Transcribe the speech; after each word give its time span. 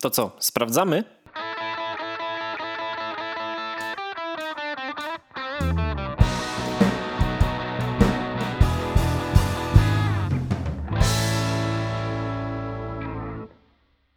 To 0.00 0.10
co, 0.10 0.36
sprawdzamy? 0.38 1.04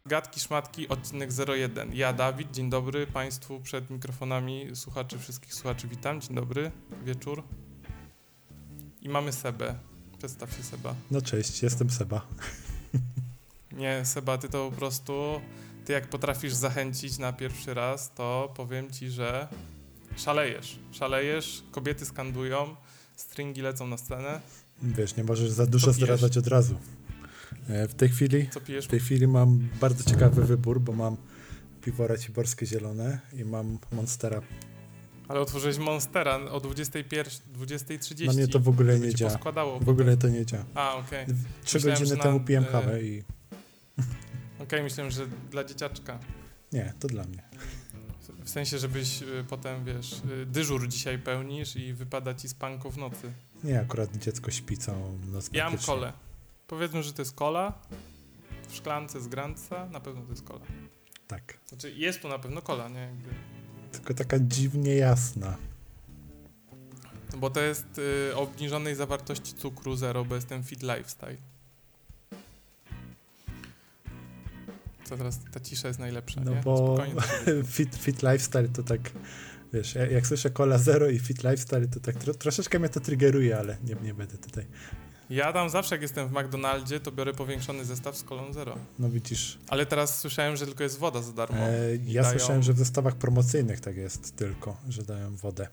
Gadki 0.06 0.40
Szmatki, 0.40 0.88
odcinek 0.88 1.30
01. 1.48 1.94
Ja, 1.94 2.12
Dawid, 2.12 2.50
dzień 2.50 2.70
dobry 2.70 3.06
Państwu 3.06 3.60
przed 3.60 3.90
mikrofonami, 3.90 4.66
słuchaczy, 4.74 5.18
wszystkich 5.18 5.54
słuchaczy 5.54 5.88
witam, 5.88 6.20
dzień 6.20 6.34
dobry, 6.34 6.70
wieczór. 7.04 7.42
I 9.00 9.08
mamy 9.08 9.32
Sebę. 9.32 9.74
Przedstaw 10.18 10.56
się 10.56 10.62
Seba. 10.62 10.94
No 11.10 11.20
cześć, 11.20 11.62
jestem 11.62 11.90
Seba. 11.90 12.26
Nie, 13.72 14.04
Seba, 14.04 14.38
ty 14.38 14.48
to 14.48 14.70
po 14.70 14.76
prostu, 14.76 15.40
ty 15.90 15.94
jak 15.94 16.06
potrafisz 16.08 16.52
zachęcić 16.52 17.18
na 17.18 17.32
pierwszy 17.32 17.74
raz, 17.74 18.14
to 18.14 18.52
powiem 18.56 18.90
ci, 18.90 19.10
że 19.10 19.48
szalejesz. 20.16 20.78
Szalejesz, 20.92 21.62
kobiety 21.70 22.06
skandują, 22.06 22.76
stringi 23.16 23.60
lecą 23.62 23.86
na 23.86 23.96
scenę. 23.96 24.40
Wiesz, 24.82 25.16
nie 25.16 25.24
możesz 25.24 25.50
za 25.50 25.66
dużo 25.66 25.92
zdradzać 25.92 26.36
od 26.36 26.46
razu. 26.46 26.74
E, 27.68 27.88
W 27.88 27.94
tej 27.94 28.08
chwili, 28.08 28.48
Co 28.50 28.60
pijesz? 28.60 28.84
w 28.84 28.88
tej 28.88 29.00
chwili 29.00 29.26
mam 29.28 29.68
bardzo 29.80 30.10
ciekawy 30.10 30.44
wybór, 30.44 30.80
bo 30.80 30.92
mam 30.92 31.16
piwo 31.82 32.06
raciborskie 32.06 32.66
zielone 32.66 33.20
i 33.32 33.44
mam 33.44 33.78
Monstera. 33.92 34.42
Ale 35.28 35.40
otworzyłeś 35.40 35.78
Monstera 35.78 36.36
o 36.36 36.60
21, 36.60 37.32
20.30. 37.58 38.26
Na 38.26 38.32
mnie 38.32 38.48
to 38.48 38.60
w 38.60 38.68
ogóle 38.68 38.98
nie 39.00 39.14
działa. 39.14 39.38
W 39.80 39.88
ogóle 39.88 40.16
to 40.16 40.28
nie 40.28 40.46
działa. 40.46 40.64
A, 40.74 40.94
okej. 40.96 41.26
Trzy 41.64 41.76
Myślałem, 41.76 41.98
godziny 41.98 42.16
że 42.16 42.22
temu 42.22 42.38
na- 42.38 42.44
piłem 42.44 42.64
e, 42.64 42.66
kawę 42.66 43.02
i 43.02 43.22
Okej, 44.70 44.82
myślałem, 44.82 45.10
że 45.10 45.26
dla 45.26 45.64
dzieciaczka. 45.64 46.18
nie, 46.72 46.94
to 47.00 47.08
dla 47.08 47.24
mnie. 47.24 47.42
W 48.44 48.50
sensie, 48.50 48.78
żebyś 48.78 49.22
y, 49.22 49.44
potem, 49.48 49.84
wiesz, 49.84 50.12
y, 50.42 50.46
dyżur 50.46 50.88
dzisiaj 50.88 51.18
pełnisz 51.18 51.76
i 51.76 51.94
wypada 51.94 52.34
ci 52.34 52.48
z 52.48 52.54
panku 52.54 52.90
w 52.90 52.96
nocy. 52.98 53.32
Nie, 53.64 53.80
akurat 53.80 54.16
dziecko 54.16 54.50
śpi 54.50 54.76
całą 54.76 55.18
noc. 55.32 55.50
Ja 55.52 55.70
mam 55.70 55.78
kolę. 55.78 56.12
Powiedzmy, 56.66 57.02
że 57.02 57.12
to 57.12 57.22
jest 57.22 57.34
kola. 57.34 57.78
W 58.68 58.74
szklance 58.74 59.20
z 59.20 59.28
granca 59.28 59.86
na 59.86 60.00
pewno 60.00 60.22
to 60.22 60.30
jest 60.30 60.42
kola. 60.44 60.60
Tak, 61.28 61.58
Znaczy, 61.66 61.92
jest 61.92 62.20
tu 62.22 62.28
na 62.28 62.38
pewno 62.38 62.62
kola, 62.62 62.88
nie? 62.88 63.00
Jakby. 63.00 63.28
tylko 63.92 64.14
taka 64.14 64.38
dziwnie 64.38 64.94
jasna. 64.94 65.56
Bo 67.36 67.50
to 67.50 67.60
jest 67.60 67.98
y, 67.98 68.36
o 68.36 68.40
obniżonej 68.40 68.94
zawartości 68.94 69.54
cukru 69.54 69.96
zero, 69.96 70.24
bo 70.24 70.34
jestem 70.34 70.62
fit 70.64 70.82
lifestyle. 70.82 71.36
Co 75.10 75.16
teraz, 75.16 75.40
ta 75.52 75.60
cisza 75.60 75.88
jest 75.88 76.00
najlepsza, 76.00 76.40
No 76.44 76.54
nie? 76.54 76.60
bo 76.64 76.98
fit, 77.76 77.96
fit 77.96 78.22
lifestyle 78.22 78.68
to 78.68 78.82
tak, 78.82 79.00
wiesz, 79.72 79.94
jak, 80.10 80.26
słyszę 80.26 80.50
Cola 80.50 80.78
Zero 80.78 81.08
i 81.08 81.18
fit 81.18 81.38
lifestyle, 81.44 81.88
to 81.88 82.00
tak 82.00 82.16
tro, 82.16 82.34
troszeczkę 82.34 82.78
mnie 82.78 82.88
to 82.88 83.00
triggeruje, 83.00 83.58
ale 83.58 83.76
nie, 83.84 83.94
nie 84.02 84.14
będę 84.14 84.38
tutaj. 84.38 84.66
Ja 85.30 85.52
tam 85.52 85.70
zawsze, 85.70 85.94
jak 85.94 86.02
jestem 86.02 86.28
w 86.28 86.32
McDonaldzie, 86.32 87.00
to 87.00 87.12
biorę 87.12 87.32
powiększony 87.34 87.84
zestaw 87.84 88.16
z 88.16 88.22
kolą 88.22 88.52
zero. 88.52 88.76
No 88.98 89.10
widzisz, 89.10 89.58
Ale 89.68 89.86
teraz 89.86 90.18
słyszałem, 90.18 90.56
że 90.56 90.66
tylko 90.66 90.82
jest 90.82 90.98
woda 90.98 91.22
za 91.22 91.32
darmo. 91.32 91.58
E, 91.58 91.96
I 91.96 92.12
ja 92.12 92.22
dają- 92.22 92.38
słyszałem, 92.38 92.62
że 92.62 92.72
w 92.72 92.78
zestawach 92.78 93.14
promocyjnych 93.16 93.80
tak 93.80 93.96
jest 93.96 94.36
tylko, 94.36 94.76
że 94.88 95.02
dają 95.02 95.36
wodę. 95.36 95.68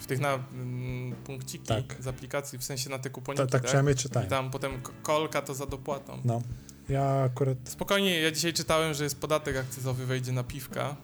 W 0.00 0.06
tych 0.06 0.20
na 0.20 0.34
mm, 0.34 1.16
punkciki 1.24 1.66
Tak. 1.66 1.96
z 2.00 2.06
aplikacji, 2.06 2.58
w 2.58 2.64
sensie 2.64 2.90
na 2.90 2.98
te 2.98 3.10
kuponiki, 3.10 3.38
Ta, 3.38 3.46
tak 3.46 3.52
tak? 3.60 3.62
przynajmniej 3.66 3.94
I 3.94 3.98
czytałem. 3.98 4.28
tam 4.28 4.50
potem 4.50 4.72
kolka 5.02 5.42
to 5.42 5.54
za 5.54 5.66
dopłatą. 5.66 6.20
No, 6.24 6.42
ja 6.88 7.22
akurat 7.22 7.58
Spokojnie, 7.64 8.20
ja 8.20 8.30
dzisiaj 8.30 8.52
czytałem, 8.52 8.94
że 8.94 9.04
jest 9.04 9.20
podatek 9.20 9.56
akcyzowy 9.56 10.06
wejdzie 10.06 10.32
na 10.32 10.44
piwka. 10.44 10.96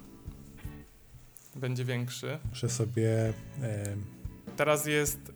Będzie 1.57 1.85
większy. 1.85 2.39
muszę 2.51 2.69
sobie... 2.69 3.33
Teraz 4.57 4.87
jest 4.87 5.19
y, 5.29 5.33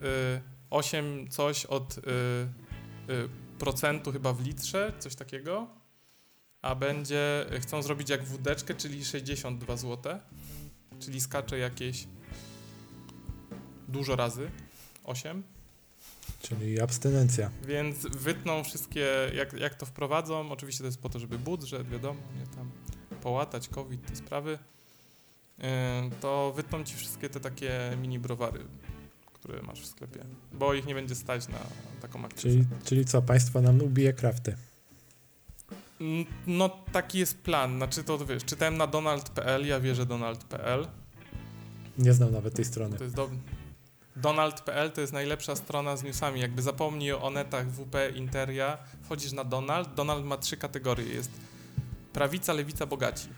8 0.70 1.28
coś 1.28 1.66
od 1.66 1.98
y, 1.98 2.00
y, 2.00 3.28
procentu 3.58 4.12
chyba 4.12 4.32
w 4.32 4.40
litrze, 4.40 4.92
coś 4.98 5.14
takiego. 5.14 5.68
A 6.62 6.74
będzie, 6.74 7.46
chcą 7.60 7.82
zrobić 7.82 8.10
jak 8.10 8.24
wódeczkę, 8.24 8.74
czyli 8.74 9.04
62 9.04 9.76
zł. 9.76 10.18
Czyli 11.00 11.20
skacze 11.20 11.58
jakieś 11.58 12.06
dużo 13.88 14.16
razy. 14.16 14.50
8. 15.04 15.55
czyli 16.48 16.80
abstynencja. 16.80 17.50
Więc 17.66 17.98
wytną 18.06 18.64
wszystkie, 18.64 19.06
jak, 19.34 19.52
jak 19.52 19.74
to 19.74 19.86
wprowadzą, 19.86 20.52
oczywiście 20.52 20.80
to 20.80 20.86
jest 20.86 21.00
po 21.00 21.08
to, 21.08 21.18
żeby 21.18 21.38
budżet, 21.38 21.88
wiadomo, 21.88 22.20
nie 22.40 22.46
tam 22.56 22.70
połatać, 23.22 23.68
COVID, 23.68 24.06
te 24.06 24.16
sprawy, 24.16 24.58
yy, 25.58 25.64
to 26.20 26.52
wytną 26.56 26.84
ci 26.84 26.94
wszystkie 26.96 27.28
te 27.28 27.40
takie 27.40 27.96
mini 28.02 28.18
browary, 28.18 28.60
które 29.32 29.62
masz 29.62 29.80
w 29.80 29.86
sklepie, 29.86 30.20
bo 30.52 30.74
ich 30.74 30.86
nie 30.86 30.94
będzie 30.94 31.14
stać 31.14 31.48
na 31.48 31.58
taką 32.00 32.24
akcję. 32.24 32.50
Czyli, 32.50 32.64
czyli 32.84 33.04
co, 33.04 33.22
państwo 33.22 33.62
nam 33.62 33.82
ubije 33.82 34.12
krafty. 34.12 34.56
No 36.46 36.68
taki 36.92 37.18
jest 37.18 37.38
plan, 37.38 37.76
znaczy 37.76 38.04
to 38.04 38.26
wiesz, 38.26 38.44
czytałem 38.44 38.76
na 38.76 38.86
donald.pl, 38.86 39.66
ja 39.66 39.80
wierzę 39.80 40.06
donald.pl, 40.06 40.86
Nie 41.98 42.12
znam 42.12 42.32
nawet 42.32 42.54
tej 42.54 42.64
strony. 42.64 42.96
to 42.96 43.04
jest 43.04 43.16
dobry. 43.16 43.38
Donald.pl 44.16 44.90
to 44.92 45.00
jest 45.00 45.12
najlepsza 45.12 45.56
strona 45.56 45.96
z 45.96 46.02
newsami. 46.02 46.40
Jakby 46.40 46.62
zapomnij 46.62 47.12
o 47.12 47.30
netach 47.30 47.66
WP, 47.70 47.94
Interia, 48.14 48.78
wchodzisz 49.02 49.32
na 49.32 49.44
Donald. 49.44 49.94
Donald 49.94 50.24
ma 50.24 50.36
trzy 50.36 50.56
kategorie. 50.56 51.06
Jest 51.14 51.30
prawica, 52.12 52.52
lewica, 52.52 52.86
bogaci. 52.86 53.28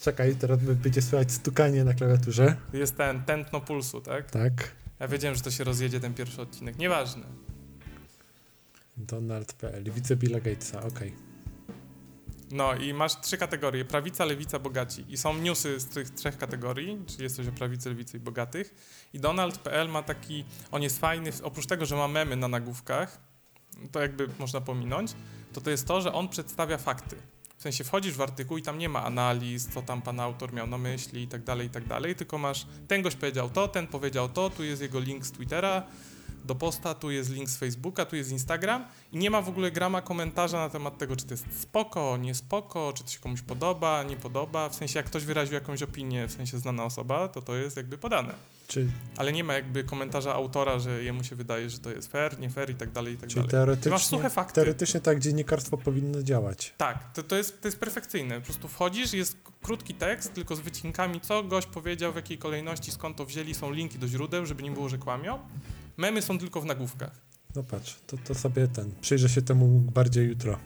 Czekaj, 0.00 0.36
teraz 0.36 0.58
będzie 0.60 1.02
słychać 1.02 1.32
stukanie 1.32 1.84
na 1.84 1.94
klawiaturze. 1.94 2.56
Jest 2.72 2.96
ten 2.96 3.22
tętno 3.24 3.60
pulsu, 3.60 4.00
tak? 4.00 4.30
Tak, 4.30 4.70
Ja 5.00 5.08
wiedziałem, 5.08 5.36
że 5.36 5.42
to 5.42 5.50
się 5.50 5.64
rozjedzie 5.64 6.00
ten 6.00 6.14
pierwszy 6.14 6.42
odcinek. 6.42 6.78
Nieważne. 6.78 7.22
Donald.pl, 8.96 9.84
widzę 9.92 10.16
Billa 10.16 10.40
Gatesa, 10.40 10.82
okej. 10.82 11.29
No 12.50 12.74
i 12.74 12.94
masz 12.94 13.20
trzy 13.20 13.38
kategorie. 13.38 13.84
Prawica, 13.84 14.24
lewica, 14.24 14.58
bogaci. 14.58 15.04
I 15.08 15.16
są 15.16 15.34
newsy 15.34 15.80
z 15.80 15.86
tych 15.86 16.10
trzech 16.10 16.38
kategorii, 16.38 16.98
czyli 17.06 17.22
jest 17.22 17.36
coś 17.36 17.48
o 17.48 17.52
prawicy, 17.52 17.88
lewicy 17.88 18.16
i 18.16 18.20
bogatych. 18.20 18.74
I 19.12 19.20
Donald.pl 19.20 19.88
ma 19.88 20.02
taki, 20.02 20.44
on 20.70 20.82
jest 20.82 21.00
fajny, 21.00 21.30
oprócz 21.42 21.66
tego, 21.66 21.86
że 21.86 21.96
ma 21.96 22.08
memy 22.08 22.36
na 22.36 22.48
nagłówkach, 22.48 23.20
to 23.92 24.00
jakby 24.00 24.28
można 24.38 24.60
pominąć, 24.60 25.12
to 25.52 25.60
to 25.60 25.70
jest 25.70 25.86
to, 25.86 26.00
że 26.00 26.12
on 26.12 26.28
przedstawia 26.28 26.78
fakty. 26.78 27.16
W 27.56 27.62
sensie 27.62 27.84
wchodzisz 27.84 28.14
w 28.14 28.20
artykuł 28.20 28.58
i 28.58 28.62
tam 28.62 28.78
nie 28.78 28.88
ma 28.88 29.04
analiz, 29.04 29.68
co 29.68 29.82
tam 29.82 30.02
pan 30.02 30.20
autor 30.20 30.52
miał 30.52 30.66
na 30.66 30.78
myśli 30.78 31.22
i 31.22 31.28
tak 31.28 31.42
dalej, 31.42 31.66
i 31.66 31.70
tak 31.70 31.84
dalej, 31.84 32.14
tylko 32.14 32.38
masz, 32.38 32.66
ten 32.88 33.02
gość 33.02 33.16
powiedział 33.16 33.50
to, 33.50 33.68
ten 33.68 33.86
powiedział 33.86 34.28
to, 34.28 34.50
tu 34.50 34.64
jest 34.64 34.82
jego 34.82 35.00
link 35.00 35.26
z 35.26 35.32
Twittera, 35.32 35.82
do 36.44 36.54
posta, 36.54 36.94
tu 36.94 37.10
jest 37.10 37.30
link 37.30 37.50
z 37.50 37.56
Facebooka, 37.56 38.04
tu 38.04 38.16
jest 38.16 38.30
Instagram 38.30 38.84
i 39.12 39.18
nie 39.18 39.30
ma 39.30 39.42
w 39.42 39.48
ogóle 39.48 39.70
grama 39.70 40.02
komentarza 40.02 40.58
na 40.58 40.68
temat 40.68 40.98
tego, 40.98 41.16
czy 41.16 41.24
to 41.24 41.34
jest 41.34 41.44
spoko, 41.60 42.16
nie 42.16 42.34
spoko, 42.34 42.92
czy 42.96 43.04
to 43.04 43.10
się 43.10 43.18
komuś 43.18 43.42
podoba, 43.42 44.02
nie 44.02 44.16
podoba. 44.16 44.68
W 44.68 44.74
sensie, 44.74 44.98
jak 44.98 45.06
ktoś 45.06 45.24
wyraził 45.24 45.54
jakąś 45.54 45.82
opinię, 45.82 46.28
w 46.28 46.32
sensie 46.32 46.58
znana 46.58 46.84
osoba, 46.84 47.28
to 47.28 47.42
to 47.42 47.56
jest 47.56 47.76
jakby 47.76 47.98
podane. 47.98 48.34
Czy, 48.70 48.86
Ale 49.16 49.32
nie 49.32 49.44
ma 49.44 49.54
jakby 49.54 49.84
komentarza 49.84 50.34
autora, 50.34 50.78
że 50.78 51.04
jemu 51.04 51.24
się 51.24 51.36
wydaje, 51.36 51.70
że 51.70 51.78
to 51.78 51.90
jest 51.90 52.12
fair, 52.12 52.38
nie 52.38 52.50
fair 52.50 52.70
i 52.70 52.74
tak 52.74 52.90
dalej, 52.90 53.14
i 53.14 53.16
tak 53.16 53.30
czyli 53.30 53.46
dalej. 53.46 53.48
Ty 53.50 53.56
masz 53.56 53.78
teoretycznie, 53.86 54.18
suche 54.18 54.30
fakty. 54.30 54.54
teoretycznie 54.54 55.00
tak 55.00 55.18
dziennikarstwo 55.18 55.76
powinno 55.76 56.22
działać. 56.22 56.74
Tak, 56.76 57.12
to, 57.12 57.22
to, 57.22 57.36
jest, 57.36 57.60
to 57.62 57.68
jest 57.68 57.80
perfekcyjne. 57.80 58.40
Po 58.40 58.44
prostu 58.46 58.68
wchodzisz, 58.68 59.12
jest 59.12 59.36
krótki 59.62 59.94
tekst, 59.94 60.34
tylko 60.34 60.56
z 60.56 60.60
wycinkami, 60.60 61.20
co 61.20 61.42
gość 61.42 61.66
powiedział, 61.66 62.12
w 62.12 62.16
jakiej 62.16 62.38
kolejności, 62.38 62.90
skąd 62.92 63.16
to 63.16 63.24
wzięli, 63.26 63.54
są 63.54 63.70
linki 63.70 63.98
do 63.98 64.08
źródeł, 64.08 64.46
żeby 64.46 64.62
nie 64.62 64.70
było, 64.70 64.88
że 64.88 64.98
kłamią. 64.98 65.38
Memy 65.96 66.22
są 66.22 66.38
tylko 66.38 66.60
w 66.60 66.64
nagłówkach. 66.64 67.20
No 67.56 67.62
patrz, 67.62 67.96
to, 68.06 68.16
to 68.24 68.34
sobie 68.34 68.68
ten, 68.68 68.92
przyjrzę 69.00 69.28
się 69.28 69.42
temu 69.42 69.66
bardziej 69.66 70.28
jutro. 70.28 70.58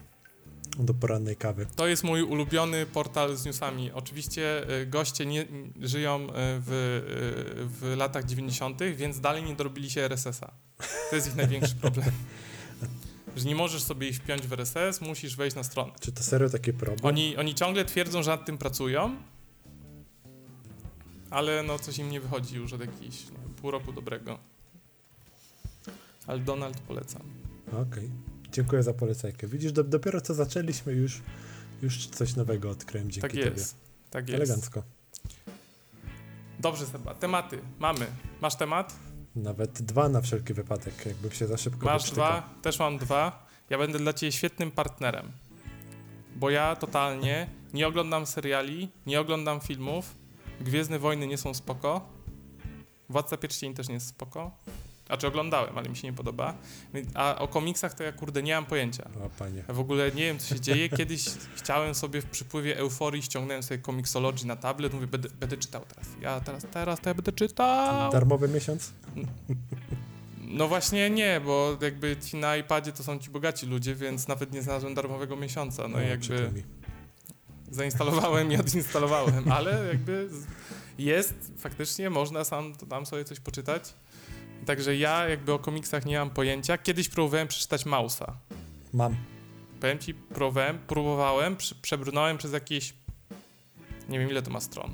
Do 0.79 0.93
porannej 0.93 1.35
kawy. 1.35 1.67
To 1.75 1.87
jest 1.87 2.03
mój 2.03 2.21
ulubiony 2.23 2.85
portal 2.85 3.35
z 3.35 3.45
newsami. 3.45 3.91
Oczywiście 3.91 4.69
y, 4.81 4.85
goście 4.85 5.25
nie, 5.25 5.45
żyją 5.81 6.23
y, 6.23 6.27
w, 6.35 6.71
y, 6.71 7.65
w 7.65 7.95
latach 7.97 8.25
90., 8.25 8.79
więc 8.95 9.19
dalej 9.19 9.43
nie 9.43 9.55
dorobili 9.55 9.89
się 9.89 10.01
RSS-a. 10.01 10.51
To 11.09 11.15
jest 11.15 11.27
ich 11.27 11.35
największy 11.35 11.75
problem. 11.75 12.11
Że 13.35 13.45
nie 13.45 13.55
możesz 13.55 13.83
sobie 13.83 14.09
ich 14.09 14.17
wpiąć 14.17 14.47
w 14.47 14.53
RSS, 14.53 15.01
musisz 15.01 15.35
wejść 15.35 15.55
na 15.55 15.63
stronę. 15.63 15.91
Czy 15.99 16.11
to 16.11 16.23
serio 16.23 16.49
taki 16.49 16.73
problem? 16.73 17.05
Oni, 17.05 17.37
oni 17.37 17.55
ciągle 17.55 17.85
twierdzą, 17.85 18.23
że 18.23 18.31
nad 18.31 18.45
tym 18.45 18.57
pracują, 18.57 19.15
ale 21.29 21.63
no 21.63 21.79
coś 21.79 21.97
im 21.97 22.09
nie 22.09 22.21
wychodzi 22.21 22.55
już 22.55 22.73
od 22.73 22.81
jakichś 22.81 23.23
wiem, 23.23 23.53
pół 23.61 23.71
roku 23.71 23.93
dobrego. 23.93 24.39
Ale 26.27 26.39
Donald 26.39 26.79
polecam. 26.79 27.21
Okej. 27.81 28.09
Dziękuję 28.51 28.83
za 28.83 28.93
polecajkę. 28.93 29.47
Widzisz, 29.47 29.71
do, 29.71 29.83
dopiero 29.83 30.21
co 30.21 30.33
zaczęliśmy, 30.33 30.93
już, 30.93 31.21
już 31.81 32.07
coś 32.07 32.35
nowego 32.35 32.69
odkryłem 32.69 33.11
dzięki 33.11 33.21
Tak 33.21 33.31
tobie. 33.31 33.43
jest. 33.43 33.75
Tak 34.09 34.29
jest. 34.29 34.35
Elegancko. 34.41 34.83
Dobrze, 36.59 36.85
Seba. 36.85 37.13
Tematy. 37.13 37.59
Mamy. 37.79 38.07
Masz 38.41 38.55
temat? 38.55 38.95
Nawet 39.35 39.81
dwa 39.81 40.09
na 40.09 40.21
wszelki 40.21 40.53
wypadek, 40.53 41.05
jakbym 41.05 41.31
się 41.31 41.47
za 41.47 41.57
szybko 41.57 41.85
Masz 41.85 42.01
wyprztykał. 42.01 42.25
dwa, 42.25 42.49
też 42.61 42.79
mam 42.79 42.97
dwa. 42.97 43.47
Ja 43.69 43.77
będę 43.77 43.99
dla 43.99 44.13
ciebie 44.13 44.31
świetnym 44.31 44.71
partnerem. 44.71 45.31
Bo 46.35 46.49
ja 46.49 46.75
totalnie 46.75 47.49
nie 47.73 47.87
oglądam 47.87 48.25
seriali, 48.25 48.89
nie 49.05 49.19
oglądam 49.21 49.59
filmów. 49.61 50.15
Gwiezdne 50.61 50.99
Wojny 50.99 51.27
nie 51.27 51.37
są 51.37 51.53
spoko. 51.53 52.09
Władca 53.09 53.37
Pierścieni 53.37 53.75
też 53.75 53.87
nie 53.87 53.93
jest 53.93 54.07
spoko. 54.07 54.57
A 55.09 55.17
czy 55.17 55.27
oglądałem, 55.27 55.77
ale 55.77 55.89
mi 55.89 55.97
się 55.97 56.07
nie 56.07 56.13
podoba. 56.13 56.57
A 57.13 57.37
o 57.39 57.47
komiksach 57.47 57.93
to 57.93 58.03
ja 58.03 58.11
kurde 58.11 58.43
nie 58.43 58.55
mam 58.55 58.65
pojęcia. 58.65 59.09
O 59.25 59.29
panie. 59.29 59.63
Ja 59.67 59.73
w 59.73 59.79
ogóle 59.79 60.11
nie 60.11 60.23
wiem, 60.23 60.39
co 60.39 60.55
się 60.55 60.59
dzieje. 60.59 60.89
Kiedyś 60.89 61.25
chciałem 61.55 61.95
sobie 61.95 62.21
w 62.21 62.25
przypływie 62.25 62.77
euforii, 62.77 63.21
ściągnąłem 63.21 63.63
sobie 63.63 63.81
Comixology 63.81 64.47
na 64.47 64.55
tablet, 64.55 64.93
mówię, 64.93 65.07
będę, 65.07 65.29
będę 65.29 65.57
czytał 65.57 65.81
teraz. 65.89 66.07
Ja 66.21 66.39
teraz, 66.39 66.65
teraz 66.71 67.01
to 67.01 67.09
ja 67.09 67.13
będę 67.13 67.31
czytał. 67.31 68.11
Darmowy 68.11 68.47
miesiąc? 68.47 68.93
No 70.37 70.67
właśnie 70.67 71.09
nie, 71.09 71.41
bo 71.45 71.77
jakby 71.81 72.17
ci 72.17 72.37
na 72.37 72.57
iPadzie 72.57 72.91
to 72.91 73.03
są 73.03 73.19
ci 73.19 73.29
bogaci 73.29 73.65
ludzie, 73.65 73.95
więc 73.95 74.27
nawet 74.27 74.53
nie 74.53 74.61
znalazłem 74.61 74.93
darmowego 74.93 75.35
miesiąca. 75.35 75.87
No 75.87 76.01
i 76.01 76.17
przykro 76.19 76.43
jakby 76.43 76.63
zainstalowałem 77.71 78.51
i 78.51 78.57
odinstalowałem, 78.57 79.51
ale 79.51 79.87
jakby 79.87 80.29
jest, 80.97 81.33
faktycznie 81.57 82.09
można 82.09 82.43
sam 82.43 82.75
to 82.75 82.85
tam 82.85 83.05
sobie 83.05 83.25
coś 83.25 83.39
poczytać. 83.39 83.93
Także 84.65 84.95
ja 84.97 85.29
jakby 85.29 85.53
o 85.53 85.59
komiksach 85.59 86.05
nie 86.05 86.19
mam 86.19 86.29
pojęcia. 86.29 86.77
Kiedyś 86.77 87.09
próbowałem 87.09 87.47
przeczytać 87.47 87.85
Mausa. 87.85 88.37
Mam. 88.93 89.15
Powiem 89.81 89.99
ci, 89.99 90.13
próbowałem, 90.13 90.79
próbowałem, 90.87 91.55
prze- 91.55 91.75
przebrnąłem 91.81 92.37
przez 92.37 92.53
jakieś, 92.53 92.93
nie 94.09 94.19
wiem 94.19 94.29
ile 94.29 94.41
to 94.41 94.51
ma 94.51 94.59
stron. 94.59 94.93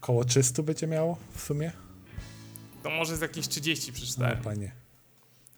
Koło 0.00 0.24
300 0.24 0.62
będzie 0.62 0.86
miało 0.86 1.18
w 1.34 1.40
sumie? 1.42 1.72
To 2.82 2.90
może 2.90 3.16
z 3.16 3.20
jakieś 3.20 3.48
30 3.48 3.90
No 3.90 3.94
przeczytałem. 3.94 4.38
panie. 4.42 4.72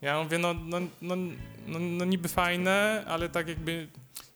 Ja 0.00 0.23
mówię, 0.23 0.38
no, 0.38 0.55
no, 0.55 0.81
no, 1.02 1.17
no, 1.67 1.79
no 1.79 2.05
niby 2.05 2.29
fajne, 2.29 3.05
ale 3.06 3.29
tak 3.29 3.49
jakby 3.49 3.88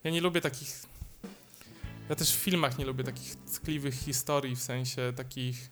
ja 0.05 0.11
nie 0.11 0.21
lubię 0.21 0.41
takich. 0.41 0.83
Ja 2.09 2.15
też 2.17 2.33
w 2.37 2.39
filmach 2.39 2.79
nie 2.79 2.85
lubię 2.85 3.05
takich 3.05 3.37
ckliwych 3.45 3.95
historii, 3.95 4.57
w 4.57 4.63
sensie 4.63 5.13
takich 5.17 5.71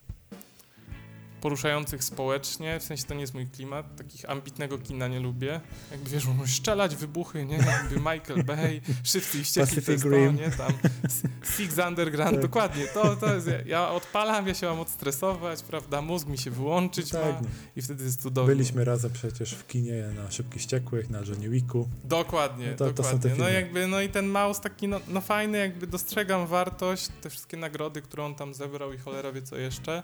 poruszających 1.46 2.04
społecznie, 2.04 2.80
w 2.80 2.82
sensie 2.82 3.04
to 3.04 3.14
nie 3.14 3.20
jest 3.20 3.34
mój 3.34 3.46
klimat, 3.46 3.96
takich 3.96 4.30
ambitnego 4.30 4.78
kina 4.78 5.08
nie 5.08 5.20
lubię. 5.20 5.60
Jakby 5.90 6.10
wiesz, 6.10 6.26
muszę 6.26 6.52
strzelać, 6.52 6.96
wybuchy, 6.96 7.44
nie? 7.46 7.56
Jakby 7.56 7.96
Michael 7.96 8.44
Bay, 8.44 8.80
Szybcy 9.04 9.38
i 9.38 9.44
Wściekli, 9.44 9.82
to 9.82 9.92
jest 9.92 10.04
to, 10.04 10.10
nie? 10.10 10.50
Tam 10.50 10.72
Six 11.56 11.78
Underground, 11.88 12.32
Tak. 12.32 12.42
dokładnie, 12.42 12.86
to, 12.86 13.16
to 13.16 13.34
jest, 13.34 13.48
ja, 13.66 13.90
odpalam, 13.90 14.46
ja 14.48 14.54
się 14.54 14.66
mam 14.66 14.80
odstresować, 14.80 15.62
prawda, 15.62 16.02
mózg 16.02 16.26
mi 16.28 16.38
się 16.38 16.50
wyłączyć 16.50 17.10
Tak, 17.10 17.22
ma 17.22 17.48
i 17.76 17.82
wtedy 17.82 18.04
jest 18.04 18.22
cudownie. 18.22 18.54
Byliśmy 18.54 18.84
razem 18.84 19.10
przecież 19.10 19.54
w 19.54 19.66
kinie 19.66 20.04
na 20.16 20.30
Szybkich 20.30 20.62
Ściekłych, 20.62 21.10
na 21.10 21.18
Johnny 21.20 21.48
Wicku. 21.48 21.88
Dokładnie, 22.04 22.70
No 22.70 22.76
to- 22.76 22.86
to 22.86 22.92
dokładnie. 23.02 23.30
te 23.30 23.36
no 23.36 23.48
jakby, 23.48 23.86
no 23.86 24.00
i 24.00 24.08
ten 24.08 24.26
mouse 24.28 24.60
taki, 24.60 24.88
no, 24.88 25.00
no 25.08 25.20
fajny, 25.20 25.58
jakby 25.58 25.86
dostrzegam 25.86 26.46
wartość, 26.46 27.08
te 27.22 27.30
wszystkie 27.30 27.56
nagrody, 27.56 28.02
które 28.02 28.24
on 28.24 28.34
tam 28.34 28.54
zebrał 28.54 28.92
i 28.92 28.98
cholera 28.98 29.32
wie 29.32 29.42
co 29.42 29.56
jeszcze. 29.56 30.02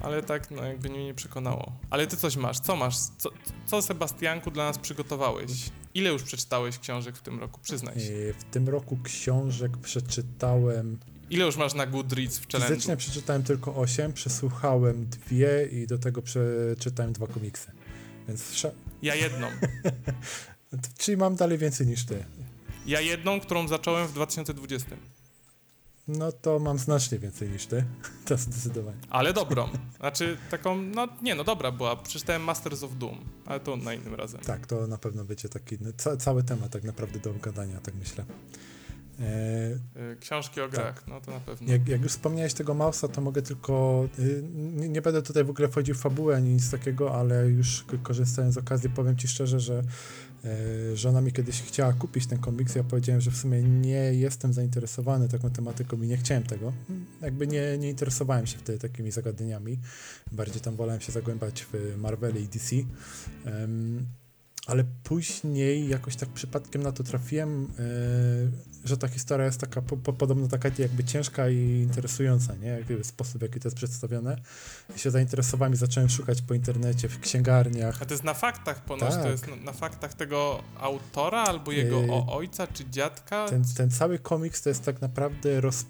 Ale 0.00 0.22
tak, 0.22 0.50
no 0.50 0.64
jakby 0.64 0.88
mnie 0.88 1.04
nie 1.04 1.14
przekonało. 1.14 1.72
Ale 1.90 2.06
ty 2.06 2.16
coś 2.16 2.36
masz, 2.36 2.60
co 2.60 2.76
masz? 2.76 2.96
Co, 2.98 3.30
co 3.66 3.82
Sebastianku 3.82 4.50
dla 4.50 4.64
nas 4.64 4.78
przygotowałeś? 4.78 5.50
Ile 5.94 6.10
już 6.10 6.22
przeczytałeś 6.22 6.78
książek 6.78 7.16
w 7.16 7.22
tym 7.22 7.40
roku? 7.40 7.60
Przyznaj 7.60 8.00
się. 8.00 8.30
I 8.30 8.32
w 8.32 8.44
tym 8.44 8.68
roku 8.68 8.98
książek 9.02 9.76
przeczytałem. 9.76 10.98
Ile 11.30 11.44
już 11.44 11.56
masz 11.56 11.74
na 11.74 11.86
Goodreads 11.86 12.38
w 12.38 12.48
challenge'u? 12.48 12.68
Fizycznie 12.68 12.96
przeczytałem 12.96 13.42
tylko 13.42 13.76
8, 13.76 14.12
przesłuchałem 14.12 15.06
dwie 15.06 15.68
i 15.72 15.86
do 15.86 15.98
tego 15.98 16.22
przeczytałem 16.22 17.12
dwa 17.12 17.26
komiksy. 17.26 17.72
Więc. 18.28 18.66
Ja 19.02 19.14
jedną. 19.14 19.46
Czyli 20.98 21.16
mam 21.16 21.36
dalej 21.36 21.58
więcej 21.58 21.86
niż 21.86 22.04
ty. 22.04 22.24
Ja 22.86 23.00
jedną, 23.00 23.40
którą 23.40 23.68
zacząłem 23.68 24.06
w 24.06 24.12
2020. 24.12 24.96
No 26.18 26.32
to 26.32 26.58
mam 26.58 26.78
znacznie 26.78 27.18
więcej 27.18 27.48
niż 27.48 27.66
ty. 27.66 27.84
To 28.24 28.36
zdecydowanie. 28.36 28.98
Ale 29.10 29.32
dobrą. 29.32 29.68
Znaczy 30.00 30.36
taką, 30.50 30.82
no 30.82 31.08
nie 31.22 31.34
no 31.34 31.44
dobra 31.44 31.72
była. 31.72 31.96
Przeczytałem 31.96 32.42
Masters 32.42 32.82
of 32.82 32.96
Doom, 32.98 33.18
ale 33.46 33.60
to 33.60 33.76
na 33.76 33.94
innym 33.94 34.14
razem. 34.14 34.40
Tak, 34.40 34.66
to 34.66 34.86
na 34.86 34.98
pewno 34.98 35.24
będzie 35.24 35.48
taki 35.48 35.78
ca 35.96 36.16
cały 36.16 36.42
temat 36.42 36.70
tak 36.70 36.84
naprawdę 36.84 37.18
do 37.18 37.30
obgadania, 37.30 37.80
tak 37.80 37.94
myślę. 37.94 38.24
E, 39.20 39.70
Y, 40.12 40.16
Książki 40.20 40.60
o 40.60 40.68
grach, 40.68 41.06
no 41.06 41.20
to 41.20 41.30
na 41.30 41.40
pewno. 41.40 41.72
Jak, 41.72 41.88
jak 41.88 42.02
już 42.02 42.12
wspomniałeś 42.12 42.54
tego 42.54 42.74
Mausa, 42.74 43.08
to 43.08 43.20
mogę 43.20 43.42
tylko. 43.42 44.04
y, 44.18 44.42
Nie, 44.54 44.88
nie 44.88 45.02
będę 45.02 45.22
tutaj 45.22 45.44
w 45.44 45.50
ogóle 45.50 45.68
wchodził 45.68 45.94
w 45.94 45.98
fabułę 45.98 46.36
ani 46.36 46.50
nic 46.50 46.70
takiego, 46.70 47.14
ale 47.14 47.48
już 47.48 47.84
korzystając 48.02 48.54
z 48.54 48.58
okazji, 48.58 48.90
powiem 48.90 49.16
ci 49.16 49.28
szczerze, 49.28 49.60
że 49.60 49.78
e, 49.78 49.82
żona 50.94 51.20
mi 51.20 51.32
kiedyś 51.32 51.62
chciała 51.62 51.92
kupić 51.92 52.26
ten 52.26 52.38
komiks. 52.38 52.74
Ja 52.74 52.84
powiedziałem, 52.84 53.20
że 53.20 53.30
w 53.30 53.36
sumie 53.36 53.62
nie 53.62 54.14
jestem 54.14 54.52
zainteresowany 54.52 55.28
taką 55.28 55.50
tematyką 55.50 56.02
i 56.02 56.06
nie 56.06 56.16
chciałem 56.16 56.42
tego. 56.42 56.72
Jakby 57.22 57.46
nie, 57.46 57.78
nie 57.78 57.90
interesowałem 57.90 58.46
się 58.46 58.58
wtedy 58.58 58.78
takimi 58.78 59.10
zagadnieniami. 59.10 59.78
Bardziej 60.32 60.60
tam 60.60 60.76
wolałem 60.76 61.00
się 61.00 61.12
zagłębać 61.12 61.66
w 61.72 61.96
Marveli 61.98 62.42
i 62.42 62.48
DC. 62.48 62.76
Ale 64.70 64.84
później 65.02 65.88
jakoś 65.88 66.16
tak 66.16 66.28
przypadkiem 66.28 66.82
na 66.82 66.92
to 66.92 67.04
trafiłem, 67.04 67.64
e, 67.64 68.88
że 68.88 68.96
ta 68.96 69.08
historia 69.08 69.46
jest 69.46 69.60
taka 69.60 69.82
po, 69.82 69.96
po, 69.96 70.12
podobno 70.12 70.48
taka 70.48 70.70
jakby 70.78 71.04
ciężka 71.04 71.48
i 71.48 71.56
interesująca, 71.58 72.54
nie? 72.54 72.68
Jakby 72.68 73.04
sposób, 73.04 73.38
w 73.38 73.42
jaki 73.42 73.60
to 73.60 73.68
jest 73.68 73.76
przedstawione. 73.76 74.36
I 74.96 74.98
się 74.98 75.10
zainteresowałem 75.10 75.72
i 75.72 75.76
zacząłem 75.76 76.08
szukać 76.08 76.42
po 76.42 76.54
internecie, 76.54 77.08
w 77.08 77.20
księgarniach. 77.20 78.02
A 78.02 78.04
to 78.06 78.14
jest 78.14 78.24
na 78.24 78.34
faktach 78.34 78.84
ponoć, 78.84 79.14
Tak. 79.14 79.22
to 79.22 79.28
jest 79.30 79.48
na, 79.48 79.56
na 79.56 79.72
faktach 79.72 80.14
tego 80.14 80.62
autora 80.80 81.42
albo 81.42 81.72
jego 81.72 82.00
Yy, 82.00 82.12
o, 82.12 82.36
ojca 82.36 82.66
czy 82.66 82.90
dziadka? 82.90 83.48
Ten, 83.48 83.64
ten 83.76 83.90
cały 83.90 84.18
komiks 84.18 84.62
to 84.62 84.68
jest 84.68 84.84
tak 84.84 85.00
naprawdę 85.00 85.60
roz, 85.60 85.86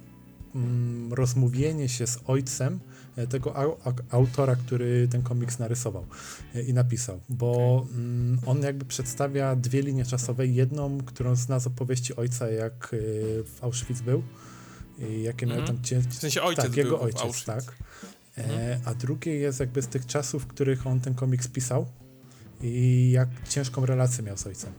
mm, 0.54 1.12
rozmówienie 1.12 1.88
się 1.88 2.06
z 2.06 2.18
ojcem 2.26 2.74
e, 2.74 2.89
tego 3.30 3.56
au, 3.56 3.76
au, 3.84 3.92
autora, 4.10 4.56
który 4.56 5.08
ten 5.08 5.22
komiks 5.22 5.58
narysował 5.58 6.06
e, 6.54 6.62
i 6.62 6.74
napisał, 6.74 7.20
bo 7.28 7.86
mm, 7.94 8.38
on 8.46 8.62
jakby 8.62 8.84
przedstawia 8.84 9.56
dwie 9.56 9.82
linie 9.82 10.04
czasowe. 10.04 10.46
Jedną, 10.46 10.98
którą 10.98 11.36
zna 11.36 11.58
z 11.60 11.66
opowieści 11.66 12.16
ojca, 12.16 12.48
jak 12.50 12.84
e, 12.84 12.96
w 13.44 13.58
Auschwitz 13.60 14.00
był 14.00 14.22
i 14.98 15.22
jakie 15.22 15.46
miał 15.46 15.58
Mhm. 15.58 15.76
tam 15.76 15.84
cię, 15.84 16.00
W 16.00 16.14
sensie 16.14 16.42
ojciec 16.42 16.64
tak, 16.64 16.76
jego 16.76 17.00
ojciec, 17.00 17.44
tak. 17.44 17.62
E, 18.38 18.44
Mhm. 18.44 18.80
a 18.84 18.94
drugie 18.94 19.34
jest 19.34 19.60
jakby 19.60 19.82
z 19.82 19.86
tych 19.88 20.06
czasów, 20.06 20.42
w 20.42 20.46
których 20.46 20.86
on 20.86 21.00
ten 21.00 21.14
komiks 21.14 21.48
pisał 21.48 21.86
i 22.62 23.10
jak 23.10 23.28
ciężką 23.48 23.86
relację 23.86 24.24
miał 24.24 24.36
z 24.36 24.46
ojcem. 24.46 24.72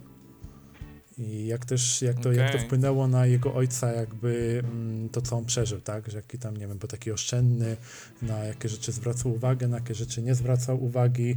I 1.18 1.48
jak 1.48 1.66
też, 1.66 2.02
jak 2.02 2.20
to, 2.20 2.32
jak 2.32 2.52
to 2.52 2.60
wpłynęło 2.60 3.08
na 3.08 3.26
jego 3.26 3.54
ojca, 3.54 3.92
jakby 3.92 4.62
mm, 4.64 5.10
to, 5.10 5.22
co 5.22 5.36
on 5.36 5.46
przeżył, 5.46 5.82
tak? 5.82 6.12
Że 6.12 6.18
jaki 6.18 6.40
tam, 6.40 6.58
nie 6.58 6.68
wiem, 6.68 6.78
był 6.78 6.88
taki 6.88 7.12
oszczędny, 7.12 7.78
na 8.22 8.38
jakie 8.44 8.70
rzeczy 8.70 8.92
zwracał 8.92 9.32
uwagę, 9.32 9.68
na 9.68 9.78
jakie 9.78 9.96
rzeczy 9.96 10.22
nie 10.22 10.36
zwracał 10.36 10.84
uwagi. 10.84 11.36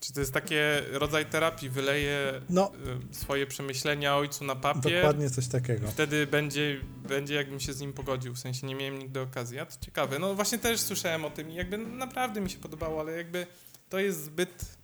Czy 0.00 0.12
to 0.12 0.20
jest 0.20 0.32
takie 0.32 0.82
rodzaj 0.92 1.26
terapii, 1.26 1.68
wyleje 1.68 2.40
No, 2.50 2.72
y, 3.12 3.14
swoje 3.14 3.46
przemyślenia 3.46 4.16
ojcu 4.16 4.44
na 4.44 4.56
papier? 4.56 4.92
dokładnie 4.92 5.30
coś 5.30 5.48
takiego. 5.48 5.88
Wtedy 5.88 6.26
będzie, 6.26 6.80
będzie 7.08 7.34
jakbym 7.34 7.60
się 7.60 7.72
z 7.72 7.80
nim 7.80 7.92
pogodził, 7.92 8.34
w 8.34 8.38
sensie 8.38 8.66
nie 8.66 8.74
miałem 8.74 8.98
nigdy 8.98 9.20
okazji. 9.20 9.58
A 9.58 9.66
to 9.66 9.76
ciekawe. 9.80 10.18
No 10.18 10.34
właśnie 10.34 10.58
też 10.58 10.80
słyszałem 10.80 11.24
o 11.24 11.30
tym 11.30 11.50
i 11.50 11.54
jakby 11.54 11.78
naprawdę 11.78 12.40
mi 12.40 12.50
się 12.50 12.58
podobało, 12.58 13.00
ale 13.00 13.12
jakby 13.12 13.46
to 13.88 13.98
jest 13.98 14.24
zbyt 14.24 14.76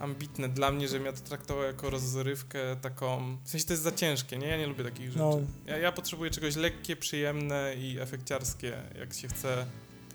ambitne 0.00 0.48
dla 0.48 0.70
mnie, 0.70 0.88
żebym 0.88 1.06
ja 1.06 1.12
to 1.12 1.20
traktował 1.20 1.64
jako 1.64 1.90
rozrywkę 1.90 2.76
taką... 2.76 3.36
W 3.44 3.50
sensie 3.50 3.66
to 3.66 3.72
jest 3.72 3.82
za 3.82 3.92
ciężkie, 3.92 4.38
nie? 4.38 4.46
Ja 4.46 4.56
nie 4.56 4.66
lubię 4.66 4.84
takich 4.84 5.06
rzeczy. 5.06 5.18
No. 5.18 5.40
Ja, 5.66 5.78
ja 5.78 5.92
potrzebuję 5.92 6.30
czegoś 6.30 6.56
lekkie, 6.56 6.96
przyjemne 6.96 7.74
i 7.78 7.98
efekciarskie, 7.98 8.82
jak 8.98 9.14
się 9.14 9.28
chce 9.28 9.66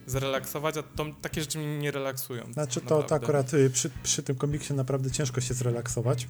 zrelaksować, 0.07 0.77
a 0.77 0.83
to, 0.83 1.05
takie 1.21 1.41
rzeczy 1.41 1.57
mnie 1.57 1.77
nie 1.77 1.91
relaksują. 1.91 2.53
Znaczy 2.53 2.81
to, 2.81 3.03
to 3.03 3.15
akurat 3.15 3.53
y, 3.53 3.69
przy, 3.69 3.89
przy 4.03 4.23
tym 4.23 4.35
komiksie 4.35 4.73
naprawdę 4.73 5.11
ciężko 5.11 5.41
się 5.41 5.53
zrelaksować. 5.53 6.27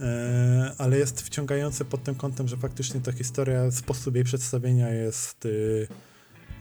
E, 0.00 0.74
ale 0.78 0.98
jest 0.98 1.22
wciągające 1.22 1.84
pod 1.84 2.02
tym 2.02 2.14
kątem, 2.14 2.48
że 2.48 2.56
faktycznie 2.56 3.00
ta 3.00 3.12
historia, 3.12 3.70
sposób 3.70 4.14
jej 4.14 4.24
przedstawienia 4.24 4.90
jest 4.90 5.46
y, 5.46 5.88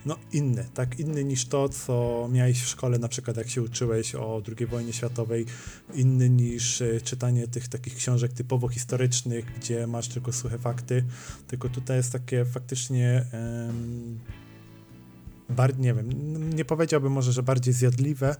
no 0.05 0.17
inny, 0.33 0.65
tak? 0.73 0.99
Inny 0.99 1.23
niż 1.23 1.45
to, 1.45 1.69
co 1.69 2.27
miałeś 2.31 2.61
w 2.63 2.67
szkole, 2.67 2.99
na 2.99 3.07
przykład 3.07 3.37
jak 3.37 3.49
się 3.49 3.61
uczyłeś 3.61 4.15
o 4.15 4.41
II 4.57 4.67
wojnie 4.67 4.93
światowej, 4.93 5.45
inny 5.93 6.29
niż 6.29 6.81
y, 6.81 7.01
czytanie 7.03 7.47
tych 7.47 7.67
takich 7.67 7.95
książek 7.95 8.33
typowo 8.33 8.67
historycznych, 8.67 9.45
gdzie 9.59 9.87
masz 9.87 10.07
tylko 10.07 10.33
suche 10.33 10.57
fakty, 10.57 11.03
tylko 11.47 11.69
tutaj 11.69 11.97
jest 11.97 12.11
takie 12.11 12.45
faktycznie 12.45 13.25
em, 13.31 14.19
bar, 15.49 15.79
nie 15.79 15.93
wiem, 15.93 16.09
nie 16.53 16.65
powiedziałbym 16.65 17.11
może, 17.11 17.31
że 17.31 17.43
bardziej 17.43 17.73
zjadliwe, 17.73 18.35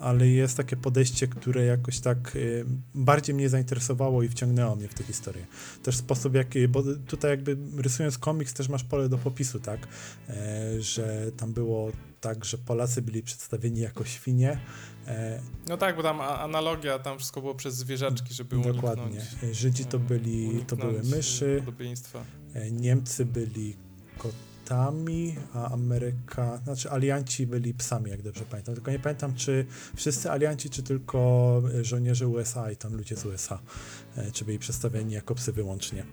ale 0.00 0.28
jest 0.28 0.56
takie 0.56 0.76
podejście, 0.76 1.28
które 1.28 1.64
jakoś 1.64 2.00
tak 2.00 2.36
y, 2.36 2.64
bardziej 2.94 3.34
mnie 3.34 3.48
zainteresowało 3.48 4.22
i 4.22 4.28
wciągnęło 4.28 4.76
mnie 4.76 4.88
w 4.88 4.94
tę 4.94 5.04
historię. 5.04 5.46
Też 5.82 5.96
sposób, 5.96 6.34
jaki, 6.34 6.68
bo 6.68 6.82
tutaj 7.06 7.30
jakby 7.30 7.56
rysując 7.76 8.18
komiks 8.18 8.54
też 8.54 8.68
masz 8.68 8.84
pole 8.84 9.08
do 9.08 9.18
popisu, 9.18 9.60
tak, 9.60 9.88
e, 10.28 10.82
że 10.82 11.32
tam 11.36 11.52
było 11.52 11.92
tak, 12.20 12.44
że 12.44 12.58
Polacy 12.58 13.02
byli 13.02 13.22
przedstawieni 13.22 13.80
jako 13.80 14.04
świnie. 14.04 14.60
E, 15.06 15.40
no 15.68 15.76
tak, 15.76 15.96
bo 15.96 16.02
tam 16.02 16.20
analogia, 16.20 16.98
tam 16.98 17.18
wszystko 17.18 17.40
było 17.40 17.54
przez 17.54 17.74
zwierzaczki, 17.74 18.34
żeby 18.34 18.56
Dokładnie. 18.56 19.04
Uniknąć, 19.04 19.56
Żydzi 19.56 19.84
to 19.84 19.98
byli, 19.98 20.64
to 20.66 20.76
były 20.76 21.02
myszy, 21.02 21.62
e, 22.54 22.70
Niemcy 22.70 23.24
byli 23.24 23.76
a 25.54 25.70
Ameryka, 25.70 26.60
znaczy 26.64 26.90
alianci 26.90 27.46
byli 27.46 27.74
psami, 27.74 28.10
jak 28.10 28.22
dobrze 28.22 28.44
pamiętam. 28.50 28.74
Tylko 28.74 28.90
nie 28.90 28.98
pamiętam, 28.98 29.34
czy 29.34 29.66
wszyscy 29.96 30.30
alianci, 30.30 30.70
czy 30.70 30.82
tylko 30.82 31.62
żołnierze 31.82 32.28
USA 32.28 32.70
i 32.70 32.76
tam 32.76 32.94
ludzie 32.94 33.16
z 33.16 33.26
USA, 33.26 33.58
e, 34.16 34.32
czy 34.32 34.44
byli 34.44 34.58
przedstawieni 34.58 35.12
jako 35.12 35.34
psy 35.34 35.52
wyłącznie. 35.52 36.04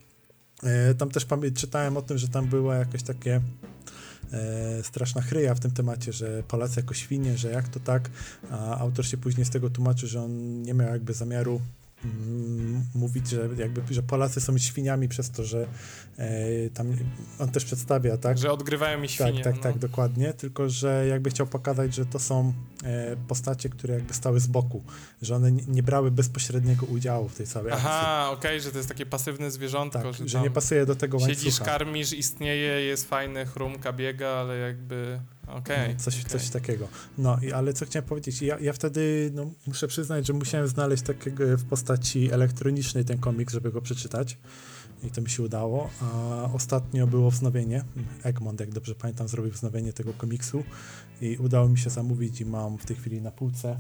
Tam 0.97 1.09
też 1.09 1.25
czytałem 1.55 1.97
o 1.97 2.01
tym, 2.01 2.17
że 2.17 2.27
tam 2.27 2.47
była 2.47 2.75
jakoś 2.75 3.03
takie 3.03 3.41
e, 4.31 4.83
straszna 4.83 5.21
chryja 5.21 5.55
w 5.55 5.59
tym 5.59 5.71
temacie, 5.71 6.13
że 6.13 6.43
Polacy 6.47 6.79
jako 6.79 6.93
świnie, 6.93 7.37
że 7.37 7.51
jak 7.51 7.67
to 7.67 7.79
tak, 7.79 8.09
a 8.51 8.77
autor 8.77 9.05
się 9.05 9.17
później 9.17 9.45
z 9.45 9.49
tego 9.49 9.69
tłumaczy, 9.69 10.07
że 10.07 10.21
on 10.21 10.61
nie 10.61 10.73
miał 10.73 10.89
jakby 10.89 11.13
zamiaru 11.13 11.61
mówić, 12.95 13.29
że 13.29 13.49
jakby, 13.57 13.93
że 13.93 14.03
Polacy 14.03 14.41
są 14.41 14.57
świniami 14.57 15.07
przez 15.07 15.31
to, 15.31 15.43
że 15.43 15.67
e, 16.17 16.69
tam 16.69 16.93
on 17.39 17.49
też 17.49 17.65
przedstawia, 17.65 18.17
tak? 18.17 18.37
Że 18.37 18.51
odgrywają 18.51 18.99
mi 18.99 19.09
świnie. 19.09 19.43
Tak, 19.43 19.43
tak, 19.43 19.55
no. 19.55 19.61
tak, 19.61 19.77
dokładnie, 19.77 20.33
tylko 20.33 20.69
że 20.69 21.07
jakby 21.07 21.29
chciał 21.29 21.47
pokazać, 21.47 21.95
że 21.95 22.05
to 22.05 22.19
są 22.19 22.53
e, 22.83 23.15
postacie, 23.27 23.69
które 23.69 23.93
jakby 23.93 24.13
stały 24.13 24.39
z 24.39 24.47
boku, 24.47 24.83
że 25.21 25.35
one 25.35 25.51
nie, 25.51 25.63
nie 25.67 25.83
brały 25.83 26.11
bezpośredniego 26.11 26.85
udziału 26.85 27.29
w 27.29 27.35
tej 27.35 27.47
całej 27.47 27.71
Aha, 27.71 27.89
akcji. 27.89 27.99
Aha, 28.01 28.29
okej, 28.31 28.51
okay, 28.51 28.61
że 28.61 28.71
to 28.71 28.77
jest 28.77 28.89
takie 28.89 29.05
pasywne 29.05 29.51
zwierzątko, 29.51 30.01
tak, 30.01 30.13
że, 30.13 30.27
że 30.27 30.41
nie 30.41 30.51
pasuje 30.51 30.85
do 30.85 30.95
tego 30.95 31.17
łańcucha. 31.17 31.39
Siedzisz, 31.39 31.59
karmisz, 31.59 32.13
istnieje, 32.13 32.81
jest 32.81 33.09
fajny, 33.09 33.45
chrumka 33.45 33.93
biega, 33.93 34.29
ale 34.29 34.57
jakby... 34.57 35.19
Okay, 35.47 35.93
no, 35.93 35.99
coś, 35.99 36.19
okay. 36.19 36.29
coś 36.29 36.49
takiego. 36.49 36.87
No, 37.17 37.37
i, 37.41 37.51
ale 37.51 37.73
co 37.73 37.85
chciałem 37.85 38.05
powiedzieć, 38.09 38.41
ja, 38.41 38.59
ja 38.59 38.73
wtedy, 38.73 39.31
no, 39.33 39.51
muszę 39.67 39.87
przyznać, 39.87 40.27
że 40.27 40.33
musiałem 40.33 40.67
znaleźć 40.67 41.03
takiego 41.03 41.57
w 41.57 41.65
postaci 41.65 42.31
elektronicznej 42.31 43.05
ten 43.05 43.17
komiks, 43.17 43.53
żeby 43.53 43.71
go 43.71 43.81
przeczytać 43.81 44.37
i 45.03 45.11
to 45.11 45.21
mi 45.21 45.29
się 45.29 45.43
udało. 45.43 45.89
A 46.01 46.49
ostatnio 46.53 47.07
było 47.07 47.31
wznowienie. 47.31 47.83
Egmont, 48.23 48.59
jak 48.59 48.71
dobrze 48.71 48.95
pamiętam, 48.95 49.27
zrobił 49.27 49.51
wznowienie 49.51 49.93
tego 49.93 50.13
komiksu 50.13 50.63
i 51.21 51.37
udało 51.37 51.69
mi 51.69 51.77
się 51.77 51.89
zamówić 51.89 52.41
i 52.41 52.45
mam 52.45 52.77
w 52.77 52.85
tej 52.85 52.95
chwili 52.95 53.21
na 53.21 53.31
półce. 53.31 53.79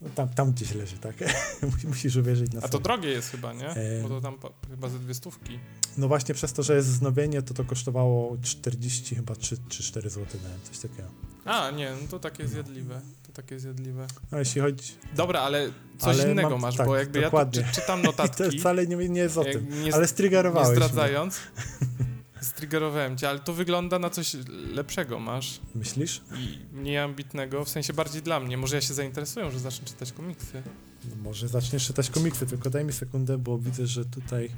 No, 0.00 0.08
tam, 0.14 0.28
tam 0.28 0.52
gdzieś 0.52 0.74
leży, 0.74 0.98
tak? 0.98 1.14
Musisz 1.88 2.16
uwierzyć 2.16 2.52
na 2.52 2.60
A 2.62 2.68
to 2.68 2.78
drogie 2.78 3.08
jest 3.08 3.30
chyba, 3.30 3.52
nie? 3.52 3.74
Bo 4.02 4.08
to 4.08 4.20
tam 4.20 4.38
chyba 4.70 4.88
ze 4.88 4.98
dwie 4.98 5.14
stówki. 5.14 5.58
No 5.96 6.08
właśnie 6.08 6.34
przez 6.34 6.52
to, 6.52 6.62
że 6.62 6.76
jest 6.76 6.88
wznowienie, 6.88 7.42
to 7.42 7.54
to 7.54 7.64
kosztowało 7.64 8.36
40 8.42 9.14
chyba 9.14 9.36
3 9.36 9.56
czy 9.68 9.82
4 9.82 10.10
zł, 10.10 10.40
dałem, 10.42 10.58
coś 10.62 10.78
takiego. 10.78 11.08
A, 11.44 11.70
nie, 11.70 11.90
no 11.90 12.08
to 12.10 12.18
takie 12.18 12.48
zjadliwe. 12.48 13.00
To 13.26 13.32
takie 13.32 13.60
zjadliwe. 13.60 14.06
A 14.30 14.38
jeśli 14.38 14.60
chodzi... 14.60 14.92
Dobra, 15.16 15.40
ale 15.40 15.70
coś 15.98 16.20
ale 16.20 16.32
innego 16.32 16.50
mam, 16.50 16.60
masz, 16.60 16.76
tak, 16.76 16.86
bo 16.86 16.96
jakby 16.96 17.20
dokładnie. 17.20 17.60
ja 17.60 17.68
tu 17.68 17.74
czytam 17.74 18.02
notatki. 18.02 18.42
I 18.48 18.50
to 18.50 18.58
wcale 18.58 18.86
nie, 18.86 18.96
nie 18.96 19.20
jest 19.20 19.38
o 19.38 19.44
tym, 19.44 19.84
nie, 19.84 19.94
ale 19.94 20.08
striggerowałeś 20.08 20.68
Nie 20.68 20.74
zdradzając. 20.74 21.40
Striggerowałem 22.40 23.16
cię, 23.16 23.28
ale 23.28 23.38
to 23.38 23.52
wygląda 23.52 23.98
na 23.98 24.10
coś 24.10 24.36
lepszego 24.72 25.18
masz. 25.18 25.60
Myślisz? 25.74 26.20
I 26.38 26.58
mniej 26.72 26.98
ambitnego, 26.98 27.64
w 27.64 27.68
sensie 27.68 27.92
bardziej 27.92 28.22
dla 28.22 28.40
mnie. 28.40 28.56
Może 28.56 28.76
ja 28.76 28.82
się 28.82 28.94
zainteresuję, 28.94 29.50
że 29.50 29.60
zacznę 29.60 29.86
czytać 29.86 30.12
komiksy. 30.12 30.62
No 31.10 31.16
może 31.16 31.48
zaczniesz 31.48 31.86
czytać 31.86 32.10
komiksy, 32.10 32.46
tylko 32.46 32.70
daj 32.70 32.84
mi 32.84 32.92
sekundę, 32.92 33.38
bo 33.38 33.58
widzę, 33.58 33.86
że 33.86 34.04
tutaj 34.04 34.50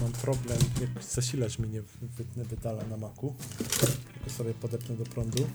mam 0.00 0.12
problem. 0.12 0.58
Jak 0.80 1.04
zasilacz 1.04 1.58
mi 1.58 1.68
nie 1.68 1.82
wydala 2.44 2.84
na 2.84 2.96
maku. 2.96 3.34
Tylko 4.14 4.30
sobie 4.30 4.54
podepnę 4.54 4.96
do 4.96 5.04
prądu. 5.04 5.50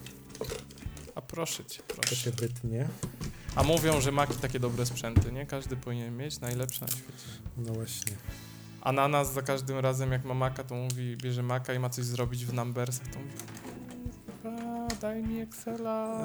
A 1.15 1.21
proszę 1.21 1.65
cię, 1.65 1.83
proszę. 1.87 2.09
To 2.09 2.15
się 2.15 2.31
wytnie. 2.31 2.87
A 3.55 3.63
mówią, 3.63 4.01
że 4.01 4.11
maki 4.11 4.33
takie 4.33 4.59
dobre 4.59 4.85
sprzęty, 4.85 5.31
nie? 5.31 5.45
Każdy 5.45 5.75
powinien 5.75 6.17
mieć 6.17 6.39
najlepsze 6.39 6.85
na 6.85 6.91
świecie. 6.91 7.27
No 7.57 7.73
właśnie. 7.73 8.11
A 8.85 8.91
na 8.91 9.07
nas 9.07 9.33
za 9.33 9.41
każdym 9.41 9.79
razem, 9.79 10.11
jak 10.11 10.25
ma 10.25 10.33
maka, 10.33 10.63
to 10.63 10.75
mówi, 10.75 11.17
bierze 11.17 11.43
maka 11.43 11.73
i 11.73 11.79
ma 11.79 11.89
coś 11.89 12.05
zrobić 12.05 12.45
w 12.45 12.53
numbersach, 12.53 13.07
to 13.07 13.19
mówi, 13.19 13.33
daj 15.01 15.23
mi 15.23 15.39
Excela, 15.39 16.21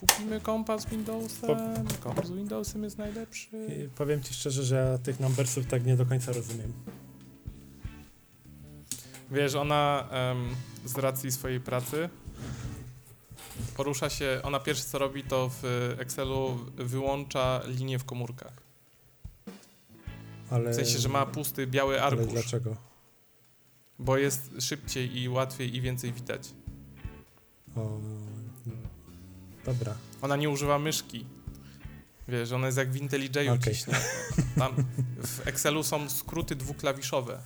kupimy 0.00 0.40
kompa 0.40 0.78
z 0.78 0.86
Windowsem, 0.86 1.58
komp 2.00 2.26
z 2.26 2.30
Windowsem 2.30 2.84
jest 2.84 2.98
najlepszy. 2.98 3.66
I 3.84 3.88
powiem 3.88 4.22
ci 4.22 4.34
szczerze, 4.34 4.62
że 4.62 4.76
ja 4.76 4.98
tych 4.98 5.20
numbersów 5.20 5.66
tak 5.66 5.86
nie 5.86 5.96
do 5.96 6.06
końca 6.06 6.32
rozumiem. 6.32 6.72
Wiesz, 9.30 9.54
ona 9.54 10.08
z 10.84 10.98
racji 10.98 11.32
swojej 11.32 11.60
pracy 11.60 12.08
porusza 13.76 14.10
się, 14.10 14.40
ona 14.42 14.60
pierwsze 14.60 14.84
co 14.84 14.98
robi, 14.98 15.24
to 15.24 15.50
w 15.62 15.94
Excelu 15.98 16.58
wyłącza 16.76 17.60
linię 17.66 17.98
w 17.98 18.04
komórkach. 18.04 18.63
Ale... 20.50 20.70
W 20.70 20.74
sensie, 20.74 20.98
że 20.98 21.08
ma 21.08 21.26
pusty 21.26 21.66
biały 21.66 22.02
arkusz. 22.02 22.24
Ale 22.24 22.32
dlaczego? 22.32 22.76
Bo 23.98 24.16
jest 24.16 24.50
szybciej 24.60 25.22
i 25.22 25.28
łatwiej 25.28 25.76
i 25.76 25.80
więcej 25.80 26.12
widać. 26.12 26.50
O, 27.76 28.00
dobra. 29.64 29.94
Ona 30.22 30.36
nie 30.36 30.50
używa 30.50 30.78
myszki. 30.78 31.26
Wiesz, 32.28 32.52
ona 32.52 32.66
jest 32.66 32.78
jak 32.78 32.92
w 32.92 32.96
IntelliJ'u 32.96 33.54
okay. 33.54 33.74
Tam 34.58 34.74
w 35.24 35.46
Excelu 35.46 35.82
są 35.82 36.10
skróty 36.10 36.56
dwuklawiszowe. 36.56 37.38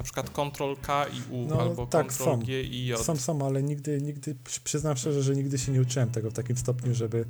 Na 0.00 0.04
przykład 0.04 0.30
Ctrl 0.30 0.74
K 0.82 1.06
i 1.06 1.32
U 1.32 1.46
no, 1.46 1.60
albo 1.60 1.86
tak, 1.86 2.12
Ctrl 2.12 2.24
są. 2.24 2.40
G 2.40 2.62
i 2.62 2.86
J. 2.86 3.00
Są, 3.00 3.16
są, 3.16 3.46
ale 3.46 3.62
nigdy, 3.62 4.02
nigdy, 4.02 4.36
przyznam 4.64 4.96
szczerze, 4.96 5.22
że 5.22 5.34
nigdy 5.34 5.58
się 5.58 5.72
nie 5.72 5.80
uczyłem 5.80 6.10
tego 6.10 6.30
w 6.30 6.32
takim 6.34 6.56
stopniu, 6.56 6.94
żeby 6.94 7.24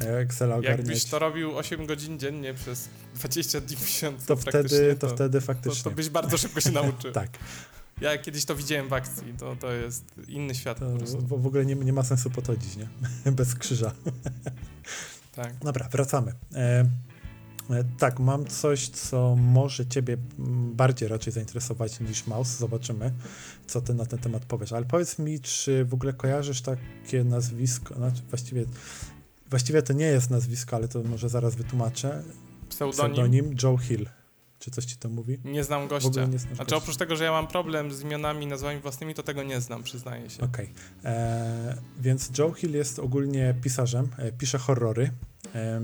e, 0.00 0.18
Excel 0.18 0.52
ogarniać. 0.52 0.78
Jakbyś 0.78 1.04
to 1.04 1.18
robił 1.18 1.56
8 1.56 1.86
godzin 1.86 2.18
dziennie 2.18 2.54
przez 2.54 2.88
20 3.14 3.60
dni 3.60 3.76
w 3.76 3.80
miesiącu 3.80 4.26
to 4.26 4.36
wtedy, 4.36 4.96
to, 4.96 5.08
to, 5.08 5.14
wtedy 5.14 5.40
faktycznie. 5.40 5.84
To, 5.84 5.90
to 5.90 5.96
byś 5.96 6.08
bardzo 6.08 6.38
szybko 6.38 6.60
się 6.60 6.70
nauczył. 6.80 7.12
tak. 7.12 7.30
Ja 8.00 8.18
kiedyś 8.18 8.44
to 8.44 8.54
widziałem 8.54 8.88
w 8.88 8.92
akcji, 8.92 9.34
to, 9.38 9.56
to 9.56 9.72
jest 9.72 10.04
inny 10.28 10.54
świat. 10.54 10.80
W, 11.18 11.46
ogóle 11.46 11.66
nie, 11.66 11.74
nie 11.74 11.92
ma 11.92 12.02
sensu 12.02 12.30
podchodzić, 12.30 12.76
nie? 12.76 12.88
Bez 13.32 13.54
krzyża. 13.54 13.92
tak. 15.36 15.54
Dobra, 15.58 15.88
wracamy. 15.88 16.32
E, 16.54 16.84
tak, 17.98 18.20
mam 18.20 18.46
coś, 18.46 18.88
co 18.88 19.36
może 19.36 19.86
ciebie 19.86 20.16
bardziej 20.72 21.08
raczej 21.08 21.32
zainteresować 21.32 22.00
niż 22.00 22.26
Maus. 22.26 22.48
Zobaczymy, 22.48 23.12
co 23.66 23.80
ty 23.80 23.94
na 23.94 24.06
ten 24.06 24.18
temat 24.18 24.44
powiesz. 24.44 24.72
Ale 24.72 24.84
powiedz 24.84 25.18
mi, 25.18 25.40
czy 25.40 25.84
w 25.84 25.94
ogóle 25.94 26.12
kojarzysz 26.12 26.62
takie 26.62 27.24
nazwisko, 27.24 27.94
znaczy 27.94 28.22
właściwie, 28.30 28.64
właściwie 29.50 29.82
to 29.82 29.92
nie 29.92 30.06
jest 30.06 30.30
nazwisko, 30.30 30.76
ale 30.76 30.88
to 30.88 31.02
może 31.02 31.28
zaraz 31.28 31.54
wytłumaczę. 31.54 32.22
Pseudonim? 32.68 33.12
Pseudonim 33.12 33.54
Joe 33.62 33.76
Hill. 33.76 34.08
Czy 34.58 34.70
coś 34.70 34.84
ci 34.84 34.96
to 34.96 35.08
mówi? 35.08 35.38
Nie 35.44 35.64
znam 35.64 35.88
gościa. 35.88 36.24
Nie 36.24 36.38
znaczy 36.38 36.56
gościa. 36.56 36.76
oprócz 36.76 36.96
tego, 36.96 37.16
że 37.16 37.24
ja 37.24 37.32
mam 37.32 37.46
problem 37.46 37.92
z 37.92 38.02
imionami, 38.02 38.46
nazwami 38.46 38.80
własnymi, 38.80 39.14
to 39.14 39.22
tego 39.22 39.42
nie 39.42 39.60
znam, 39.60 39.82
przyznaję 39.82 40.30
się. 40.30 40.42
Okej. 40.42 40.70
Okay. 41.00 41.12
E, 41.12 41.76
więc 42.00 42.38
Joe 42.38 42.52
Hill 42.52 42.74
jest 42.74 42.98
ogólnie 42.98 43.54
pisarzem, 43.62 44.08
e, 44.16 44.32
pisze 44.32 44.58
horrory. 44.58 45.10
E, 45.54 45.80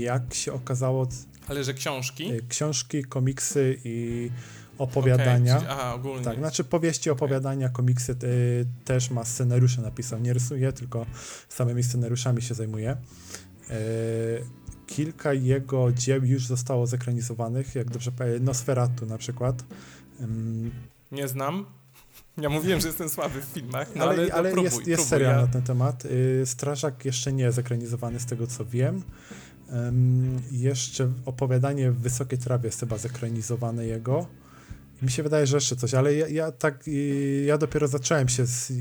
jak 0.00 0.34
się 0.34 0.52
okazało. 0.52 1.08
Ale 1.48 1.64
że 1.64 1.74
książki? 1.74 2.30
E, 2.32 2.40
książki, 2.48 3.04
komiksy 3.04 3.80
i 3.84 4.30
opowiadania. 4.78 5.56
Okay, 5.56 5.70
aha, 5.70 5.94
ogólnie. 5.94 6.24
Tak, 6.24 6.38
znaczy 6.38 6.64
powieści, 6.64 7.10
opowiadania, 7.10 7.66
okay. 7.66 7.76
komiksy 7.76 8.16
y, 8.24 8.66
też 8.84 9.10
ma 9.10 9.24
scenariusze 9.24 9.82
napisał. 9.82 10.20
Nie 10.20 10.32
rysuje, 10.32 10.72
tylko 10.72 11.06
samymi 11.48 11.82
scenariuszami 11.82 12.42
się 12.42 12.54
zajmuje. 12.54 12.96
Y, 13.70 13.74
kilka 14.86 15.32
jego 15.32 15.92
dzieł 15.92 16.24
już 16.24 16.46
zostało 16.46 16.86
zekranizowanych, 16.86 17.74
jak 17.74 17.90
dobrze 17.90 18.12
pamiętam, 18.12 18.44
Nosferatu 18.44 19.06
na 19.06 19.18
przykład. 19.18 19.64
Nie 21.12 21.28
znam. 21.28 21.66
Ja 22.36 22.48
mówiłem, 22.48 22.80
że 22.80 22.88
jestem 22.88 23.08
słaby 23.08 23.40
w 23.40 23.44
filmach, 23.44 23.88
no 23.96 24.04
ale, 24.04 24.12
ale, 24.12 24.32
ale 24.32 24.50
próbuj, 24.50 24.64
jest, 24.64 24.86
jest 24.86 25.08
serial 25.08 25.34
ja... 25.34 25.40
na 25.40 25.46
ten 25.46 25.62
temat. 25.62 26.02
Strażak 26.44 27.04
jeszcze 27.04 27.32
nie 27.32 27.52
zekranizowany 27.52 28.20
z 28.20 28.26
tego 28.26 28.46
co 28.46 28.64
wiem. 28.64 29.02
Um, 29.72 30.42
jeszcze 30.52 31.12
opowiadanie 31.24 31.90
w 31.90 31.98
Wysokiej 31.98 32.38
Trawie 32.38 32.66
jest 32.66 32.80
chyba 32.80 32.98
zekranizowane 32.98 33.86
jego. 33.86 34.26
Mi 35.02 35.10
się 35.10 35.22
wydaje, 35.22 35.46
że 35.46 35.56
jeszcze 35.56 35.76
coś, 35.76 35.94
ale 35.94 36.14
ja, 36.14 36.28
ja 36.28 36.52
tak, 36.52 36.84
ja 37.46 37.58
dopiero 37.58 37.88
zacząłem 37.88 38.28
się 38.28 38.46
z 38.46 38.72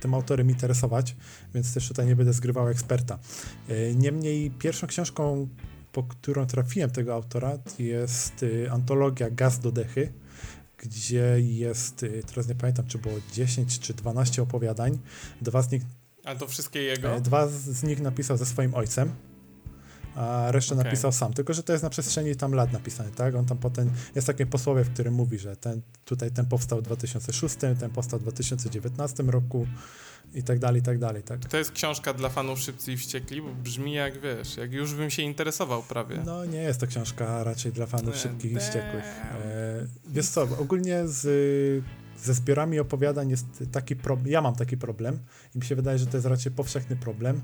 tym 0.00 0.14
autorem 0.14 0.50
interesować, 0.50 1.16
więc 1.54 1.74
też 1.74 1.88
tutaj 1.88 2.06
nie 2.06 2.16
będę 2.16 2.32
zgrywał 2.32 2.68
eksperta. 2.68 3.18
E, 3.68 3.94
niemniej 3.94 4.50
pierwszą 4.50 4.86
książką, 4.86 5.48
po 5.96 6.02
którą 6.02 6.46
trafiłem 6.46 6.90
tego 6.90 7.14
autora, 7.14 7.58
jest 7.78 8.42
y, 8.42 8.70
antologia 8.70 9.30
Gaz 9.30 9.58
do 9.58 9.72
Dechy, 9.72 10.12
gdzie 10.78 11.36
jest, 11.40 12.02
y, 12.02 12.22
teraz 12.26 12.48
nie 12.48 12.54
pamiętam, 12.54 12.86
czy 12.86 12.98
było 12.98 13.14
10 13.32 13.78
czy 13.78 13.94
12 13.94 14.42
opowiadań. 14.42 14.98
Dwa 15.40 15.62
z 15.62 15.70
nich 15.70 15.82
Ale 16.24 16.38
to 16.38 16.46
wszystkie 16.46 16.82
jego? 16.82 17.16
E, 17.16 17.20
dwa 17.20 17.48
z 17.48 17.82
nich 17.82 18.00
napisał 18.00 18.36
ze 18.36 18.46
swoim 18.46 18.74
ojcem, 18.74 19.10
a 20.16 20.52
resztę 20.52 20.74
Okej. 20.74 20.84
napisał 20.84 21.12
sam. 21.12 21.32
Tylko, 21.32 21.54
że 21.54 21.62
to 21.62 21.72
jest 21.72 21.82
na 21.82 21.90
przestrzeni 21.90 22.36
tam 22.36 22.52
lat 22.52 22.72
napisane, 22.72 23.10
tak? 23.10 23.34
On 23.34 23.46
tam 23.46 23.58
potem, 23.58 23.90
jest 24.14 24.26
takie 24.26 24.46
posłowie, 24.46 24.84
w 24.84 24.90
którym 24.90 25.14
mówi, 25.14 25.38
że 25.38 25.56
ten, 25.56 25.82
tutaj 26.04 26.30
ten 26.30 26.46
powstał 26.46 26.78
w 26.78 26.82
2006, 26.82 27.56
ten 27.56 27.90
powstał 27.90 28.18
w 28.18 28.22
2019 28.22 29.22
roku 29.22 29.66
i 30.34 30.42
tak 30.42 30.58
dalej, 30.58 30.80
i 30.80 30.84
tak 30.84 30.98
dalej, 30.98 31.22
tak? 31.22 31.44
To 31.44 31.56
jest 31.56 31.72
książka 31.72 32.12
dla 32.12 32.28
fanów 32.28 32.60
Szybcy 32.60 32.92
i 32.92 32.96
Wściekli, 32.96 33.42
bo 33.42 33.54
brzmi 33.54 33.92
jak, 33.92 34.20
wiesz, 34.20 34.56
jak 34.56 34.72
już 34.72 34.94
bym 34.94 35.10
się 35.10 35.22
interesował 35.22 35.82
prawie. 35.82 36.22
No 36.26 36.44
nie 36.44 36.62
jest 36.62 36.80
to 36.80 36.86
książka 36.86 37.44
raczej 37.44 37.72
dla 37.72 37.86
fanów 37.86 38.06
Damn. 38.06 38.18
szybkich 38.18 38.52
i 38.52 38.56
wściekłych. 38.56 39.04
E, 39.04 39.86
wiesz 40.08 40.26
co, 40.26 40.42
ogólnie 40.58 41.08
z, 41.08 41.84
ze 42.18 42.34
zbiorami 42.34 42.80
opowiadań 42.80 43.30
jest 43.30 43.46
taki 43.72 43.96
problem, 43.96 44.32
ja 44.32 44.40
mam 44.40 44.54
taki 44.54 44.76
problem 44.76 45.18
i 45.54 45.58
mi 45.58 45.64
się 45.64 45.76
wydaje, 45.76 45.98
że 45.98 46.06
to 46.06 46.16
jest 46.16 46.26
raczej 46.26 46.52
powszechny 46.52 46.96
problem, 46.96 47.40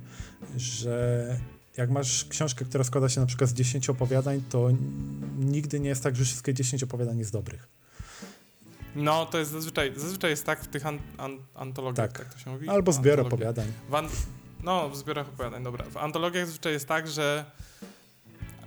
że 0.56 1.36
jak 1.76 1.90
masz 1.90 2.24
książkę, 2.24 2.64
która 2.64 2.84
składa 2.84 3.08
się 3.08 3.20
na 3.20 3.26
przykład 3.26 3.50
z 3.50 3.54
10 3.54 3.90
opowiadań, 3.90 4.42
to 4.50 4.68
nigdy 5.38 5.80
nie 5.80 5.88
jest 5.88 6.02
tak, 6.02 6.16
że 6.16 6.24
wszystkie 6.24 6.54
10 6.54 6.82
opowiadań 6.82 7.18
jest 7.18 7.32
dobrych. 7.32 7.68
No, 8.96 9.26
to 9.26 9.38
jest 9.38 9.50
zazwyczaj, 9.50 9.92
zazwyczaj 9.96 10.30
jest 10.30 10.46
tak 10.46 10.64
w 10.64 10.68
tych 10.68 10.86
an, 10.86 10.98
an, 11.18 11.38
antologiach, 11.54 12.12
Tak. 12.12 12.24
tak. 12.24 12.34
to 12.34 12.38
się 12.40 12.50
mówi? 12.50 12.68
Albo 12.68 12.92
Antologie. 12.92 13.22
opowiadań. 13.26 13.72
W 13.88 13.94
an... 13.94 14.08
No, 14.62 14.88
w 14.90 14.96
zbiorach 14.96 15.28
opowiadań, 15.28 15.62
dobra. 15.64 15.84
W 15.90 15.96
antologiach 15.96 16.46
zazwyczaj 16.46 16.72
jest 16.72 16.88
tak, 16.88 17.08
że 17.08 17.44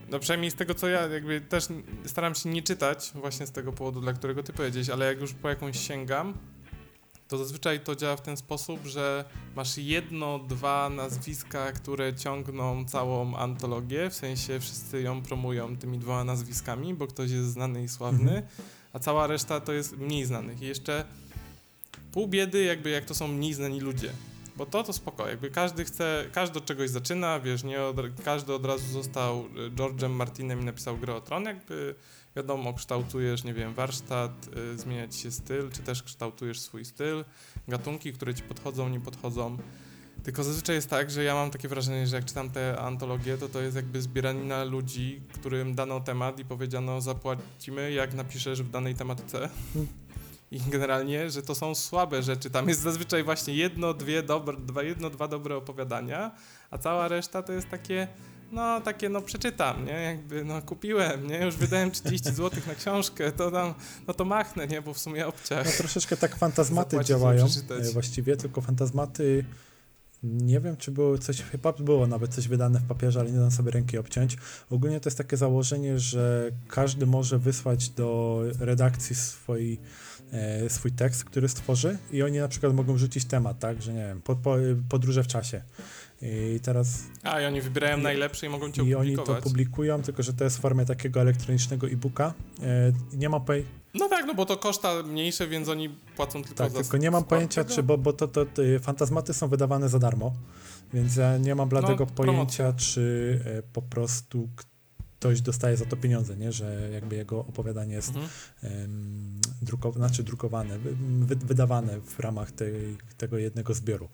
no 0.10 0.20
przynajmniej 0.20 0.52
z 0.52 0.56
tego, 0.56 0.74
co 0.76 0.88
ja 0.88 1.08
jakby 1.08 1.42
też 1.42 1.68
staram 2.06 2.36
się 2.36 2.50
nie 2.50 2.64
czytać 2.64 3.12
właśnie 3.16 3.48
z 3.48 3.52
tego 3.52 3.74
powodu, 3.74 4.02
dla 4.02 4.14
którego 4.14 4.44
ty 4.44 4.54
powiedziałeś, 4.54 4.90
ale 4.90 5.06
jak 5.06 5.22
już 5.22 5.34
po 5.34 5.50
jakąś 5.50 5.80
sięgam, 5.88 6.34
to 7.28 7.38
zazwyczaj 7.38 7.80
to 7.80 7.96
działa 7.96 8.16
w 8.16 8.22
ten 8.22 8.38
sposób, 8.38 8.86
że 8.86 9.26
masz 9.56 9.78
jedno, 9.78 10.40
dwa 10.40 10.90
nazwiska, 10.90 11.72
które 11.72 12.14
ciągną 12.16 12.86
całą 12.86 13.36
antologię, 13.38 14.10
w 14.10 14.14
sensie 14.16 14.60
wszyscy 14.60 15.02
ją 15.02 15.22
promują 15.22 15.78
tymi 15.78 16.00
dwoma 16.00 16.24
nazwiskami, 16.24 16.94
bo 16.94 17.08
ktoś 17.08 17.32
jest 17.32 17.50
znany 17.52 17.84
i 17.84 17.88
sławny, 17.90 18.32
Mhm. 18.38 18.44
a 18.94 19.00
cała 19.00 19.28
reszta 19.28 19.60
to 19.60 19.74
jest 19.74 19.98
mniej 19.98 20.26
znanych. 20.26 20.62
I 20.62 20.66
jeszcze 20.66 21.06
pół 22.12 22.28
biedy, 22.28 22.64
jakby 22.64 22.90
jak 22.90 23.06
to 23.06 23.16
są 23.16 23.28
mniej 23.28 23.54
znani 23.54 23.80
ludzie. 23.80 24.12
Bo 24.58 24.66
to 24.66 24.84
to 24.84 24.94
spoko, 24.94 25.28
jakby 25.28 25.50
każdy 25.50 25.86
chce, 25.86 26.26
każdy 26.32 26.60
od 26.60 26.66
czegoś 26.66 26.90
zaczyna, 26.90 27.40
wiesz, 27.40 27.64
nie 27.64 27.82
od, 27.82 27.96
każdy 28.26 28.54
od 28.54 28.66
razu 28.66 28.88
został 28.88 29.46
y, 29.46 29.72
George'em 29.72 30.10
Martinem 30.10 30.62
i 30.62 30.66
napisał 30.66 30.98
grę 30.98 31.16
o 31.16 31.22
tron, 31.22 31.44
jakby 31.44 31.96
wiadomo, 32.36 32.74
kształtujesz, 32.74 33.44
nie 33.44 33.54
wiem, 33.54 33.74
warsztat, 33.74 34.32
y, 34.74 34.78
zmienia 34.78 35.08
ci 35.08 35.20
się 35.20 35.32
styl, 35.32 35.72
czy 35.72 35.82
też 35.82 36.04
kształtujesz 36.04 36.60
swój 36.60 36.86
styl, 36.86 37.26
gatunki, 37.68 38.14
które 38.14 38.34
ci 38.34 38.44
podchodzą, 38.44 38.90
nie 38.90 39.00
podchodzą. 39.00 39.58
Tylko 40.24 40.44
zazwyczaj 40.44 40.76
jest 40.76 40.90
tak, 40.90 41.12
że 41.12 41.24
ja 41.24 41.36
mam 41.36 41.52
takie 41.52 41.68
wrażenie, 41.68 42.08
że 42.08 42.16
jak 42.16 42.26
czytam 42.26 42.50
te 42.50 42.80
antologie, 42.80 43.38
to 43.38 43.50
to 43.50 43.62
jest 43.62 43.76
jakby 43.76 44.02
zbieranina 44.02 44.64
ludzi, 44.64 45.22
którym 45.34 45.76
dano 45.76 46.00
temat 46.00 46.40
i 46.40 46.46
powiedziano 46.46 47.02
zapłacimy, 47.02 47.92
jak 47.92 48.14
napiszesz 48.14 48.64
w 48.64 48.70
danej 48.70 48.96
tematce. 48.96 49.50
I 50.52 50.60
generalnie, 50.60 51.30
że 51.30 51.42
to 51.42 51.56
są 51.56 51.76
słabe 51.76 52.24
rzeczy. 52.24 52.50
Tam 52.50 52.70
jest 52.70 52.82
zazwyczaj 52.82 53.24
właśnie 53.24 53.54
jedno, 53.54 53.94
dwie 53.94 54.24
dobre, 54.24 54.58
dwa, 54.58 54.84
jedno, 54.84 55.10
dwa 55.10 55.28
dobre 55.28 55.56
opowiadania, 55.56 56.32
a 56.72 56.78
cała 56.78 57.08
reszta 57.08 57.44
to 57.44 57.54
jest 57.54 57.70
takie, 57.70 58.08
no 58.56 58.82
takie, 58.82 59.10
no 59.10 59.22
przeczytam, 59.22 59.86
nie? 59.86 59.92
Jakby, 59.92 60.46
no 60.46 60.62
kupiłem, 60.62 61.28
nie? 61.28 61.46
Już 61.46 61.56
wydałem 61.56 61.92
30 61.92 62.32
zł 62.32 62.62
na 62.68 62.76
książkę, 62.76 63.32
to 63.32 63.52
tam, 63.52 63.74
no 64.08 64.14
to 64.14 64.26
machnę, 64.26 64.68
nie? 64.68 64.82
Bo 64.82 64.94
w 64.94 65.00
sumie 65.00 65.28
obciach. 65.28 65.66
No 65.66 65.72
troszeczkę 65.78 66.18
tak 66.18 66.36
fantazmaty 66.36 66.90
Zapłacić, 66.90 67.10
działają 67.10 67.46
e, 67.70 67.92
właściwie, 67.92 68.38
tylko 68.38 68.62
fantazmaty 68.62 69.46
nie 70.24 70.60
wiem, 70.60 70.78
czy 70.78 70.92
było 70.92 71.18
coś, 71.18 71.42
chyba 71.42 71.74
było 71.74 72.08
nawet 72.08 72.34
coś 72.34 72.48
wydane 72.48 72.80
w 72.80 72.84
papierze, 72.84 73.20
ale 73.20 73.32
nie 73.32 73.40
dam 73.40 73.52
sobie 73.52 73.72
ręki 73.72 73.98
obciąć. 73.98 74.38
Ogólnie 74.70 75.00
to 75.00 75.10
jest 75.10 75.18
takie 75.18 75.38
założenie, 75.38 76.00
że 76.00 76.52
każdy 76.68 77.06
może 77.06 77.40
wysłać 77.40 77.90
do 77.90 78.42
redakcji 78.60 79.16
swój, 79.16 79.80
e, 80.32 80.70
swój 80.70 80.92
tekst, 80.92 81.24
który 81.24 81.50
stworzy 81.50 81.98
i 82.12 82.24
oni 82.24 82.40
na 82.40 82.48
przykład 82.48 82.74
mogą 82.74 82.98
rzucić 82.98 83.26
temat, 83.26 83.60
tak, 83.60 83.82
że 83.82 83.94
nie 83.94 84.06
wiem, 84.08 84.22
po, 84.22 84.36
po, 84.36 84.56
podróże 84.90 85.24
w 85.24 85.28
czasie. 85.28 85.62
I 86.22 86.60
teraz 86.64 87.04
A, 87.24 87.42
i 87.42 87.46
oni 87.46 87.62
wybierają 87.62 87.98
I- 88.00 88.02
najlepsze 88.02 88.46
i 88.46 88.50
mogą 88.50 88.72
cię 88.72 88.84
i 88.84 88.96
oni 88.96 89.16
to 89.16 89.22
opublikować. 89.22 89.44
publikują, 89.44 90.02
tylko 90.02 90.24
że 90.24 90.34
to 90.34 90.44
jest 90.44 90.58
w 90.58 90.60
formie 90.62 90.86
takiego 90.86 91.22
elektronicznego 91.22 91.88
e-booka. 91.88 92.34
E, 92.64 92.94
nie 93.14 93.30
mam 93.30 93.42
poj- 93.42 93.64
No 93.94 94.10
tak, 94.10 94.26
no 94.26 94.34
bo 94.36 94.46
to 94.46 94.58
koszta 94.58 95.04
mniejsze, 95.04 95.48
więc 95.48 95.70
oni 95.70 95.90
płacą 96.16 96.44
tylko 96.44 96.56
Tak, 96.58 96.72
za 96.72 96.80
tylko 96.82 96.98
nie 96.98 97.12
mam 97.12 97.24
pojęcia, 97.24 97.64
tego. 97.64 97.76
czy, 97.76 97.84
bo, 97.84 97.98
bo 97.98 98.14
to, 98.14 98.28
to, 98.28 98.46
to 98.46 98.62
fantazmaty 98.82 99.34
są 99.34 99.48
wydawane 99.48 99.90
za 99.90 100.00
darmo, 100.00 100.34
więc 100.94 101.16
ja 101.16 101.38
nie 101.38 101.56
mam 101.56 101.70
bladego 101.70 102.06
No, 102.06 102.12
pojęcia, 102.16 102.74
czy 102.74 103.40
e, 103.46 103.64
po 103.64 103.82
prostu 103.82 104.50
ktoś 105.18 105.42
dostaje 105.42 105.78
za 105.78 105.86
to 105.86 105.98
pieniądze, 105.98 106.38
nie? 106.38 106.52
że 106.52 106.90
jakby 106.94 107.16
jego 107.16 107.40
opowiadanie 107.40 107.94
jest 107.96 108.08
Mhm. 108.10 108.28
em, 108.64 109.42
drukowane, 109.62 110.08
znaczy 110.08 110.24
drukowane, 110.24 110.80
wy, 110.80 111.36
wydawane 111.36 112.00
w 112.02 112.20
ramach 112.20 112.52
tej, 112.52 112.98
tego 113.18 113.38
jednego 113.38 113.74
zbioru. 113.74 114.10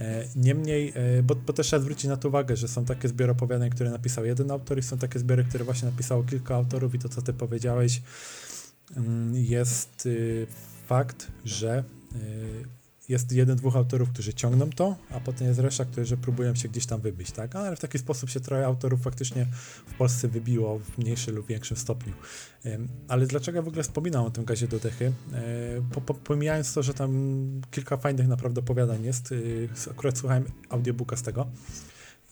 E, 0.00 0.28
niemniej, 0.36 0.92
e, 0.94 1.22
bo, 1.22 1.34
bo 1.34 1.52
też 1.52 1.66
trzeba 1.66 1.82
zwrócić 1.82 2.04
na 2.04 2.16
to 2.16 2.28
uwagę, 2.28 2.56
że 2.56 2.68
są 2.68 2.84
takie 2.84 3.08
zbiory 3.08 3.32
opowiadań, 3.32 3.70
które 3.70 3.90
napisał 3.90 4.24
jeden 4.24 4.50
autor 4.50 4.78
i 4.78 4.82
są 4.82 4.98
takie 4.98 5.18
zbiory, 5.18 5.44
które 5.44 5.64
właśnie 5.64 5.88
napisało 5.90 6.24
kilka 6.24 6.54
autorów 6.54 6.94
i 6.94 6.98
to, 6.98 7.08
co 7.08 7.22
ty 7.22 7.32
powiedziałeś, 7.32 8.02
mm, 8.96 9.36
jest 9.36 10.06
y, 10.06 10.46
fakt, 10.86 11.26
że 11.44 11.84
y, 12.14 12.64
jest 13.08 13.32
jeden, 13.32 13.56
dwóch 13.56 13.76
autorów, 13.76 14.10
którzy 14.10 14.34
ciągną 14.34 14.70
to, 14.70 14.96
a 15.10 15.20
potem 15.20 15.46
jest 15.46 15.60
reszta, 15.60 15.84
którzy 15.84 16.16
próbują 16.16 16.54
się 16.54 16.68
gdzieś 16.68 16.86
tam 16.86 17.00
wybić, 17.00 17.32
tak? 17.32 17.56
Ale 17.56 17.76
w 17.76 17.80
taki 17.80 17.98
sposób 17.98 18.30
się 18.30 18.40
trochę 18.40 18.66
autorów 18.66 19.02
faktycznie 19.02 19.46
w 19.86 19.94
Polsce 19.94 20.28
wybiło 20.28 20.78
w 20.78 20.98
mniejszym 20.98 21.34
lub 21.36 21.46
większym 21.46 21.76
stopniu. 21.76 22.12
Ale 23.08 23.26
dlaczego 23.26 23.62
w 23.62 23.68
ogóle 23.68 23.82
wspominam 23.82 24.24
o 24.24 24.30
tym 24.30 24.44
gazie 24.44 24.68
do 24.68 24.78
dechy? 24.78 25.12
E, 25.32 25.42
Po, 25.92 26.00
po, 26.00 26.14
pomijając 26.14 26.74
to, 26.74 26.82
że 26.82 26.94
tam 26.94 27.60
kilka 27.70 27.96
fajnych 27.96 28.28
naprawdę 28.28 28.60
opowiadań 28.60 29.04
jest, 29.04 29.32
y, 29.32 29.68
akurat 29.90 30.18
słuchałem 30.18 30.44
audiobooka 30.68 31.16
z 31.16 31.22
tego 31.22 31.46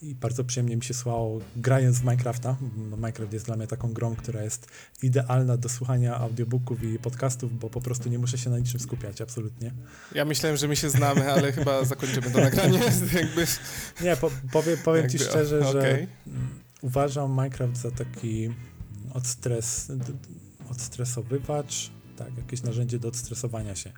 i 0.03 0.15
bardzo 0.15 0.43
przyjemnie 0.43 0.75
mi 0.75 0.83
się 0.83 0.93
słuchało 0.93 1.39
grając 1.55 1.99
w 1.99 2.01
Minecrafta. 2.01 2.57
Minecraft 2.97 3.33
jest 3.33 3.45
dla 3.45 3.55
mnie 3.55 3.67
taką 3.67 3.93
grą, 3.93 4.15
która 4.15 4.43
jest 4.43 4.67
idealna 5.03 5.57
do 5.57 5.69
słuchania 5.69 6.17
audiobooków 6.17 6.83
i 6.83 6.99
podcastów, 6.99 7.59
bo 7.59 7.69
po 7.69 7.81
prostu 7.81 8.09
nie 8.09 8.19
muszę 8.19 8.37
się 8.37 8.49
na 8.49 8.59
niczym 8.59 8.79
skupiać, 8.79 9.21
absolutnie. 9.21 9.71
Ja 10.15 10.25
myślałem, 10.25 10.57
że 10.57 10.67
my 10.67 10.75
się 10.75 10.89
znamy, 10.89 11.31
ale 11.31 11.51
chyba 11.51 11.85
zakończymy 11.85 12.31
to 12.31 12.39
nagranie. 12.39 12.79
jakby, 13.21 13.45
Nie, 14.01 14.15
po, 14.15 14.31
powie, 14.51 14.77
powiem 14.77 15.09
ci 15.09 15.17
jakby, 15.17 15.31
szczerze, 15.31 15.63
że 15.71 15.79
okej. 15.79 16.07
mm, 16.27 16.59
uważam 16.81 17.31
Minecraft 17.31 17.77
za 17.77 17.91
taki 17.91 18.49
odstres, 19.13 19.87
d- 19.87 19.95
d- 19.95 20.13
odstresowywacz, 20.71 21.91
tak, 22.17 22.37
jakieś 22.37 22.63
narzędzie 22.63 22.99
do 22.99 23.07
odstresowania 23.07 23.75
się. 23.75 23.91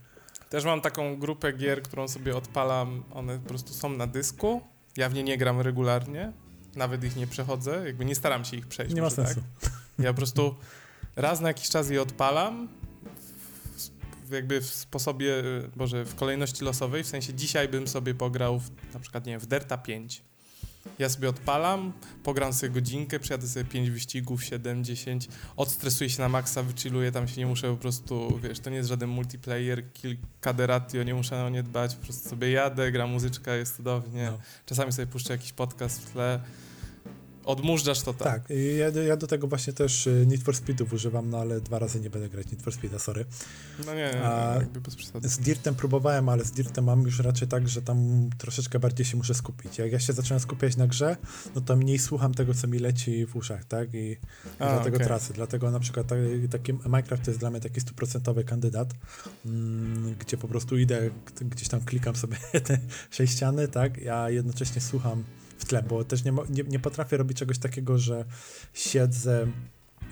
Też 0.50 0.66
mam 0.66 0.82
taką 0.82 1.20
grupę 1.20 1.54
gier, 1.54 1.82
którą 1.84 2.08
sobie 2.08 2.36
odpalam. 2.36 3.04
One 3.14 3.40
po 3.40 3.50
prostu 3.50 3.74
są 3.74 3.90
na 3.90 4.08
dysku. 4.08 4.62
Ja 4.98 5.10
w 5.10 5.14
nie 5.14 5.24
nie 5.24 5.38
gram 5.38 5.62
regularnie. 5.62 6.32
Nawet 6.76 7.04
ich 7.04 7.16
nie 7.16 7.28
przechodzę. 7.28 7.84
Jakby 7.86 8.06
nie 8.06 8.16
staram 8.16 8.46
się 8.46 8.58
ich 8.58 8.68
przejść. 8.68 8.96
Nie 8.96 9.02
ma 9.02 9.06
może 9.06 9.16
sensu. 9.16 9.42
Tak? 9.62 9.72
Ja 10.00 10.14
po 10.14 10.18
prostu 10.18 10.56
raz 11.16 11.42
na 11.42 11.48
jakiś 11.48 11.70
czas 11.70 11.90
je 11.90 12.02
odpalam. 12.02 12.68
W, 13.78 14.30
w, 14.30 14.32
jakby 14.32 14.62
w 14.62 14.66
sposobie, 14.66 15.34
y, 15.34 15.70
Boże, 15.76 16.06
w 16.06 16.16
kolejności 16.16 16.64
losowej. 16.64 17.04
W 17.04 17.08
sensie 17.08 17.34
dzisiaj 17.34 17.70
bym 17.70 17.88
sobie 17.88 18.14
pograł 18.14 18.60
w, 18.60 18.70
na 18.94 19.00
przykład, 19.00 19.26
nie 19.26 19.32
wiem, 19.32 19.40
w 19.40 19.46
Derta 19.46 19.78
5. 19.78 20.24
Ja 21.00 21.10
sobie 21.10 21.30
odpalam, 21.30 21.94
pogram 22.24 22.54
sobie 22.54 22.70
godzinkę, 22.70 23.20
przyjadę 23.20 23.48
sobie 23.48 23.66
5 23.66 23.90
wyścigów, 23.90 24.44
7, 24.44 24.84
10, 24.84 25.28
odstresuję 25.58 26.10
się 26.10 26.22
na 26.22 26.30
maksa, 26.30 26.64
wychilluję, 26.64 27.12
tam 27.12 27.28
się 27.28 27.42
nie 27.42 27.48
muszę 27.48 27.72
po 27.72 27.78
prostu, 27.78 28.40
wiesz, 28.44 28.60
to 28.60 28.70
nie 28.70 28.76
jest 28.76 28.90
żaden 28.90 29.10
multiplayer, 29.10 29.94
kilka 29.94 30.54
ratio, 30.58 31.04
nie 31.04 31.14
muszę 31.14 31.46
o 31.46 31.50
nie 31.50 31.64
dbać, 31.64 31.96
po 31.96 32.04
prostu 32.04 32.30
sobie 32.30 32.52
jadę, 32.52 32.92
gra 32.92 33.08
muzyczka, 33.08 33.56
jest 33.56 33.76
cudownie. 33.76 34.26
No. 34.32 34.40
Czasami 34.66 34.92
sobie 34.92 35.08
puszczę 35.08 35.34
jakiś 35.34 35.54
podcast 35.54 36.02
w 36.02 36.12
tle. 36.12 36.40
Odmurzasz 37.46 38.02
to 38.02 38.14
tak. 38.14 38.34
Tak, 38.34 38.58
i 38.58 38.78
ja, 38.78 38.90
ja 39.02 39.18
do 39.18 39.28
tego 39.28 39.48
właśnie 39.48 39.74
też 39.74 40.08
y, 40.08 40.26
Need 40.28 40.44
for 40.44 40.56
Speedów 40.56 40.94
używam, 40.94 41.30
no 41.30 41.38
ale 41.38 41.62
dwa 41.62 41.80
razy 41.80 42.00
nie 42.00 42.10
będę 42.10 42.30
grać 42.30 42.52
Need 42.52 42.62
for 42.62 42.74
Speeda, 42.74 43.00
sorry. 43.00 43.26
No 43.86 43.94
nie, 43.94 44.12
nie, 44.14 44.24
A- 44.24 44.56
jakby 44.56 44.82
bez 44.82 44.96
przesady. 44.96 45.30
Z 45.30 45.38
Dirtem 45.38 45.76
próbowałem, 45.76 46.30
ale 46.30 46.46
z 46.46 46.52
Dirtem 46.52 46.86
mam 46.86 47.02
już 47.02 47.20
raczej 47.20 47.48
tak, 47.48 47.70
że 47.70 47.82
tam 47.82 48.30
troszeczkę 48.38 48.80
bardziej 48.80 49.06
się 49.06 49.18
muszę 49.18 49.34
skupić. 49.34 49.78
Jak 49.78 49.92
ja 49.92 50.00
się 50.00 50.14
zacząłem 50.14 50.40
skupiać 50.40 50.78
na 50.78 50.88
grze, 50.88 51.18
no 51.56 51.62
to 51.62 51.76
mniej 51.76 52.00
słucham 52.00 52.34
tego, 52.34 52.54
co 52.54 52.68
mi 52.68 52.80
leci 52.80 53.26
w 53.26 53.36
uszach, 53.36 53.66
tak? 53.66 53.94
I 53.94 54.18
A, 54.60 54.74
dlatego 54.74 54.96
okej. 54.96 55.08
tracę. 55.08 55.34
Dlatego 55.34 55.72
na 55.72 55.80
przykład 55.80 56.08
ta, 56.08 56.16
taki 56.52 56.74
Minecraft 56.74 57.24
to 57.24 57.32
jest 57.32 57.40
dla 57.40 57.50
mnie 57.52 57.60
taki 57.60 57.82
stuprocentowy 57.82 58.44
kandydat, 58.44 58.94
mm, 59.46 60.16
gdzie 60.20 60.38
po 60.38 60.48
prostu 60.48 60.78
idę, 60.78 61.10
gdzieś 61.42 61.68
tam 61.68 61.82
klikam 61.82 62.16
sobie 62.16 62.38
te 62.68 62.78
sześciany, 63.10 63.68
tak? 63.68 63.98
Ja 63.98 64.30
jednocześnie 64.30 64.82
słucham 64.82 65.24
w 65.58 65.66
tle, 65.66 65.84
bo 65.84 66.04
też 66.04 66.24
nie, 66.24 66.34
nie, 66.50 66.64
nie 66.64 66.80
potrafię 66.80 67.18
robić 67.18 67.38
czegoś 67.38 67.60
takiego, 67.60 67.98
że 67.98 68.26
siedzę, 68.74 69.48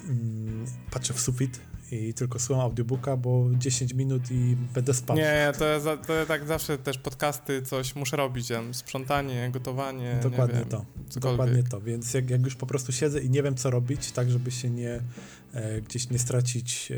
mm, 0.09 0.65
patrzę 0.91 1.13
w 1.13 1.19
sufit 1.19 1.59
i 1.91 2.13
tylko 2.13 2.39
słucham 2.39 2.65
audiobooka, 2.65 3.17
bo 3.17 3.49
10 3.57 3.93
minut 3.93 4.31
i 4.31 4.55
będę 4.73 4.93
spał. 4.93 5.17
Nie, 5.17 5.53
to, 5.57 5.65
ja 5.65 5.97
to 5.97 6.13
ja 6.13 6.25
tak 6.25 6.47
zawsze 6.47 6.77
też 6.77 6.97
podcasty, 6.97 7.61
coś 7.61 7.95
muszę 7.95 8.17
robić, 8.17 8.47
tam, 8.47 8.73
sprzątanie, 8.73 9.49
gotowanie, 9.51 10.19
Dokładnie 10.23 10.59
wiem, 10.59 10.69
to. 10.69 10.85
cokolwiek. 11.09 11.37
Dokładnie 11.37 11.63
to, 11.63 11.81
więc 11.81 12.13
jak, 12.13 12.29
jak 12.29 12.41
już 12.45 12.55
po 12.55 12.65
prostu 12.65 12.91
siedzę 12.91 13.21
i 13.21 13.29
nie 13.29 13.43
wiem 13.43 13.55
co 13.55 13.69
robić, 13.69 14.11
tak 14.11 14.31
żeby 14.31 14.51
się 14.51 14.69
nie 14.69 15.01
e, 15.53 15.81
gdzieś 15.81 16.09
nie 16.09 16.19
stracić 16.19 16.91
e, 16.91 16.95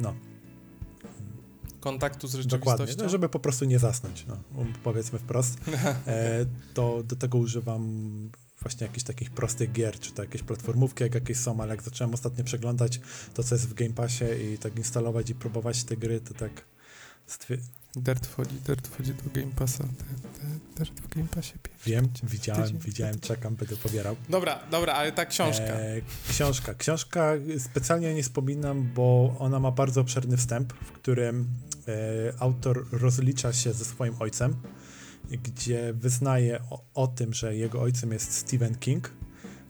no, 0.00 0.14
Kontaktu 1.80 2.28
z 2.28 2.46
dokładnie, 2.46 2.70
rzeczywistością. 2.70 3.02
no, 3.02 3.08
żeby 3.08 3.28
po 3.28 3.40
prostu 3.40 3.64
nie 3.64 3.78
zasnąć, 3.78 4.26
no, 4.26 4.36
powiedzmy 4.84 5.18
wprost, 5.18 5.58
e, 6.06 6.46
to 6.74 7.02
do 7.02 7.16
tego 7.16 7.38
używam 7.38 8.30
właśnie 8.60 8.86
jakichś 8.86 9.04
takich 9.04 9.30
prostych 9.30 9.72
gier, 9.72 9.98
czy 9.98 10.12
to 10.12 10.22
jakieś 10.22 10.42
platformówki, 10.42 11.02
jak 11.02 11.14
jakieś 11.14 11.36
są, 11.36 11.60
ale 11.60 11.70
jak 11.70 11.82
zacząłem 11.82 12.14
ostatnio 12.14 12.44
przeglądać 12.44 13.00
to, 13.34 13.42
co 13.42 13.54
jest 13.54 13.68
w 13.68 13.74
Game 13.74 13.92
Passie 13.94 14.24
i 14.54 14.58
tak 14.58 14.76
instalować 14.76 15.30
i 15.30 15.34
próbować 15.34 15.84
te 15.84 15.96
gry, 15.96 16.20
to 16.20 16.34
tak 16.34 16.64
stwier- 17.28 17.60
Dirt 17.96 18.26
wchodzi, 18.26 18.54
Dirt 18.66 18.88
wchodzi 18.88 19.14
do 19.14 19.30
Game 19.40 19.52
Passa. 19.56 19.84
Dirt 20.76 21.00
w 21.00 21.08
Game 21.14 21.28
Passie 21.28 21.54
wiem, 21.86 22.08
widziałem, 22.22 22.78
widziałem, 22.78 23.20
czekam, 23.20 23.56
będę 23.56 23.76
pobierał. 23.76 24.16
Dobra, 24.28 24.58
dobra, 24.70 24.92
ale 24.92 25.12
ta 25.12 25.26
książka. 25.26 25.64
E, 25.64 26.00
książka. 26.28 26.74
Książka 26.74 27.32
specjalnie 27.58 28.14
nie 28.14 28.22
wspominam, 28.22 28.90
bo 28.94 29.36
ona 29.38 29.60
ma 29.60 29.70
bardzo 29.70 30.00
obszerny 30.00 30.36
wstęp, 30.36 30.72
w 30.72 30.92
którym 30.92 31.48
autor 32.38 32.86
rozlicza 32.92 33.52
się 33.52 33.72
ze 33.72 33.84
swoim 33.84 34.14
ojcem, 34.20 34.56
gdzie 35.30 35.92
wyznaje 35.92 36.60
o, 36.70 36.84
o 36.94 37.06
tym, 37.06 37.34
że 37.34 37.56
jego 37.56 37.80
ojcem 37.80 38.12
jest 38.12 38.32
Stephen 38.32 38.74
King, 38.74 39.12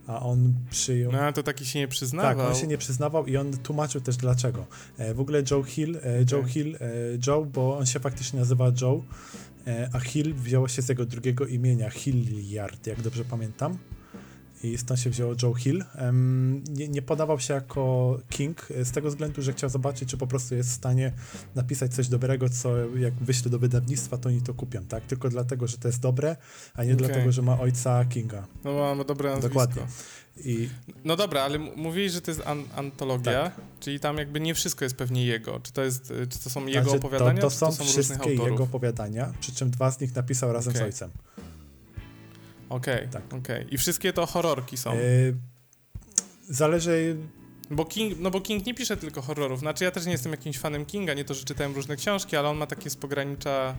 a 0.06 0.20
on 0.20 0.54
przyjął. 0.70 1.12
No, 1.12 1.32
to 1.32 1.42
taki 1.42 1.66
się 1.66 1.78
nie 1.78 1.88
przyznawał. 1.88 2.36
Tak, 2.36 2.46
on 2.46 2.54
się 2.54 2.66
nie 2.66 2.78
przyznawał 2.78 3.26
i 3.26 3.36
on 3.36 3.52
tłumaczył 3.52 4.00
też 4.00 4.16
dlaczego. 4.16 4.66
E, 4.98 5.14
w 5.14 5.20
ogóle 5.20 5.42
Joe 5.50 5.62
Hill, 5.62 5.96
e, 5.96 6.00
Joe 6.32 6.38
Okej. 6.38 6.52
Hill, 6.52 6.76
e, 6.76 6.78
Joe, 7.26 7.44
bo 7.44 7.78
on 7.78 7.86
się 7.86 8.00
faktycznie 8.00 8.38
nazywa 8.38 8.72
Joe, 8.80 9.02
e, 9.66 9.90
a 9.92 10.00
Hill 10.00 10.34
wzięło 10.34 10.68
się 10.68 10.82
z 10.82 10.88
jego 10.88 11.06
drugiego 11.06 11.46
imienia, 11.46 11.90
Hilliard, 11.90 12.86
jak 12.86 13.02
dobrze 13.02 13.24
pamiętam. 13.24 13.78
I 14.62 14.78
stąd 14.78 15.00
się 15.00 15.10
wzięło 15.10 15.34
Joe 15.42 15.54
Hill. 15.54 15.84
Nie, 16.68 16.88
nie 16.88 17.02
podawał 17.02 17.40
się 17.40 17.54
jako 17.54 18.18
King 18.28 18.68
z 18.84 18.90
tego 18.90 19.08
względu, 19.08 19.42
że 19.42 19.52
chciał 19.52 19.70
zobaczyć, 19.70 20.08
czy 20.08 20.16
po 20.16 20.26
prostu 20.26 20.54
jest 20.54 20.70
w 20.70 20.72
stanie 20.72 21.12
napisać 21.54 21.94
coś 21.94 22.08
dobrego, 22.08 22.48
co 22.48 22.96
jak 22.96 23.14
wyśle 23.14 23.50
do 23.50 23.58
wydawnictwa, 23.58 24.18
to 24.18 24.28
oni 24.28 24.42
to 24.42 24.54
kupią, 24.54 24.84
tak? 24.84 25.04
Tylko 25.04 25.28
dlatego, 25.28 25.66
że 25.66 25.78
to 25.78 25.88
jest 25.88 26.00
dobre, 26.00 26.36
a 26.74 26.84
nie 26.84 26.94
Okej. 26.94 27.06
dlatego, 27.06 27.32
że 27.32 27.42
ma 27.42 27.60
ojca 27.60 28.04
Kinga. 28.04 28.46
No 28.64 28.72
ma, 28.72 28.94
ma 28.94 29.04
dobre 29.04 29.30
nazwisko. 29.30 29.48
Dokładnie. 29.48 29.82
I 30.44 30.68
No 31.04 31.16
dobra, 31.16 31.42
ale 31.42 31.58
mówiłeś, 31.58 32.12
że 32.12 32.20
to 32.20 32.30
jest 32.30 32.42
an 32.46 32.64
antologia, 32.76 33.42
Tak. 33.42 33.60
czyli 33.80 34.00
tam 34.00 34.16
jakby 34.18 34.40
nie 34.40 34.54
wszystko 34.54 34.84
jest 34.84 34.96
pewnie 34.96 35.26
jego. 35.26 35.60
Czy 35.60 35.72
to, 35.72 35.82
jest, 35.82 36.10
y, 36.10 36.26
czy 36.26 36.38
to 36.38 36.50
są 36.50 36.66
jego 36.66 36.82
Znaczy, 36.82 36.98
opowiadania, 36.98 37.40
to, 37.40 37.50
to 37.50 37.56
są 37.56 37.66
to 37.66 37.72
są 37.72 37.84
wszystkie 37.84 38.34
jego 38.34 38.64
opowiadania, 38.64 39.32
przy 39.40 39.54
czym 39.54 39.70
dwa 39.70 39.90
z 39.90 40.00
nich 40.00 40.14
napisał 40.14 40.52
razem 40.52 40.72
z 40.72 40.76
Okej. 40.76 40.86
ojcem. 40.86 41.10
Okej, 42.70 43.08
Tak. 43.08 43.34
okej. 43.34 43.74
I 43.74 43.78
wszystkie 43.78 44.12
to 44.12 44.26
horrorki 44.26 44.76
są. 44.76 44.92
E, 44.92 44.96
zależy, 46.48 47.16
Bo 47.70 47.84
King, 47.84 48.18
no 48.20 48.30
bo 48.30 48.40
King 48.40 48.66
nie 48.66 48.74
pisze 48.74 48.96
tylko 48.96 49.22
horrorów. 49.22 49.60
Znaczy 49.60 49.84
ja 49.84 49.90
też 49.90 50.06
nie 50.06 50.12
jestem 50.12 50.32
jakimś 50.32 50.58
fanem 50.58 50.86
Kinga, 50.86 51.14
nie 51.14 51.24
to, 51.24 51.34
że 51.34 51.44
czytałem 51.44 51.74
różne 51.74 51.96
książki, 51.96 52.36
ale 52.36 52.48
on 52.48 52.56
ma 52.56 52.66
takie 52.66 52.90
z 52.90 52.96
pogranicza 52.96 53.74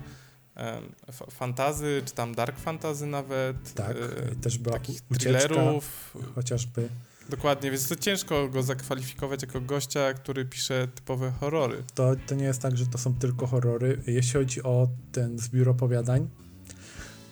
fantazy, 1.32 2.02
czy 2.06 2.14
tam 2.14 2.36
dark 2.36 2.60
fantazy 2.60 3.06
nawet. 3.06 3.74
tak, 3.74 3.96
e, 4.32 4.36
też 4.36 4.58
była 4.58 4.76
takich 4.80 5.02
ucieczka, 5.12 5.40
thrillerów. 5.48 6.18
chociażby. 6.36 6.90
Dokładnie, 7.30 7.72
więc 7.72 7.88
to 7.88 7.96
ciężko 7.96 8.50
go 8.50 8.64
zakwalifikować 8.64 9.42
jako 9.42 9.62
gościa, 9.62 10.14
który 10.14 10.46
pisze 10.46 10.88
typowe 10.96 11.32
horrory. 11.32 11.84
To, 11.96 12.16
to 12.28 12.36
nie 12.36 12.44
jest 12.46 12.62
tak, 12.62 12.78
że 12.78 12.86
to 12.86 12.98
są 12.98 13.14
tylko 13.16 13.48
horrory. 13.48 14.02
Jeśli 14.08 14.34
chodzi 14.34 14.64
o 14.64 14.88
ten 15.12 15.40
zbiór 15.40 15.70
opowiadań, 15.70 16.30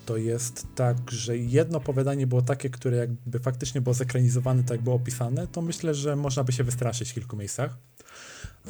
to 0.09 0.17
jest 0.17 0.67
tak, 0.75 0.97
że 1.11 1.37
jedno 1.37 1.77
opowiadanie 1.77 2.27
było 2.27 2.41
takie, 2.41 2.69
które 2.69 2.97
jakby 2.97 3.39
faktycznie 3.39 3.81
było 3.81 3.93
zekranizowane, 3.93 4.63
tak 4.63 4.81
było 4.81 4.95
opisane, 4.95 5.47
to 5.47 5.61
myślę, 5.61 5.93
że 5.93 6.15
można 6.15 6.43
by 6.43 6.51
się 6.51 6.63
wystraszyć 6.63 7.11
w 7.11 7.13
kilku 7.13 7.37
miejscach. 7.37 7.77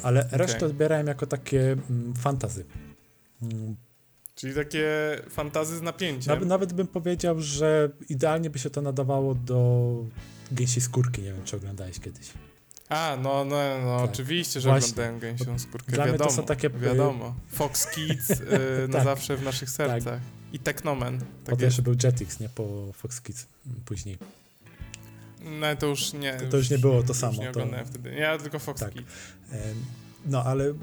Ale 0.02 0.28
resztę 0.32 0.66
odbierałem 0.66 1.06
jako 1.06 1.26
takie 1.26 1.72
mm, 1.72 2.14
fantazy. 2.14 2.64
Mm, 3.42 3.76
Czyli 4.34 4.54
takie 4.54 4.86
fantazy 5.30 5.76
z 5.76 5.82
napięciem. 5.82 6.34
Nawet, 6.34 6.48
nawet 6.48 6.72
bym 6.72 6.86
powiedział, 6.86 7.40
że 7.40 7.90
idealnie 8.08 8.50
by 8.50 8.58
się 8.58 8.70
to 8.70 8.82
nadawało 8.82 9.34
do 9.34 9.94
gęsiej 10.52 10.82
skórki. 10.82 11.22
Nie 11.22 11.32
wiem, 11.32 11.44
czy 11.44 11.56
oglądałeś 11.56 12.00
kiedyś. 12.00 12.30
A, 12.88 13.16
no, 13.22 13.44
no, 13.44 13.56
no 13.84 14.00
Tak. 14.00 14.10
oczywiście, 14.10 14.60
że 14.60 14.68
Właśnie. 14.68 14.92
oglądałem 14.92 15.20
gęsią 15.20 15.58
skórkę. 15.58 15.92
Dla 15.92 16.04
mnie 16.04 16.12
to 16.12 16.18
wiadomo, 16.18 16.36
są 16.36 16.42
takie, 16.42 16.68
y, 16.68 16.70
wiadomo. 16.70 17.34
Fox 17.48 17.86
Kids 17.86 18.30
y, 18.30 18.36
na 18.88 18.94
Tak. 18.94 19.04
zawsze 19.04 19.36
w 19.36 19.42
naszych 19.42 19.70
sercach. 19.70 20.20
I 20.52 20.58
Technomen. 20.58 21.18
Tak 21.18 21.26
Potem 21.44 21.64
jeszcze 21.64 21.82
był 21.82 21.94
Jetix, 22.04 22.40
nie? 22.40 22.48
Po 22.48 22.92
Fox 22.92 23.20
Kids 23.20 23.46
mm, 23.66 23.80
później. 23.84 24.18
No 25.60 25.76
to 25.76 25.86
już 25.86 26.12
nie. 26.12 26.32
To- 26.32 26.46
to 26.48 26.56
już 26.56 26.70
nie 26.70 26.78
było 26.78 27.02
to 27.02 27.08
już 27.08 27.16
samo, 27.16 27.42
Nie 27.42 27.52
to- 27.52 27.66
wtedy. 27.86 28.14
Ja 28.14 28.38
tylko 28.38 28.58
Fox 28.58 28.80
Tak. 28.80 28.92
Kids. 28.92 29.06
No, 30.26 30.44
ale 30.44 30.74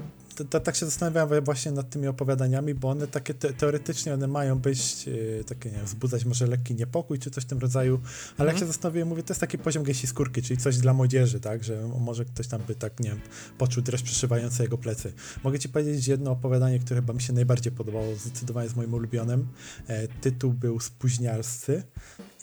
tak 0.44 0.76
się 0.76 0.86
zastanawiałem 0.86 1.44
właśnie 1.44 1.72
nad 1.72 1.90
tymi 1.90 2.06
opowiadaniami, 2.06 2.74
bo 2.74 2.88
one 2.90 3.06
takie 3.06 3.34
te, 3.34 3.52
teoretycznie 3.52 4.14
one 4.14 4.26
mają 4.26 4.58
być 4.58 5.08
e, 5.40 5.44
takie, 5.44 5.70
nie 5.70 5.76
wiem, 5.76 5.86
wzbudzać 5.86 6.24
może 6.24 6.46
lekki 6.46 6.74
niepokój 6.74 7.18
czy 7.18 7.30
coś 7.30 7.44
w 7.44 7.46
tym 7.46 7.58
rodzaju, 7.58 8.00
ale 8.38 8.46
jak 8.46 8.54
Mhm. 8.54 8.58
się 8.58 8.66
zastanowiłem, 8.66 9.08
mówię, 9.08 9.22
to 9.22 9.32
jest 9.32 9.40
taki 9.40 9.58
poziom 9.58 9.82
gęsiej 9.82 10.08
skórki, 10.10 10.42
czyli 10.42 10.60
coś 10.60 10.78
dla 10.78 10.94
młodzieży, 10.94 11.40
tak, 11.40 11.64
że 11.64 11.88
może 12.00 12.24
ktoś 12.24 12.46
tam 12.46 12.62
by 12.66 12.74
tak, 12.74 13.00
nie 13.00 13.08
wiem, 13.08 13.20
poczuł 13.58 13.82
dreszcz 13.82 14.04
przeszywający 14.04 14.62
jego 14.62 14.78
plecy. 14.78 15.12
Mogę 15.44 15.58
ci 15.58 15.68
powiedzieć 15.68 16.08
jedno 16.08 16.30
opowiadanie, 16.30 16.78
które 16.78 17.00
chyba 17.00 17.12
mi 17.14 17.22
się 17.22 17.32
najbardziej 17.32 17.72
podobało, 17.72 18.14
zdecydowanie 18.16 18.64
jest 18.64 18.76
moim 18.76 18.94
ulubionym. 18.94 19.48
E, 19.86 20.08
tytuł 20.08 20.52
był 20.52 20.80
Spóźnialscy 20.80 21.82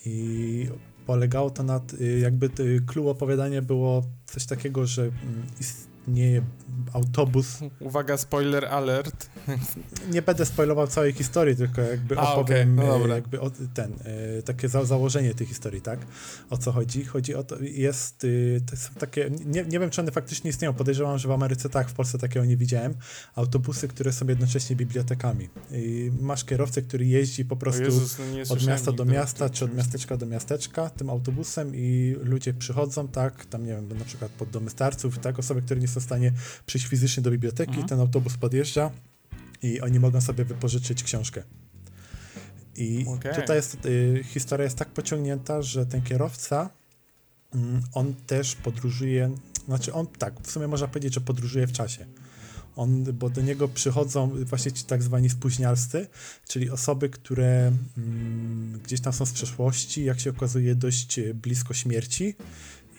i 0.05 0.69
polegało 1.05 1.49
to 1.49 1.63
na, 1.63 1.81
y, 2.01 2.19
jakby 2.19 2.49
clue 2.87 3.09
opowiadania 3.09 3.61
było 3.61 4.03
coś 4.25 4.45
takiego, 4.45 4.85
że 4.85 5.01
mm, 5.01 5.13
istnieje 6.07 6.41
autobus. 6.93 7.59
Uwaga, 7.79 8.17
spoiler 8.17 8.65
alert. 8.65 9.29
Nie 10.11 10.21
będę 10.21 10.45
spoilował 10.45 10.87
całej 10.87 11.13
historii, 11.13 11.55
tylko 11.55 11.81
jakby 11.81 12.17
A, 12.17 12.33
opowiem 12.33 12.79
okej, 12.79 12.87
no 12.87 12.99
dobra. 12.99 13.15
jakby 13.15 13.41
o, 13.41 13.51
ten, 13.73 13.93
y, 14.39 14.43
takie 14.43 14.69
za, 14.69 14.85
założenie 14.85 15.33
tej 15.33 15.47
historii, 15.47 15.81
tak? 15.81 15.99
O 16.49 16.57
co 16.57 16.71
chodzi? 16.71 17.05
Chodzi 17.05 17.35
o 17.35 17.43
to, 17.43 17.55
jest, 17.61 18.23
y, 18.23 18.61
to 18.71 18.77
są 18.77 18.93
takie, 18.93 19.31
nie, 19.45 19.63
nie 19.63 19.79
wiem 19.79 19.89
czy 19.89 20.01
one 20.01 20.11
faktycznie 20.11 20.49
istnieją, 20.49 20.73
podejrzewam, 20.73 21.17
że 21.17 21.27
w 21.27 21.31
Ameryce 21.31 21.69
tak, 21.69 21.89
w 21.89 21.93
Polsce 21.93 22.17
takiego 22.17 22.45
nie 22.45 22.57
widziałem, 22.57 22.93
autobusy, 23.35 23.87
które 23.87 24.13
są 24.13 24.27
jednocześnie 24.27 24.75
bibliotekami. 24.75 25.49
I 25.71 26.11
masz 26.21 26.45
kierowcę, 26.45 26.81
który 26.81 27.05
jeździ 27.05 27.45
po 27.45 27.55
prostu 27.55 27.83
Jezus, 27.83 28.19
no 28.19 28.25
nie 28.25 28.43
od 28.43 28.67
miasta 28.67 28.91
do 28.91 29.05
miasta, 29.05 29.49
czy 29.49 29.65
od 29.65 29.75
miasteczka 29.75 30.17
do 30.17 30.25
miasteczka 30.25 30.89
tym 30.89 31.09
autobusem 31.09 31.71
i 31.75 32.15
ludzie 32.23 32.53
przychodzą, 32.53 33.07
tak, 33.07 33.45
tam 33.45 33.65
nie 33.65 33.73
wiem, 33.73 33.97
na 33.99 34.05
przykład 34.05 34.31
pod 34.31 34.49
domy 34.49 34.69
starców, 34.69 35.19
tak, 35.19 35.39
osoby, 35.39 35.61
które 35.61 35.79
nie 35.79 35.87
są 35.87 35.94
w 35.99 36.03
stanie 36.03 36.31
przyjść 36.65 36.87
fizycznie 36.87 37.23
do 37.23 37.31
biblioteki, 37.31 37.71
Mhm. 37.71 37.87
ten 37.87 37.99
autobus 37.99 38.37
podjeżdża 38.37 38.91
i 39.61 39.81
oni 39.81 39.99
mogą 39.99 40.21
sobie 40.21 40.45
wypożyczyć 40.45 41.03
książkę. 41.03 41.43
I 42.75 43.05
Okej. 43.07 43.35
tutaj 43.35 43.55
jest, 43.55 43.85
y, 43.85 44.23
historia 44.23 44.63
jest 44.63 44.77
tak 44.77 44.89
pociągnięta, 44.89 45.61
że 45.61 45.85
ten 45.85 46.01
kierowca, 46.01 46.69
mm, 47.55 47.81
on 47.93 48.13
też 48.27 48.55
podróżuje, 48.55 49.35
znaczy 49.65 49.93
on 49.93 50.07
tak, 50.07 50.33
w 50.41 50.51
sumie 50.51 50.67
można 50.67 50.87
powiedzieć, 50.87 51.13
że 51.13 51.21
podróżuje 51.21 51.67
w 51.67 51.71
czasie. 51.71 52.05
On, 52.75 53.03
bo 53.03 53.29
do 53.29 53.41
niego 53.41 53.67
przychodzą 53.67 54.45
właśnie 54.45 54.71
ci 54.71 54.83
tak 54.83 55.03
zwani 55.03 55.29
spóźnialscy, 55.29 56.07
czyli 56.47 56.69
osoby, 56.69 57.09
które 57.09 57.71
mm, 57.97 58.79
gdzieś 58.83 59.01
tam 59.01 59.13
są 59.13 59.25
z 59.25 59.31
przeszłości, 59.31 60.03
jak 60.03 60.19
się 60.19 60.29
okazuje, 60.29 60.75
dość 60.75 61.19
e, 61.19 61.33
blisko 61.33 61.73
śmierci. 61.73 62.35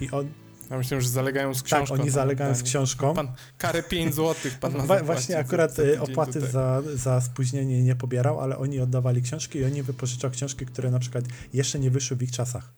I 0.00 0.10
on, 0.10 0.28
Ja 0.70 0.78
myślałem, 0.78 1.02
że 1.02 1.08
zalegają 1.08 1.54
z 1.54 1.56
tak, 1.56 1.64
książką. 1.66 1.94
oni 1.94 2.02
tam, 2.02 2.10
zalegają 2.10 2.54
z 2.54 2.62
książką. 2.62 3.14
Pan, 3.14 3.32
karę 3.58 3.82
5 3.82 4.14
złotych 4.14 4.58
pan 4.58 4.76
ma 4.86 5.02
właśnie 5.02 5.38
akurat 5.38 5.78
e, 5.78 6.00
opłaty 6.00 6.40
za, 6.40 6.82
za 6.94 7.20
spóźnienie 7.20 7.82
nie 7.82 7.96
pobierał, 7.96 8.40
ale 8.40 8.58
oni 8.58 8.80
oddawali 8.80 9.22
książki 9.22 9.58
i 9.58 9.64
oni 9.64 9.82
wypożyczał 9.82 10.30
książki, 10.30 10.66
które 10.66 10.90
na 10.90 10.98
przykład 10.98 11.24
jeszcze 11.52 11.78
nie 11.78 11.90
wyszły 11.90 12.16
w 12.16 12.22
ich 12.22 12.32
czasach. 12.32 12.72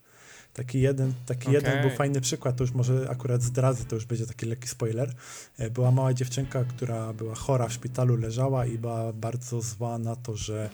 Taki 0.53 0.81
jeden, 0.81 1.13
taki 1.25 1.51
jeden 1.51 1.71
Okej. 1.71 1.87
był 1.87 1.97
fajny 1.97 2.21
przykład, 2.21 2.55
to 2.55 2.63
już 2.63 2.71
może 2.71 3.09
akurat 3.09 3.43
zdradzę, 3.43 3.85
to 3.85 3.95
już 3.95 4.05
będzie 4.05 4.27
taki 4.27 4.45
lekki 4.45 4.67
spoiler. 4.67 5.13
E, 5.57 5.69
Była 5.69 5.91
mała 5.91 6.13
dziewczynka, 6.13 6.63
która 6.63 7.13
była 7.13 7.35
chora 7.35 7.67
w 7.67 7.73
szpitalu, 7.73 8.15
leżała 8.15 8.65
i 8.65 8.77
była 8.77 9.13
bardzo 9.13 9.61
zła 9.61 9.97
na 9.97 10.15
to, 10.15 10.35
że 10.35 10.69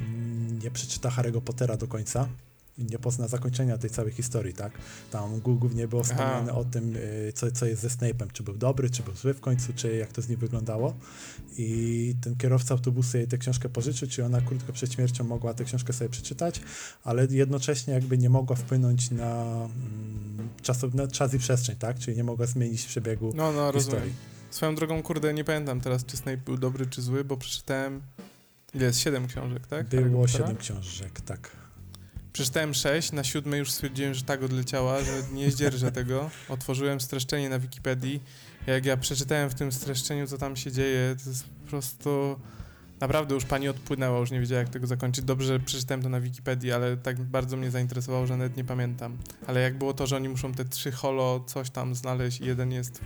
mm, 0.00 0.58
nie 0.58 0.70
przeczyta 0.70 1.08
Harry'ego 1.08 1.40
Pottera 1.40 1.76
do 1.76 1.86
końca. 1.86 2.28
Nie 2.78 2.98
pozna 2.98 3.28
zakończenia 3.28 3.78
tej 3.78 3.90
całej 3.90 4.12
historii, 4.12 4.54
tak? 4.54 4.72
Tam 5.10 5.40
głównie 5.40 5.88
było 5.88 6.02
wspomniane 6.04 6.50
Aha. 6.50 6.60
o 6.60 6.64
tym, 6.64 6.96
y, 6.96 7.32
co, 7.34 7.50
co 7.52 7.66
jest 7.66 7.82
ze 7.82 7.88
Snape'em, 7.88 8.32
czy 8.32 8.42
był 8.42 8.54
dobry, 8.56 8.90
czy 8.90 9.02
był 9.02 9.14
zły 9.14 9.34
w 9.34 9.40
końcu, 9.40 9.72
czy 9.72 9.96
jak 9.96 10.12
to 10.12 10.22
z 10.22 10.28
nim 10.28 10.38
wyglądało. 10.38 10.94
I 11.58 12.14
ten 12.20 12.36
kierowca 12.36 12.74
autobusu 12.74 13.16
jej 13.16 13.28
tę 13.28 13.38
książkę 13.38 13.68
pożyczył, 13.68 14.08
czy 14.08 14.24
ona 14.24 14.40
krótko 14.40 14.72
przed 14.72 14.92
śmiercią 14.92 15.24
mogła 15.24 15.54
tę 15.54 15.64
książkę 15.64 15.92
sobie 15.92 16.08
przeczytać, 16.10 16.60
ale 17.04 17.26
jednocześnie 17.30 17.94
jakby 17.94 18.18
nie 18.18 18.30
mogła 18.30 18.56
wpłynąć 18.56 19.10
na, 19.10 19.42
mm, 19.44 20.48
czasow- 20.62 20.94
na 20.94 21.08
czas 21.08 21.34
i 21.34 21.38
przestrzeń, 21.38 21.76
tak? 21.76 21.98
Czyli 21.98 22.16
nie 22.16 22.24
mogła 22.24 22.46
zmienić 22.46 22.86
przebiegu 22.86 23.32
No, 23.36 23.52
no, 23.52 23.72
rozumiem. 23.72 24.00
historii. 24.00 24.14
Swoją 24.50 24.74
drogą, 24.74 25.02
kurde, 25.02 25.34
nie 25.34 25.44
pamiętam 25.44 25.80
teraz, 25.80 26.04
czy 26.04 26.16
Snape 26.16 26.36
był 26.36 26.56
dobry, 26.58 26.86
czy 26.86 27.02
zły, 27.02 27.24
bo 27.24 27.36
przeczytałem... 27.36 28.02
Ile 28.74 28.84
jest? 28.86 28.98
Siedem 29.00 29.26
książek, 29.26 29.66
tak? 29.66 29.86
Było 29.88 30.28
siedem 30.28 30.56
książek, 30.56 31.20
tak. 31.20 31.63
Przeczytałem 32.34 32.74
sześć, 32.74 33.12
na 33.12 33.24
siódmej 33.24 33.58
już 33.58 33.70
stwierdziłem, 33.70 34.14
że 34.14 34.22
tak 34.22 34.42
odleciała, 34.42 35.00
że 35.04 35.22
nie 35.32 35.50
zdzierżę 35.50 35.92
tego. 36.00 36.30
Otworzyłem 36.48 37.00
streszczenie 37.00 37.48
na 37.48 37.58
Wikipedii. 37.58 38.22
Jak 38.66 38.84
ja 38.84 38.96
przeczytałem 38.96 39.50
w 39.50 39.54
tym 39.54 39.72
streszczeniu, 39.72 40.26
co 40.26 40.38
tam 40.38 40.56
się 40.56 40.72
dzieje, 40.72 41.16
to 41.24 41.30
jest 41.30 41.44
po 41.44 41.70
prostu... 41.70 42.40
Naprawdę 43.00 43.34
już 43.34 43.44
pani 43.44 43.68
odpłynęła, 43.68 44.18
już 44.18 44.30
nie 44.30 44.40
wiedziała, 44.40 44.60
jak 44.60 44.68
tego 44.68 44.86
zakończyć. 44.86 45.24
Dobrze, 45.24 45.46
że 45.46 45.60
przeczytałem 45.60 46.02
to 46.02 46.08
na 46.08 46.20
Wikipedii, 46.20 46.72
ale 46.72 46.96
tak 46.96 47.20
bardzo 47.20 47.56
mnie 47.56 47.70
zainteresowało, 47.70 48.26
że 48.26 48.36
nawet 48.36 48.56
nie 48.56 48.64
pamiętam. 48.64 49.18
Ale 49.46 49.60
jak 49.60 49.78
było 49.78 49.94
to, 49.94 50.06
że 50.06 50.16
oni 50.16 50.28
muszą 50.28 50.54
te 50.54 50.64
trzy 50.64 50.92
holo 50.92 51.44
coś 51.46 51.70
tam 51.70 51.94
znaleźć 51.94 52.40
i 52.40 52.44
jeden 52.44 52.72
jest 52.72 53.00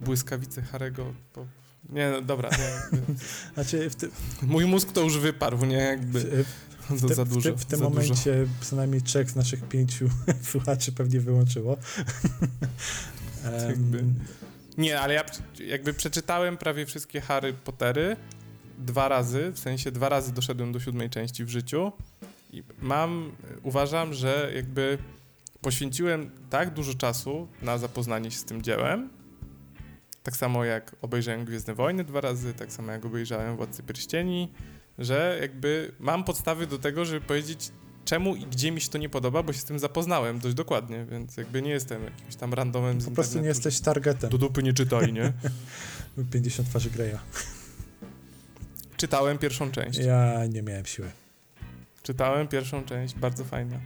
w 0.00 0.04
błyskawicy 0.04 0.62
Harego, 0.62 1.14
to... 1.32 1.46
Nie, 1.88 2.10
no, 2.10 2.20
dobra, 2.20 2.50
nie, 2.50 2.98
nie. 2.98 3.04
Znaczy 3.54 3.90
w, 3.90 3.94
ty, 3.94 4.10
Mój 4.42 4.66
mózg 4.66 4.92
to 4.92 5.00
już 5.00 5.18
wyparł, 5.18 5.64
nie? 5.64 5.76
Jakby 5.76 6.20
w, 6.20 6.73
to 7.00 7.08
ty, 7.08 7.14
za 7.14 7.24
w, 7.24 7.28
dużo. 7.28 7.50
ty, 7.52 7.56
w 7.58 7.64
tym 7.64 7.78
za 7.78 7.84
dużo. 7.84 8.00
momencie 8.00 8.46
przynajmniej 8.60 9.02
trzech 9.02 9.30
z 9.30 9.36
naszych 9.36 9.68
pięciu 9.68 10.08
słuchaczy 10.50 10.92
pewnie 10.92 11.20
wyłączyło. 11.20 11.76
Jakby- 13.68 14.04
Nie, 14.78 15.00
ale 15.00 15.14
ja 15.14 15.24
jakby 15.66 15.94
przeczytałem 15.94 16.56
prawie 16.56 16.86
wszystkie 16.86 17.20
Harry 17.20 17.52
Pottery 17.52 18.16
dwa 18.78 19.08
razy, 19.08 19.52
w 19.54 19.58
sensie 19.58 19.92
dwa 19.92 20.08
razy 20.08 20.32
doszedłem 20.32 20.72
do 20.72 20.80
siódmej 20.80 21.10
części 21.10 21.44
w 21.44 21.48
życiu 21.48 21.92
i 22.52 22.62
mam, 22.82 23.32
uważam, 23.62 24.14
że 24.14 24.52
jakby 24.54 24.98
poświęciłem 25.60 26.30
tak 26.50 26.74
dużo 26.74 26.94
czasu 26.94 27.48
na 27.62 27.78
zapoznanie 27.78 28.30
się 28.30 28.38
z 28.38 28.44
tym 28.44 28.62
dziełem, 28.62 29.08
tak 30.22 30.36
samo 30.36 30.64
jak 30.64 30.96
obejrzałem 31.02 31.44
Gwiezdne 31.44 31.74
Wojny 31.74 32.04
dwa 32.04 32.20
razy, 32.20 32.54
tak 32.54 32.72
samo 32.72 32.92
jak 32.92 33.04
obejrzałem 33.04 33.56
Władcy 33.56 33.82
Pierścieni, 33.82 34.52
że 34.98 35.38
jakby 35.40 35.92
mam 35.98 36.24
podstawy 36.24 36.66
do 36.66 36.78
tego, 36.78 37.04
żeby 37.04 37.20
powiedzieć 37.20 37.72
czemu 38.04 38.36
i 38.36 38.46
gdzie 38.46 38.72
mi 38.72 38.80
się 38.80 38.88
to 38.88 38.98
nie 38.98 39.08
podoba, 39.08 39.42
bo 39.42 39.52
się 39.52 39.58
z 39.58 39.64
tym 39.64 39.78
zapoznałem 39.78 40.38
dość 40.38 40.54
dokładnie, 40.54 41.06
więc 41.10 41.36
jakby 41.36 41.62
nie 41.62 41.70
jestem 41.70 42.04
jakimś 42.04 42.36
tam 42.36 42.54
randomem 42.54 43.00
z 43.00 43.04
po 43.04 43.10
prostu 43.10 43.40
nie 43.40 43.48
jesteś 43.48 43.80
targetem. 43.80 44.30
do 44.30 44.38
dupy 44.38 44.62
nie 44.62 44.72
czytaj, 44.72 45.12
nie? 45.12 45.32
50 46.32 46.68
twarzy 46.68 46.90
Greya. 46.90 47.18
Czytałem 48.96 49.38
pierwszą 49.38 49.70
część. 49.70 49.98
Ja 49.98 50.46
nie 50.46 50.62
miałem 50.62 50.86
siły. 50.86 51.10
Czytałem 52.02 52.48
pierwszą 52.48 52.84
część, 52.84 53.14
bardzo 53.14 53.44
fajna. 53.44 53.80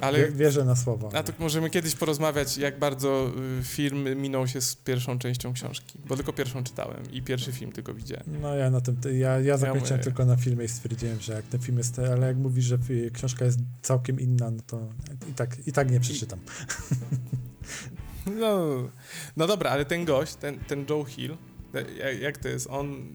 Ale 0.00 0.18
Wie, 0.18 0.30
wierzę 0.30 0.64
na 0.64 0.76
słowo. 0.76 1.10
a 1.14 1.22
to 1.22 1.32
możemy 1.38 1.70
kiedyś 1.70 1.94
porozmawiać, 1.94 2.56
jak 2.56 2.78
bardzo 2.78 3.30
y, 3.60 3.64
film 3.64 4.20
minął 4.22 4.46
się 4.46 4.60
z 4.60 4.76
pierwszą 4.76 5.18
częścią 5.18 5.52
książki, 5.52 5.98
bo 6.06 6.16
tylko 6.16 6.32
pierwszą 6.32 6.64
czytałem 6.64 7.12
i 7.12 7.22
pierwszy 7.22 7.52
film 7.52 7.72
tylko 7.72 7.94
widziałem. 7.94 8.24
No 8.42 8.54
ja 8.54 8.70
na 8.70 8.80
tym, 8.80 8.96
ja, 9.12 9.40
ja 9.40 9.56
zakończyłem 9.56 9.92
mówię- 9.92 10.04
tylko 10.04 10.24
na 10.24 10.36
filmie 10.36 10.64
i 10.64 10.68
stwierdziłem, 10.68 11.20
że 11.20 11.32
jak 11.32 11.44
ten 11.46 11.60
film 11.60 11.78
jest, 11.78 11.98
ale 11.98 12.26
jak 12.26 12.36
mówisz, 12.36 12.64
że 12.64 12.78
książka 13.12 13.44
jest 13.44 13.58
całkiem 13.82 14.20
inna, 14.20 14.50
no 14.50 14.62
to 14.66 14.88
i 15.30 15.34
tak, 15.34 15.56
i 15.68 15.72
tak 15.72 15.90
nie 15.90 16.00
przeczytam. 16.00 16.38
No, 18.40 18.66
no 19.36 19.46
dobra, 19.46 19.70
ale 19.70 19.84
ten 19.84 20.04
gość, 20.04 20.34
ten, 20.34 20.58
ten 20.58 20.86
Joe 20.90 21.04
Hill, 21.04 21.36
jak, 22.20 22.38
to 22.38 22.48
jest? 22.48 22.66
On, 22.70 23.12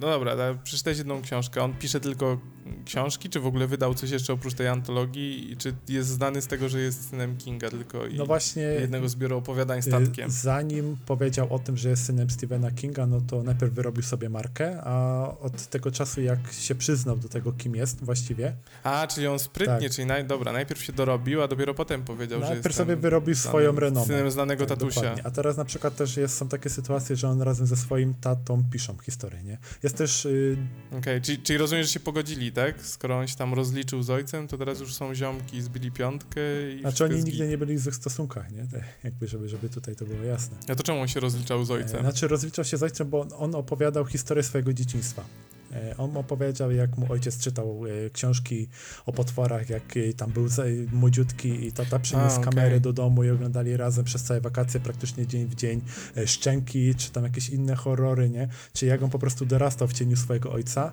no 0.00 0.06
dobra, 0.10 0.36
da- 0.36 0.54
przeczytałeś 0.54 0.98
jedną 0.98 1.22
książkę, 1.22 1.62
on 1.62 1.74
pisze 1.74 2.00
tylko 2.00 2.40
książki, 2.84 3.28
czy 3.28 3.40
w 3.40 3.46
ogóle 3.46 3.66
wydał 3.66 3.94
coś 3.94 4.10
jeszcze 4.10 4.32
oprócz 4.32 4.54
tej 4.54 4.68
antologii 4.68 5.52
i 5.52 5.56
czy 5.56 5.74
jest 5.88 6.08
znany 6.08 6.42
z 6.42 6.46
tego, 6.46 6.68
że 6.68 6.80
jest 6.80 7.10
synem 7.10 7.36
Kinga 7.36 7.70
tylko 7.70 8.06
i 8.06 8.14
No 8.16 8.26
właśnie, 8.26 8.62
jednego 8.62 9.08
zbioru 9.08 9.36
opowiadań 9.38 9.78
y, 9.78 9.82
statkiem? 9.82 10.30
zanim 10.30 10.96
powiedział 11.06 11.54
o 11.54 11.58
tym, 11.58 11.76
że 11.76 11.88
jest 11.88 12.04
synem 12.04 12.30
Stephena 12.30 12.70
Kinga, 12.70 13.06
no 13.06 13.20
to 13.20 13.42
najpierw 13.42 13.72
wyrobił 13.72 14.02
sobie 14.02 14.28
markę, 14.28 14.80
a 14.84 15.22
od 15.40 15.66
tego 15.66 15.90
czasu, 15.90 16.20
jak 16.22 16.38
się 16.52 16.74
przyznał 16.74 17.16
do 17.16 17.28
tego, 17.28 17.52
kim 17.52 17.76
jest 17.76 18.04
właściwie, 18.04 18.56
A, 18.84 19.06
czyli 19.06 19.26
on 19.26 19.38
sprytnie, 19.38 19.80
Tak. 19.88 19.92
czyli 19.92 20.06
naj, 20.06 20.24
dobra, 20.24 20.52
najpierw 20.52 20.82
się 20.84 20.92
dorobił, 20.92 21.42
a 21.42 21.48
dopiero 21.48 21.74
potem 21.74 22.02
powiedział, 22.04 22.40
że 22.40 22.46
najpierw 22.46 22.64
jest 22.64 22.78
sobie 22.78 22.96
wyrobił 22.96 23.34
swoją 23.34 23.76
renomę. 23.80 24.06
synem 24.06 24.30
znanego 24.30 24.66
Tak, 24.66 24.78
tatusia. 24.78 25.00
dokładnie. 25.00 25.26
A 25.26 25.30
teraz 25.30 25.56
na 25.56 25.64
przykład 25.64 25.96
też 25.96 26.16
jest, 26.16 26.36
są 26.36 26.48
takie 26.48 26.70
sytuacje, 26.70 27.16
że 27.16 27.28
on 27.28 27.42
razem 27.42 27.66
ze 27.66 27.76
swoim 27.76 28.14
tatą 28.14 28.64
piszą 28.70 28.98
historię, 28.98 29.42
nie? 29.42 29.58
Jest 29.82 29.96
też 29.96 30.24
y, 30.24 30.56
Okej, 30.98 31.20
czyli, 31.20 31.38
czyli 31.38 31.58
rozumiem, 31.58 31.84
że 31.84 31.90
się 31.90 32.00
pogodzili, 32.00 32.52
tak? 32.52 32.82
Skoro 32.82 33.18
on 33.18 33.26
się 33.26 33.36
tam 33.36 33.54
rozliczył 33.54 34.02
z 34.02 34.10
ojcem, 34.10 34.48
to 34.48 34.58
teraz 34.58 34.80
już 34.80 34.94
są 34.94 35.14
ziomki, 35.14 35.62
zbili 35.62 35.92
piątkę 35.92 36.40
i 36.76 36.80
Znaczy 36.80 37.04
oni 37.04 37.24
nigdy 37.24 37.48
nie 37.48 37.58
byli 37.58 37.76
w 37.76 37.80
złych 37.80 37.94
stosunkach, 37.94 38.52
nie? 38.52 38.66
Tak, 38.66 38.84
jakby, 39.04 39.28
żeby, 39.28 39.48
żeby 39.48 39.68
tutaj 39.68 39.96
to 39.96 40.04
było 40.04 40.22
jasne. 40.22 40.56
A 40.68 40.74
to 40.74 40.82
czemu 40.82 41.00
on 41.00 41.08
się 41.08 41.20
rozliczał 41.20 41.64
z 41.64 41.70
E, 41.70 41.74
ojcem? 41.74 42.00
Znaczy 42.00 42.28
rozliczał 42.28 42.64
się 42.64 42.76
z 42.76 42.82
ojcem, 42.82 43.10
bo 43.10 43.26
on 43.38 43.54
opowiadał 43.54 44.06
historię 44.06 44.42
swojego 44.42 44.72
dzieciństwa. 44.72 45.24
E, 45.72 45.96
On 45.96 46.16
opowiedział, 46.16 46.70
jak 46.72 46.98
mu 46.98 47.12
ojciec 47.12 47.38
czytał 47.38 47.82
e, 48.06 48.10
książki 48.10 48.68
o 49.06 49.12
potworach, 49.12 49.70
jak 49.70 49.82
tam 50.16 50.30
był 50.30 50.46
młodziutki 50.92 51.66
i 51.66 51.72
tata 51.72 51.98
przyniósł 51.98 52.36
okej. 52.40 52.44
kamerę 52.44 52.80
do 52.80 52.92
domu 52.92 53.24
i 53.24 53.30
oglądali 53.30 53.76
razem 53.76 54.04
przez 54.04 54.22
całe 54.22 54.40
wakacje, 54.40 54.80
praktycznie 54.80 55.26
dzień 55.26 55.46
w 55.46 55.54
dzień, 55.54 55.80
e, 56.16 56.26
Szczęki, 56.26 56.94
czy 56.94 57.10
tam 57.10 57.24
jakieś 57.24 57.48
inne 57.48 57.74
horrory, 57.74 58.30
nie? 58.30 58.48
Czy 58.72 58.86
jak 58.86 59.02
on 59.02 59.10
po 59.10 59.18
prostu 59.18 59.46
dorastał 59.46 59.88
w 59.88 59.92
cieniu 59.92 60.16
swojego 60.16 60.52
ojca 60.52 60.92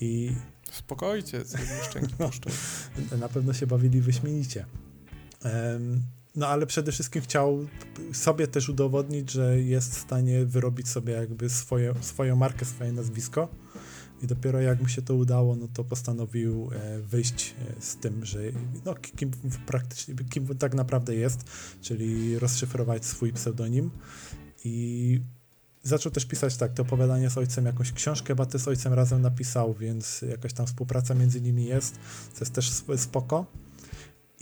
i 0.00 0.32
Spokojcie, 0.72 1.44
co 1.44 1.58
szczęki 1.90 2.14
No. 2.18 2.26
puszczą. 2.26 2.50
na 3.20 3.28
pewno 3.28 3.52
się 3.52 3.66
bawili 3.66 4.00
wyśmienicie. 4.00 4.66
Em, 5.44 6.02
No 6.36 6.46
ale 6.48 6.66
przede 6.66 6.92
wszystkim 6.92 7.22
chciał 7.22 7.66
sobie 8.12 8.46
też 8.46 8.68
udowodnić, 8.68 9.30
że 9.30 9.60
jest 9.60 9.94
w 9.96 10.00
stanie 10.00 10.44
wyrobić 10.44 10.88
sobie 10.88 11.12
jakby 11.12 11.50
swoje, 11.50 11.94
swoją 12.00 12.36
markę, 12.36 12.64
swoje 12.64 12.92
nazwisko. 12.92 13.48
I 14.22 14.26
dopiero 14.26 14.60
jak 14.60 14.80
mu 14.82 14.88
się 14.88 15.02
to 15.02 15.14
udało, 15.14 15.56
no 15.56 15.68
to 15.74 15.84
postanowił 15.84 16.70
e, 16.72 17.00
wyjść 17.00 17.54
e, 17.78 17.82
z 17.82 17.96
tym, 17.96 18.24
że 18.24 18.38
no, 18.84 18.94
kim 18.94 19.30
praktycznie, 19.66 20.14
kim 20.14 20.46
tak 20.58 20.74
naprawdę 20.74 21.14
jest, 21.14 21.44
czyli 21.80 22.38
rozszyfrować 22.38 23.04
swój 23.04 23.32
pseudonim. 23.32 23.90
I 24.64 25.20
zaczął 25.82 26.12
też 26.12 26.26
pisać 26.26 26.56
tak, 26.56 26.72
to 26.72 26.82
opowiadanie 26.82 27.30
z 27.30 27.38
ojcem, 27.38 27.66
jakąś 27.66 27.92
książkę 27.92 28.36
też 28.36 28.62
z 28.62 28.68
ojcem 28.68 28.92
razem 28.92 29.22
napisał, 29.22 29.74
więc 29.74 30.22
jakaś 30.22 30.52
tam 30.52 30.66
współpraca 30.66 31.14
między 31.14 31.40
nimi 31.40 31.64
jest, 31.64 31.94
co 32.32 32.44
jest 32.44 32.54
też 32.54 32.68
sp- 32.78 32.98
spoko. 32.98 33.46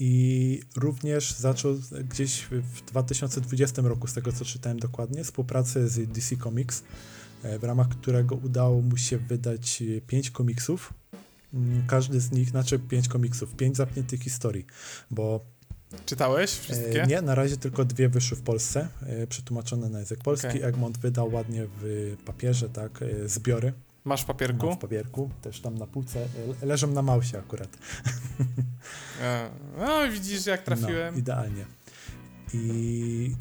I 0.01 0.61
również 0.77 1.35
zaczął 1.35 1.75
gdzieś 2.09 2.43
w 2.51 2.81
2020 2.81 3.83
roku, 3.83 4.07
z 4.07 4.15
tego 4.15 4.33
co 4.33 4.45
czytałem 4.45 4.79
dokładnie, 4.79 5.25
współpracę 5.25 5.89
z 5.89 6.09
DC 6.09 6.37
Comics, 6.37 6.83
w 7.61 7.65
ramach 7.65 7.89
którego 7.89 8.35
udało 8.35 8.83
mu 8.83 8.97
się 8.97 9.19
wydać 9.19 9.83
e, 9.83 10.01
pięć 10.01 10.31
komiksów. 10.31 10.93
Mm, 11.55 11.87
Każdy 11.87 12.21
z 12.21 12.33
nich, 12.33 12.49
znaczy 12.49 12.79
pięć 12.79 13.09
komiksów, 13.09 13.55
pięć 13.57 13.77
zamkniętych 13.77 14.21
historii, 14.21 14.67
bo 15.11 15.41
Czytałeś 16.07 16.51
wszystkie? 16.51 17.03
E, 17.03 17.07
Nie, 17.07 17.23
na 17.23 17.35
razie 17.35 17.57
tylko 17.57 17.85
dwie 17.85 18.09
wyszły 18.09 18.37
w 18.37 18.43
Polsce, 18.43 18.89
e, 19.03 19.27
przetłumaczone 19.27 19.89
na 19.89 19.99
język 19.99 20.19
polski. 20.23 20.49
Okej. 20.49 20.63
Egmont 20.63 20.99
wydał 20.99 21.33
ładnie 21.33 21.67
w 21.81 22.17
papierze, 22.25 22.69
tak, 22.69 23.03
e, 23.03 23.29
zbiory. 23.29 23.73
Masz 24.05 24.23
w 24.23 24.25
papierku? 24.25 24.67
Mam 24.67 24.77
w 24.77 24.79
papierku, 24.79 25.31
też 25.43 25.61
tam 25.61 25.79
na 25.79 25.87
półce, 25.87 26.29
e, 26.63 26.67
leżą 26.67 26.87
na 26.93 27.03
mausie 27.03 27.39
akurat. 27.39 27.79
E, 29.23 29.51
No, 29.79 30.13
widzisz, 30.13 30.47
jak 30.47 30.63
trafiłem. 30.63 31.15
No, 31.15 31.21
idealnie. 31.21 31.65
I 32.55 33.37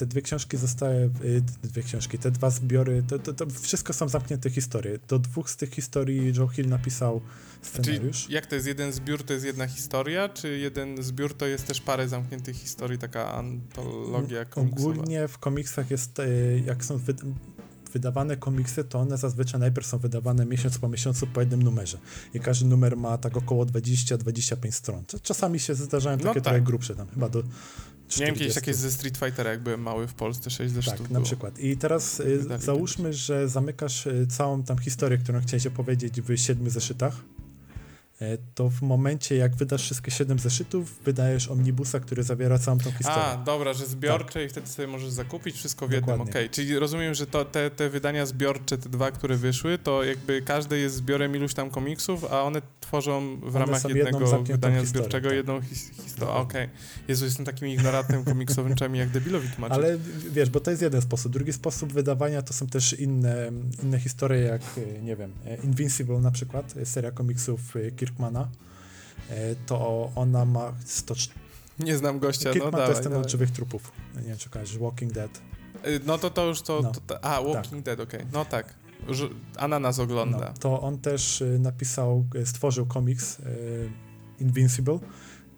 te 0.00 0.06
dwie 0.06 0.22
książki 0.22 0.56
zostały, 0.56 1.10
y, 1.24 1.42
dwie 1.62 1.82
książki, 1.82 2.18
te 2.18 2.30
dwa 2.30 2.50
zbiory, 2.50 3.02
to, 3.08 3.18
to, 3.18 3.32
to 3.34 3.46
wszystko 3.46 3.92
są 3.92 4.08
zamknięte 4.08 4.50
historie. 4.50 4.98
Do 5.08 5.18
dwóch 5.18 5.50
z 5.50 5.56
tych 5.56 5.70
historii 5.70 6.32
Joe 6.36 6.48
Hill 6.48 6.68
napisał 6.68 7.20
Czyli 7.20 7.82
scenariusz. 7.84 8.30
jak 8.30 8.46
to 8.46 8.54
jest 8.54 8.66
jeden 8.66 8.92
zbiór, 8.92 9.22
to 9.22 9.32
jest 9.32 9.44
jedna 9.46 9.66
historia, 9.66 10.28
czy 10.28 10.58
jeden 10.58 11.02
zbiór 11.02 11.34
to 11.34 11.46
jest 11.46 11.66
też 11.66 11.80
parę 11.80 12.08
zamkniętych 12.08 12.56
historii, 12.56 12.98
taka 12.98 13.32
antologia 13.34 14.44
komiksowa? 14.44 14.90
Ogólnie 14.90 15.28
w 15.28 15.38
komiksach 15.38 15.90
jest, 15.90 16.20
e, 16.20 16.26
jak 16.66 16.84
są 16.84 16.98
wyd 16.98 17.20
wydawane 17.92 18.36
komiksy, 18.36 18.84
to 18.84 18.98
one 18.98 19.16
zazwyczaj 19.18 19.60
najpierw 19.60 19.86
są 19.86 19.98
wydawane 19.98 20.46
miesiąc 20.46 20.78
po 20.78 20.88
miesiącu 20.88 21.26
po 21.26 21.40
jednym 21.40 21.62
numerze. 21.62 21.98
I 22.34 22.40
każdy 22.40 22.66
numer 22.66 22.96
ma 22.96 23.18
tak 23.18 23.36
około 23.36 23.66
20-25 23.66 24.72
stron. 24.72 25.04
Cza- 25.04 25.22
Czasami 25.22 25.60
się 25.60 25.74
zdarzają 25.74 26.16
No 26.16 26.22
takie 26.22 26.34
tak. 26.34 26.42
trochę 26.44 26.60
grubsze, 26.60 26.94
tam 26.94 27.08
chyba 27.08 27.28
do 27.28 27.42
40. 27.42 27.99
Miałem 28.18 28.34
kiedyś 28.34 28.56
jakieś 28.56 28.76
ze 28.76 28.92
Street 28.92 29.16
Fightera, 29.16 29.50
jak 29.50 29.60
byłem 29.60 29.80
mały 29.82 30.06
w 30.06 30.14
Polsce, 30.14 30.50
6 30.50 30.74
ze 30.74 30.82
Tak, 30.82 30.94
sztuk 30.94 31.10
na 31.10 31.14
było. 31.14 31.24
przykład. 31.26 31.58
I 31.58 31.76
teraz 31.76 32.20
y, 32.20 32.44
załóżmy, 32.58 33.12
że 33.12 33.48
zamykasz 33.48 34.06
y, 34.06 34.26
całą 34.30 34.62
tam 34.62 34.78
historię, 34.78 35.18
którą 35.18 35.40
chciałeś 35.40 35.66
opowiedzieć 35.66 36.20
w 36.20 36.36
siedmiu 36.36 36.70
zeszytach. 36.70 37.16
E, 38.20 38.38
to 38.54 38.70
w 38.70 38.82
momencie, 38.82 39.36
jak 39.36 39.56
wydasz 39.56 39.82
wszystkie 39.82 40.10
7 40.10 40.38
zeszytów, 40.38 40.98
wydajesz 41.04 41.48
omnibusa, 41.48 42.00
który 42.00 42.22
zawiera 42.22 42.58
całą 42.58 42.78
tą 42.78 42.90
historię. 42.90 43.24
A, 43.24 43.36
dobra, 43.36 43.72
że 43.72 43.86
zbiorcze 43.86 44.32
tak. 44.32 44.42
i 44.42 44.48
wtedy 44.48 44.66
sobie 44.66 44.88
możesz 44.88 45.10
zakupić 45.10 45.56
wszystko 45.56 45.88
w 45.88 45.92
jednym, 45.92 46.20
okej. 46.20 46.32
Okay. 46.32 46.48
Czyli 46.48 46.78
rozumiem, 46.78 47.14
że 47.14 47.26
to, 47.26 47.44
te, 47.44 47.70
te 47.70 47.90
wydania 47.90 48.26
zbiorcze, 48.26 48.78
te 48.78 48.88
dwa, 48.88 49.10
które 49.10 49.36
wyszły, 49.36 49.78
to 49.78 50.04
jakby 50.04 50.42
każdy 50.42 50.78
jest 50.78 50.94
zbiorem 50.94 51.36
iluś 51.36 51.54
tam 51.54 51.70
komiksów, 51.70 52.24
a 52.24 52.42
one 52.42 52.62
tworzą 52.80 53.40
w 53.40 53.56
one 53.56 53.64
ramach 53.64 53.84
jednego 53.84 54.42
wydania 54.42 54.84
zbiorczego 54.84 55.28
tak. 55.28 55.36
jedną 55.36 55.60
his 55.60 55.90
historię. 55.90 56.34
Okej. 56.34 56.64
Okay. 56.64 56.76
Jezu, 57.08 57.24
jestem 57.24 57.46
takim 57.46 57.68
ignorantem 57.68 58.24
komiksowym, 58.24 58.74
czemu 58.74 58.94
jak 58.94 59.08
debilowi 59.08 59.48
tłumaczę. 59.48 59.74
Ale 59.74 59.98
wiesz, 60.30 60.50
bo 60.50 60.60
to 60.60 60.70
jest 60.70 60.82
jeden 60.82 61.02
sposób. 61.02 61.32
Drugi 61.32 61.52
sposób 61.52 61.92
wydawania 61.92 62.42
to 62.42 62.52
są 62.52 62.66
też 62.66 62.92
inne, 62.92 63.52
inne 63.82 64.00
historie, 64.00 64.40
jak, 64.40 64.62
nie 65.02 65.16
wiem, 65.16 65.32
Invincible 65.64 66.18
na 66.18 66.30
przykład, 66.30 66.74
seria 66.84 67.10
komiksów 67.10 67.74
Kirkmana. 68.10 68.48
To 69.66 70.10
ona 70.14 70.44
ma 70.44 70.72
100... 70.84 71.14
Nie 71.78 71.96
znam 71.96 72.18
gościa, 72.18 72.52
Kirkman 72.52 72.72
no 72.72 72.78
dawaj, 72.78 72.86
to 72.86 72.92
jest 72.92 73.08
ten 73.08 73.18
od 73.18 73.30
żywych 73.30 73.50
trupów. 73.50 73.92
Nie 74.16 74.22
wiem, 74.22 74.36
czy 74.36 74.50
kojarzysz, 74.50 74.78
Walking 74.78 75.12
Dead. 75.12 75.40
Y, 75.86 76.00
no 76.06 76.18
to 76.18 76.30
to 76.30 76.46
już 76.46 76.62
to... 76.62 76.80
No. 76.82 76.92
to 77.06 77.24
a, 77.24 77.42
Walking 77.42 77.84
tak. 77.84 77.96
Dead, 77.96 78.00
okej. 78.00 78.20
Okay. 78.20 78.32
No 78.32 78.44
tak. 78.44 78.74
Ananas 79.56 79.98
ogląda. 79.98 80.38
No, 80.38 80.54
to 80.60 80.80
on 80.80 80.98
też 80.98 81.40
y, 81.40 81.58
napisał, 81.58 82.26
y, 82.34 82.46
stworzył 82.46 82.86
komiks 82.86 83.38
Invincible, 84.40 84.98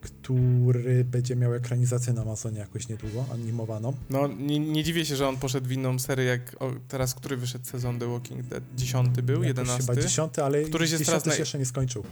który 0.01 1.05
będzie 1.05 1.37
miał 1.37 1.55
ekranizację 1.55 2.13
na 2.13 2.23
Amazonie 2.23 2.59
jakoś 2.59 2.89
niedługo, 2.89 3.25
animowaną. 3.33 3.93
No, 4.11 4.29
nie, 4.29 4.59
nie 4.59 4.85
dziwię 4.85 5.05
się, 5.05 5.17
że 5.17 5.29
on 5.29 5.37
poszedł 5.37 5.69
w 5.69 5.73
inną 5.73 5.99
serię, 5.99 6.25
jak 6.25 6.57
o, 6.63 6.73
teraz, 6.89 7.15
który 7.15 7.37
wyszedł 7.37 7.65
sezon 7.65 7.99
The 7.99 8.07
Walking 8.07 8.43
Dead? 8.43 8.63
Dziesiąty 8.77 9.23
był? 9.23 9.45
Jedenasty? 9.45 9.83
Chyba 9.83 10.03
dziesiąty, 10.03 10.45
ale 10.45 10.63
któryś 10.63 10.91
jest 10.91 11.07
teraz 11.07 11.25
się 11.25 11.39
jeszcze 11.39 11.59
nie 11.59 11.67
skończył. 11.67 12.05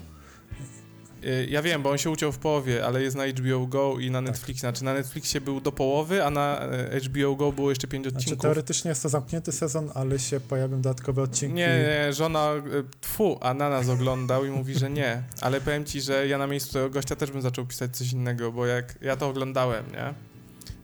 Y, 1.25 1.47
ja 1.51 1.63
wiem, 1.63 1.83
bo 1.83 1.91
on 1.91 1.99
się 1.99 2.11
uciął 2.11 2.33
w 2.33 2.39
połowie, 2.39 2.87
ale 2.87 3.03
jest 3.03 3.17
na 3.17 3.27
HBO 3.27 3.67
Go 3.67 3.99
i 3.99 4.11
na 4.11 4.19
tak. 4.19 4.27
Netflixie. 4.27 4.61
Znaczy 4.61 4.85
na 4.85 4.95
Netflixie 4.95 5.41
był 5.41 5.61
do 5.61 5.73
połowy, 5.73 6.25
a 6.25 6.31
na 6.31 6.61
e, 6.61 7.01
HBO 7.01 7.37
Go 7.37 7.53
było 7.53 7.71
jeszcze 7.71 7.89
pięć 7.89 8.05
znaczy, 8.05 8.17
odcinków. 8.17 8.41
Znaczy, 8.41 8.55
teoretycznie 8.55 8.89
jest 8.89 9.03
to 9.03 9.09
zamknięty 9.09 9.53
sezon, 9.53 9.91
ale 9.95 10.19
się 10.19 10.41
pojawią 10.41 10.81
dodatkowe 10.81 11.23
odcinki. 11.23 11.55
Nie, 11.55 11.69
nie, 11.69 12.13
żona, 12.13 12.51
e, 12.51 12.63
tfu, 13.01 13.39
a 13.41 13.55
na 13.55 13.69
nas 13.69 13.89
oglądał 13.89 14.45
i 14.45 14.51
mówi, 14.51 14.75
że 14.75 14.91
nie. 14.91 15.23
Ale 15.41 15.61
powiem 15.61 15.85
ci, 15.85 16.01
że 16.01 16.27
ja 16.27 16.39
na 16.39 16.47
miejscu 16.47 16.73
tego 16.73 16.91
gościa 16.91 17.17
też 17.17 17.31
bym 17.31 17.43
zaczął 17.43 17.67
pisać 17.67 17.97
coś 17.97 18.13
innego, 18.13 18.53
bo 18.53 18.67
jak 18.67 18.99
ja 19.03 19.17
to 19.17 19.29
oglądałem, 19.29 19.85
nie? 19.93 20.15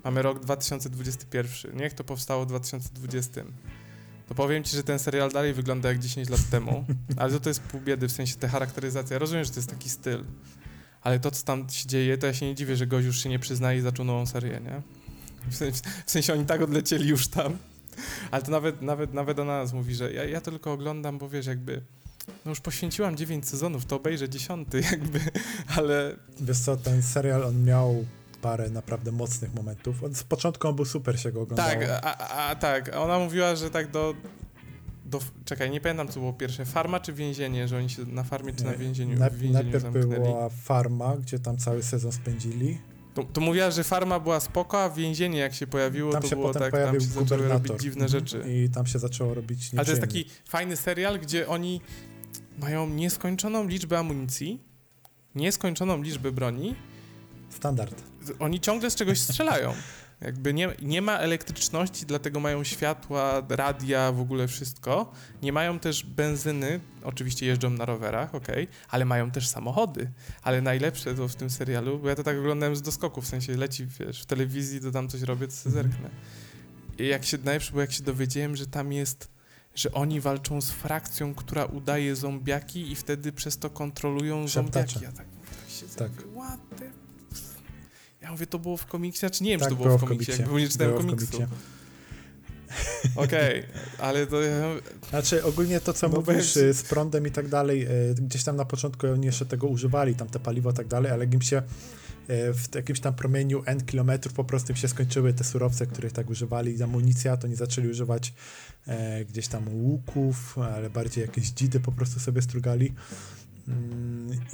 Mamy 0.04 0.22
rok 0.22 0.40
2021. 0.40 1.76
Niech 1.76 1.92
to 1.92 2.04
powstało 2.04 2.44
w 2.44 2.46
2020 2.46 3.40
to 4.28 4.34
powiem 4.34 4.64
ci, 4.64 4.76
że 4.76 4.82
ten 4.82 4.98
serial 4.98 5.30
dalej 5.30 5.54
wygląda 5.54 5.88
jak 5.88 5.98
10 5.98 6.28
lat 6.28 6.40
temu, 6.50 6.84
ale 7.16 7.32
to, 7.32 7.40
to 7.40 7.50
jest 7.50 7.60
pół 7.60 7.80
biedy, 7.80 8.08
w 8.08 8.12
sensie 8.12 8.36
ta 8.36 8.48
charakteryzacja. 8.48 9.18
Rozumiem, 9.18 9.44
że 9.44 9.50
to 9.50 9.56
jest 9.56 9.70
taki 9.70 9.90
styl, 9.90 10.24
ale 11.02 11.20
to, 11.20 11.30
co 11.30 11.44
tam 11.44 11.70
się 11.70 11.88
dzieje, 11.88 12.18
to 12.18 12.26
ja 12.26 12.34
się 12.34 12.46
nie 12.46 12.54
dziwię, 12.54 12.76
że 12.76 12.86
gość 12.86 13.06
już 13.06 13.22
się 13.22 13.28
nie 13.28 13.38
przyznaje 13.38 13.78
i 13.78 13.82
zaczął 13.82 14.04
nową 14.04 14.26
serię, 14.26 14.60
nie? 14.64 14.82
W 15.50 15.56
sensie, 15.56 15.80
w 16.06 16.10
sensie 16.10 16.32
oni 16.32 16.46
tak 16.46 16.62
odlecieli 16.62 17.08
już 17.08 17.28
tam, 17.28 17.56
ale 18.30 18.42
to 18.42 18.50
nawet, 18.50 18.82
nawet, 18.82 19.14
nawet 19.14 19.36
do 19.36 19.44
nas 19.44 19.72
mówi, 19.72 19.94
że 19.94 20.12
ja, 20.12 20.24
ja 20.24 20.40
to 20.40 20.50
tylko 20.50 20.72
oglądam, 20.72 21.18
bo 21.18 21.28
wiesz, 21.28 21.46
jakby 21.46 21.82
no 22.44 22.50
już 22.50 22.60
poświęciłam 22.60 23.16
9 23.16 23.48
sezonów, 23.48 23.86
to 23.86 23.96
obejrzę 23.96 24.28
10 24.28 24.68
jakby, 24.90 25.20
ale... 25.76 26.16
Wiesz 26.40 26.58
co, 26.58 26.76
ten 26.76 27.02
serial 27.02 27.44
on 27.44 27.64
miał 27.64 28.04
parę 28.46 28.70
naprawdę 28.70 29.12
mocnych 29.12 29.54
momentów. 29.54 29.96
Z 30.12 30.22
początku 30.22 30.68
on 30.68 30.76
był 30.76 30.84
super, 30.84 31.20
się 31.20 31.32
go 31.32 31.40
oglądało. 31.40 31.70
Tak, 31.70 32.00
a, 32.02 32.48
a, 32.48 32.54
tak. 32.54 32.96
Ona 32.96 33.18
mówiła, 33.18 33.56
że 33.56 33.70
tak 33.70 33.90
do, 33.90 34.14
do... 35.04 35.20
Czekaj, 35.44 35.70
nie 35.70 35.80
pamiętam, 35.80 36.08
co 36.08 36.20
było 36.20 36.32
pierwsze. 36.32 36.64
Farma 36.64 37.00
czy 37.00 37.12
więzienie? 37.12 37.68
Że 37.68 37.76
oni 37.76 37.90
się 37.90 38.04
na 38.04 38.24
farmie 38.24 38.52
czy 38.52 38.64
na 38.64 38.74
więzieniu, 38.74 39.18
na, 39.18 39.30
w 39.30 39.36
więzieniu 39.36 39.62
Najpierw 39.62 39.82
zamknęli. 39.82 40.22
była 40.22 40.48
farma, 40.48 41.16
gdzie 41.16 41.38
tam 41.38 41.56
cały 41.56 41.82
sezon 41.82 42.12
spędzili. 42.12 42.78
To, 43.14 43.24
to 43.24 43.40
mówiła, 43.40 43.70
że 43.70 43.84
farma 43.84 44.20
była 44.20 44.40
spoko, 44.40 44.82
a 44.82 44.90
więzienie 44.90 45.38
jak 45.38 45.54
się 45.54 45.66
pojawiło, 45.66 46.12
tam 46.12 46.22
to 46.22 46.28
się 46.28 46.36
było 46.36 46.52
tak, 46.54 46.72
tam 46.72 47.00
się 47.00 47.06
zaczęły 47.06 47.48
robić 47.48 47.72
dziwne 47.80 48.04
mhm. 48.04 48.20
rzeczy. 48.20 48.44
I 48.48 48.70
tam 48.70 48.86
się 48.86 48.98
zaczęło 48.98 49.34
robić 49.34 49.72
nieprzyjemnie. 49.72 49.78
Ale 49.78 49.86
to 49.86 49.90
jest 49.90 50.00
taki 50.00 50.50
fajny 50.50 50.76
serial, 50.76 51.18
gdzie 51.18 51.48
oni 51.48 51.80
mają 52.58 52.88
nieskończoną 52.88 53.66
liczbę 53.66 53.98
amunicji, 53.98 54.62
nieskończoną 55.34 56.02
liczbę 56.02 56.32
broni. 56.32 56.74
Standard 57.50 58.15
oni 58.38 58.60
ciągle 58.60 58.90
z 58.90 58.94
czegoś 58.94 59.18
strzelają. 59.18 59.74
Jakby 60.20 60.54
nie, 60.54 60.68
nie 60.82 61.02
ma 61.02 61.18
elektryczności, 61.18 62.06
dlatego 62.06 62.40
mają 62.40 62.64
światła, 62.64 63.42
radia, 63.48 64.12
w 64.12 64.20
ogóle 64.20 64.48
wszystko. 64.48 65.12
Nie 65.42 65.52
mają 65.52 65.78
też 65.78 66.04
benzyny, 66.04 66.80
oczywiście 67.04 67.46
jeżdżą 67.46 67.70
na 67.70 67.84
rowerach, 67.84 68.34
ok, 68.34 68.46
ale 68.88 69.04
mają 69.04 69.30
też 69.30 69.48
samochody. 69.48 70.10
Ale 70.42 70.62
najlepsze 70.62 71.14
to 71.14 71.28
w 71.28 71.34
tym 71.34 71.50
serialu, 71.50 71.98
bo 71.98 72.08
ja 72.08 72.14
to 72.14 72.22
tak 72.22 72.38
oglądałem 72.38 72.76
z 72.76 72.82
doskoku, 72.82 73.22
w 73.22 73.26
sensie 73.26 73.56
leci, 73.56 73.86
wiesz, 74.00 74.22
w 74.22 74.26
telewizji, 74.26 74.80
to 74.80 74.90
tam 74.90 75.08
coś 75.08 75.22
robię, 75.22 75.48
to 75.48 75.70
zerknę. 75.70 76.10
I 76.98 77.06
jak 77.06 77.24
się, 77.24 77.38
najlepsze 77.44 77.70
było, 77.70 77.80
jak 77.80 77.92
się 77.92 78.02
dowiedziałem, 78.02 78.56
że 78.56 78.66
tam 78.66 78.92
jest, 78.92 79.28
że 79.74 79.92
oni 79.92 80.20
walczą 80.20 80.60
z 80.60 80.70
frakcją, 80.70 81.34
która 81.34 81.64
udaje 81.64 82.16
zombiaki 82.16 82.92
i 82.92 82.94
wtedy 82.94 83.32
przez 83.32 83.58
to 83.58 83.70
kontrolują 83.70 84.48
Szeptacze. 84.48 84.92
zombiaki. 84.92 85.04
Ja 85.04 85.12
tak, 85.12 85.26
tak 85.26 85.70
się 85.70 85.86
tak. 85.96 86.10
what 86.12 86.60
the 86.78 86.95
ja 88.26 88.32
mówię, 88.32 88.46
to 88.46 88.58
było 88.58 88.76
w 88.76 88.86
komiksie, 88.86 89.20
znaczy 89.20 89.44
nie 89.44 89.50
wiem, 89.50 89.60
tak, 89.60 89.68
czy 89.68 89.76
to 89.76 89.82
było, 89.82 89.86
było 89.88 89.98
w 89.98 90.08
komiksie, 90.08 90.32
jakby 90.38 90.60
nie 90.60 90.68
czytałem 90.68 90.96
komiksu. 90.96 91.42
Okej, 93.16 93.60
okay, 93.60 93.64
ale 93.98 94.26
to... 94.26 94.36
Znaczy 95.10 95.44
ogólnie 95.44 95.80
to, 95.80 95.92
co 95.92 96.08
no 96.08 96.16
mówisz 96.16 96.56
y, 96.56 96.74
z 96.74 96.82
prądem 96.82 97.26
i 97.26 97.30
tak 97.30 97.48
dalej, 97.48 97.86
y, 98.10 98.14
gdzieś 98.14 98.44
tam 98.44 98.56
na 98.56 98.64
początku 98.64 99.06
oni 99.06 99.26
jeszcze 99.26 99.46
tego 99.46 99.66
używali, 99.66 100.14
tam 100.14 100.28
te 100.28 100.38
paliwo 100.38 100.70
i 100.70 100.74
tak 100.74 100.86
dalej, 100.86 101.12
ale 101.12 101.24
im 101.24 101.42
się 101.42 101.56
y, 101.58 101.62
w 102.54 102.74
jakimś 102.74 103.00
tam 103.00 103.14
promieniu 103.14 103.62
N 103.66 103.80
kilometrów 103.80 104.34
po 104.34 104.44
prostu 104.44 104.76
się 104.76 104.88
skończyły 104.88 105.32
te 105.32 105.44
surowce, 105.44 105.86
których 105.86 106.12
tak 106.12 106.30
używali, 106.30 106.82
amunicja, 106.82 107.36
to 107.36 107.46
nie 107.46 107.56
zaczęli 107.56 107.88
używać 107.88 108.34
e, 108.86 109.24
gdzieś 109.24 109.48
tam 109.48 109.68
łuków, 109.68 110.58
ale 110.58 110.90
bardziej 110.90 111.22
jakieś 111.22 111.50
dzidy 111.50 111.80
po 111.80 111.92
prostu 111.92 112.20
sobie 112.20 112.42
strugali. 112.42 112.94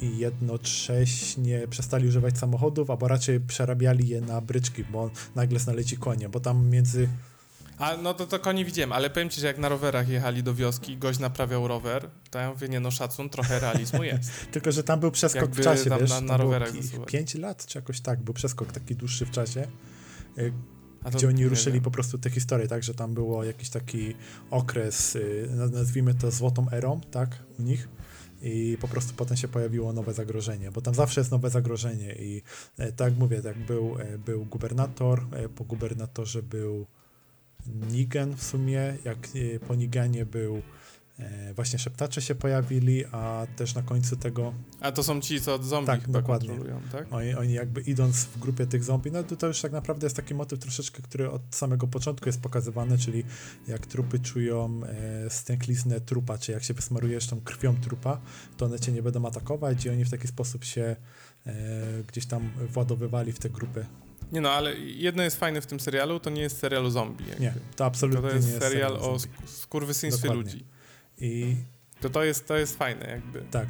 I 0.01 0.17
jednocześnie 0.17 1.67
przestali 1.67 2.07
używać 2.07 2.37
samochodów, 2.37 2.89
albo 2.89 3.07
raczej 3.07 3.39
przerabiali 3.39 4.07
je 4.07 4.21
na 4.21 4.41
bryczki, 4.41 4.83
bo 4.83 5.11
nagle 5.35 5.59
znaleźli 5.59 5.97
konie, 5.97 6.29
bo 6.29 6.39
tam 6.39 6.69
między... 6.69 7.09
A 7.77 7.97
no 7.97 8.13
to, 8.13 8.27
to 8.27 8.39
konie 8.39 8.65
widziałem, 8.65 8.91
ale 8.91 9.09
powiem 9.09 9.29
ci, 9.29 9.41
że 9.41 9.47
jak 9.47 9.57
na 9.57 9.69
rowerach 9.69 10.09
jechali 10.09 10.43
do 10.43 10.53
wioski, 10.53 10.97
gość 10.97 11.19
naprawiał 11.19 11.67
rower, 11.67 12.09
to 12.29 12.39
ja 12.39 12.49
mówię, 12.49 12.69
nie 12.69 12.79
no 12.79 12.91
szacun, 12.91 13.29
trochę 13.29 13.59
realizmu 13.59 14.03
jest. 14.13 14.31
Tylko, 14.51 14.71
że 14.71 14.83
tam 14.83 14.99
był 14.99 15.11
przeskok 15.11 15.41
Jakby 15.41 15.61
w 15.61 15.65
czasie, 15.65 15.89
wiesz, 15.99 16.09
na, 16.09 16.21
na 16.21 16.37
rowerach 16.37 16.69
5 17.07 17.35
lat 17.35 17.65
czy 17.65 17.77
jakoś 17.77 18.01
tak, 18.01 18.21
był 18.21 18.33
przeskok 18.33 18.71
taki 18.71 18.95
dłuższy 18.95 19.25
w 19.25 19.31
czasie, 19.31 19.67
y, 20.37 20.53
gdzie 21.15 21.27
oni 21.27 21.47
ruszyli 21.47 21.73
wiem. 21.73 21.83
po 21.83 21.91
prostu 21.91 22.17
te 22.17 22.29
historie, 22.29 22.67
tak, 22.67 22.83
że 22.83 22.93
tam 22.93 23.13
było 23.13 23.43
jakiś 23.43 23.69
taki 23.69 24.15
okres, 24.51 25.15
y, 25.15 25.49
nazwijmy 25.71 26.13
to 26.13 26.31
złotą 26.31 26.69
erą, 26.71 27.01
tak, 27.11 27.37
u 27.59 27.61
nich, 27.61 27.87
i 28.43 28.77
po 28.81 28.87
prostu 28.87 29.13
potem 29.13 29.37
się 29.37 29.47
pojawiło 29.47 29.93
nowe 29.93 30.13
zagrożenie, 30.13 30.71
bo 30.71 30.81
tam 30.81 30.95
zawsze 30.95 31.21
jest 31.21 31.31
nowe 31.31 31.49
zagrożenie 31.49 32.15
i 32.15 32.41
e, 32.77 32.91
tak 32.91 33.17
mówię, 33.17 33.41
tak 33.41 33.57
był, 33.57 33.97
e, 33.99 34.17
był 34.17 34.45
gubernator, 34.45 35.25
e, 35.31 35.49
po 35.49 35.63
gubernatorze 35.63 36.43
był 36.43 36.85
Nigen 37.91 38.35
w 38.35 38.43
sumie, 38.43 38.97
jak 39.05 39.17
po 39.67 39.75
Nigenie 39.75 40.25
był 40.25 40.61
właśnie 41.55 41.79
szeptacze 41.79 42.21
się 42.21 42.35
pojawili, 42.35 43.05
a 43.11 43.47
też 43.55 43.75
na 43.75 43.81
końcu 43.81 44.15
tego... 44.15 44.53
A 44.79 44.91
to 44.91 45.03
są 45.03 45.21
ci, 45.21 45.41
co 45.41 45.63
zombie 45.63 45.87
tak, 45.87 46.09
dokładnie. 46.09 46.53
tak? 46.91 47.13
Oni, 47.13 47.33
oni 47.33 47.53
jakby 47.53 47.81
idąc 47.81 48.25
w 48.25 48.39
grupie 48.39 48.67
tych 48.67 48.83
zombie, 48.83 49.11
no 49.11 49.23
to, 49.23 49.35
to 49.35 49.47
już 49.47 49.61
tak 49.61 49.71
naprawdę 49.71 50.05
jest 50.05 50.15
taki 50.15 50.35
motyw 50.35 50.59
troszeczkę, 50.59 51.01
który 51.01 51.31
od 51.31 51.41
samego 51.51 51.87
początku 51.87 52.29
jest 52.29 52.41
pokazywany, 52.41 52.97
czyli 52.97 53.23
jak 53.67 53.85
trupy 53.85 54.19
czują 54.19 54.81
e, 54.83 55.29
stękliznę 55.29 56.01
trupa, 56.01 56.37
czy 56.37 56.51
jak 56.51 56.63
się 56.63 56.73
wysmarujesz 56.73 57.27
tą 57.27 57.41
krwią 57.41 57.75
trupa, 57.75 58.21
to 58.57 58.65
one 58.65 58.79
cię 58.79 58.91
nie 58.91 59.03
będą 59.03 59.25
atakować 59.25 59.85
i 59.85 59.89
oni 59.89 60.05
w 60.05 60.09
taki 60.09 60.27
sposób 60.27 60.63
się 60.63 60.95
e, 61.45 61.53
gdzieś 62.07 62.25
tam 62.25 62.49
władowywali 62.69 63.31
w 63.31 63.39
te 63.39 63.49
grupy. 63.49 63.85
Nie 64.31 64.41
no, 64.41 64.51
ale 64.51 64.75
jedno 64.79 65.23
jest 65.23 65.39
fajne 65.39 65.61
w 65.61 65.65
tym 65.65 65.79
serialu, 65.79 66.19
to 66.19 66.29
nie 66.29 66.41
jest 66.41 66.57
serial 66.57 66.85
o 66.85 66.91
zombie. 66.91 67.23
Jakby. 67.27 67.43
Nie, 67.43 67.53
to 67.75 67.85
absolutnie 67.85 68.29
to 68.29 68.35
jest, 68.35 68.47
nie 68.47 68.53
jest 68.53 68.65
serial, 68.65 68.91
serial 68.91 69.11
o 69.11 69.17
skurwysyństwie 69.45 70.33
ludzi. 70.33 70.65
I 71.17 71.55
to, 72.01 72.09
to, 72.09 72.23
jest, 72.23 72.47
to 72.47 72.57
jest 72.57 72.77
fajne 72.77 73.09
jakby. 73.09 73.41
Tak. 73.51 73.67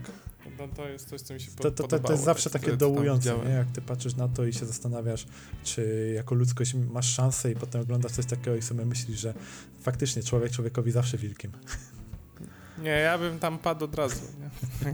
No, 0.60 0.67
to 0.67 0.89
jest 0.89 1.10
coś, 1.10 1.21
co 1.21 1.34
mi 1.34 1.39
się 1.39 1.51
to, 1.51 1.71
to, 1.71 1.88
to, 1.88 1.99
to 1.99 2.12
jest 2.12 2.23
zawsze 2.23 2.49
tak, 2.49 2.62
takie 2.62 2.77
dołujące, 2.77 3.38
nie? 3.45 3.51
jak 3.51 3.67
ty 3.67 3.82
patrzysz 3.82 4.15
na 4.15 4.27
to 4.27 4.45
i 4.45 4.53
się 4.53 4.65
zastanawiasz, 4.65 5.25
czy 5.63 6.12
jako 6.15 6.36
ludzkość 6.36 6.73
masz 6.73 7.13
szansę 7.13 7.51
i 7.51 7.56
potem 7.56 7.82
oglądasz 7.82 8.12
coś 8.12 8.25
takiego 8.25 8.56
i 8.56 8.62
sobie 8.62 8.86
myślisz, 8.86 9.19
że 9.19 9.34
faktycznie 9.82 10.23
człowiek 10.23 10.51
człowiekowi 10.51 10.91
zawsze 10.91 11.17
wilkiem. 11.17 11.51
Nie, 12.77 12.89
ja 12.89 13.17
bym 13.17 13.39
tam 13.39 13.60
padł 13.60 13.86
od 13.86 13.95
razu. 13.95 14.21
Nie? 14.86 14.93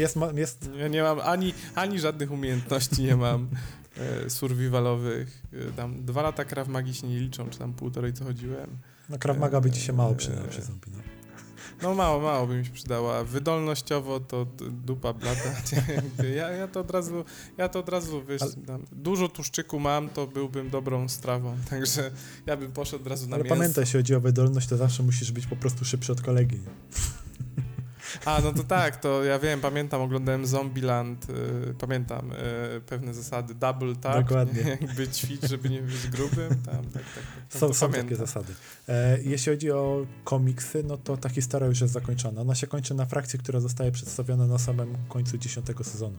jest, 0.00 0.18
jest... 0.34 0.70
Ja 0.78 0.88
nie 0.88 1.02
mam 1.02 1.20
ani, 1.20 1.54
ani 1.74 2.00
żadnych 2.00 2.30
umiejętności, 2.30 3.02
nie 3.02 3.16
mam 3.16 3.48
e, 3.96 4.30
survivalowych. 4.30 5.42
E, 5.52 5.72
tam 5.72 6.04
dwa 6.04 6.22
lata 6.22 6.44
Krav 6.44 6.68
Magi 6.68 6.94
się 6.94 7.08
nie 7.08 7.20
liczą, 7.20 7.50
czy 7.50 7.58
tam 7.58 7.74
półtorej 7.74 8.12
co 8.12 8.24
chodziłem. 8.24 8.78
No 9.08 9.18
Krav 9.18 9.38
Maga 9.38 9.60
by 9.60 9.70
ci 9.70 9.80
się 9.80 9.92
mało 9.92 10.14
przydał 10.14 10.44
przy 10.50 10.62
zombie, 10.62 10.90
no. 10.92 10.98
No 11.82 11.94
mało, 11.94 12.20
mało 12.20 12.46
by 12.46 12.56
mi 12.56 12.64
się 12.66 12.72
przydała. 12.72 13.24
Wydolnościowo 13.24 14.20
to 14.20 14.46
dupa 14.70 15.12
blata. 15.12 15.42
Ja, 16.36 16.48
ja 16.50 16.68
to 16.68 16.80
od 16.80 16.90
razu, 16.90 17.24
ja 17.58 17.68
to 17.68 17.78
od 17.78 17.88
razu, 17.88 18.24
wiesz, 18.28 18.42
Ale- 18.42 18.78
dużo 18.92 19.28
tłuszczyku 19.28 19.80
mam, 19.80 20.08
to 20.08 20.26
byłbym 20.26 20.70
dobrą 20.70 21.08
strawą. 21.08 21.56
Także 21.70 22.10
ja 22.46 22.56
bym 22.56 22.72
poszedł 22.72 23.02
od 23.04 23.10
razu 23.10 23.28
na 23.28 23.34
Ale 23.36 23.44
mięso. 23.44 23.56
pamiętaj, 23.56 23.82
jeśli 23.82 23.98
chodzi 23.98 24.14
o 24.14 24.20
wydolność, 24.20 24.68
to 24.68 24.76
zawsze 24.76 25.02
musisz 25.02 25.32
być 25.32 25.46
po 25.46 25.56
prostu 25.56 25.84
szybszy 25.84 26.12
od 26.12 26.20
kolegi. 26.22 26.58
A, 28.24 28.40
no 28.40 28.52
to 28.52 28.64
tak, 28.64 28.96
to 28.96 29.24
ja 29.24 29.38
wiem, 29.38 29.60
pamiętam, 29.60 30.00
oglądałem 30.00 30.46
Zombieland, 30.46 31.26
y, 31.30 31.74
pamiętam 31.78 32.32
y, 32.32 32.80
pewne 32.80 33.14
zasady, 33.14 33.54
double 33.54 33.96
tap, 33.96 34.22
Dokładnie. 34.22 34.64
nie? 34.64 34.70
jakby 34.70 35.08
ćwicz, 35.08 35.42
żeby 35.48 35.70
nie 35.70 35.82
być 35.82 36.08
grubym, 36.08 36.48
tam, 36.48 36.84
tak, 36.84 36.92
tak. 36.92 37.24
tak 37.50 37.60
Są, 37.60 37.68
to 37.68 37.74
są 37.74 37.92
takie 37.92 38.16
zasady. 38.16 38.54
E, 38.88 39.18
jeśli 39.22 39.52
chodzi 39.52 39.70
o 39.70 40.06
komiksy, 40.24 40.82
no 40.82 40.96
to 40.96 41.16
ta 41.16 41.28
historia 41.28 41.68
już 41.68 41.80
jest 41.80 41.92
zakończona. 41.92 42.40
Ona 42.40 42.54
się 42.54 42.66
kończy 42.66 42.94
na 42.94 43.06
frakcji, 43.06 43.38
która 43.38 43.60
zostaje 43.60 43.92
przedstawiona 43.92 44.46
na 44.46 44.58
samym 44.58 44.96
końcu 45.08 45.38
dziesiątego 45.38 45.84
sezonu. 45.84 46.16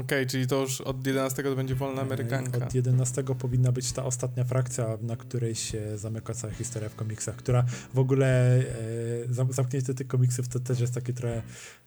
Okej, 0.00 0.26
czyli 0.26 0.46
to 0.46 0.60
już 0.60 0.80
od 0.80 1.06
11 1.06 1.42
to 1.42 1.56
będzie 1.56 1.74
wolna 1.74 2.00
E, 2.02 2.04
Amerykanka. 2.04 2.66
Od 2.66 2.74
11 2.74 3.22
powinna 3.22 3.72
być 3.72 3.92
ta 3.92 4.04
ostatnia 4.04 4.44
frakcja, 4.44 4.98
na 5.02 5.16
której 5.16 5.54
się 5.54 5.98
zamyka 5.98 6.34
cała 6.34 6.52
historia 6.52 6.88
w 6.88 6.94
komiksach, 6.94 7.36
która 7.36 7.64
w 7.94 7.98
ogóle 7.98 8.58
e, 8.58 8.64
zam- 9.30 9.52
zamknięcie 9.52 9.94
tych 9.94 10.06
komiksów 10.06 10.48
to 10.48 10.60
też 10.60 10.80
jest 10.80 10.94
takie 10.94 11.12
trochę 11.12 11.42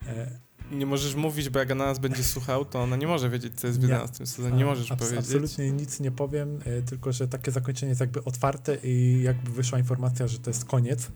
e, 0.07 0.39
Nie 0.72 0.86
możesz 0.86 1.16
mówić, 1.16 1.49
bo 1.49 1.59
jak 1.59 1.70
na 1.70 1.76
nas 1.76 1.99
będzie 1.99 2.24
słuchał, 2.24 2.66
to 2.66 2.82
ona 2.84 2.95
nie 2.95 3.07
może 3.07 3.30
wiedzieć, 3.30 3.53
co 3.59 3.68
jest 3.68 3.80
w 3.80 3.84
Nie. 3.84 3.89
11 3.89 4.26
sezonie. 4.26 4.57
Nie 4.57 4.66
możesz 4.66 4.91
abs- 4.91 4.97
powiedzieć. 4.99 5.20
Absolutnie 5.20 5.72
nic 5.72 5.99
nie 5.99 6.11
powiem, 6.11 6.59
tylko 6.86 7.11
że 7.11 7.28
takie 7.28 7.51
zakończenie 7.51 7.89
jest 7.89 8.01
jakby 8.01 8.24
otwarte 8.24 8.78
i 8.84 9.22
jakby 9.24 9.51
wyszła 9.51 9.80
informacja, 9.80 10.28
że 10.28 10.39
to 10.39 10.49
jest 10.49 10.66
koniec, 10.66 11.07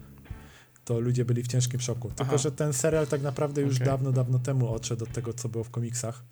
to 0.86 1.00
ludzie 1.00 1.26
byli 1.26 1.43
w 1.43 1.48
ciężkim 1.48 1.80
szoku. 1.80 2.08
Tylko, 2.08 2.24
Aha. 2.24 2.38
że 2.38 2.52
ten 2.52 2.74
serial 2.74 3.08
tak 3.08 3.22
naprawdę 3.22 3.62
już 3.62 3.76
Okej. 3.76 3.86
dawno, 3.88 4.12
dawno 4.12 4.39
temu 4.39 4.74
odszedł 4.74 5.04
od 5.04 5.12
tego, 5.12 5.34
co 5.34 5.50
było 5.50 5.64
w 5.64 5.70
komiksach. 5.70 6.24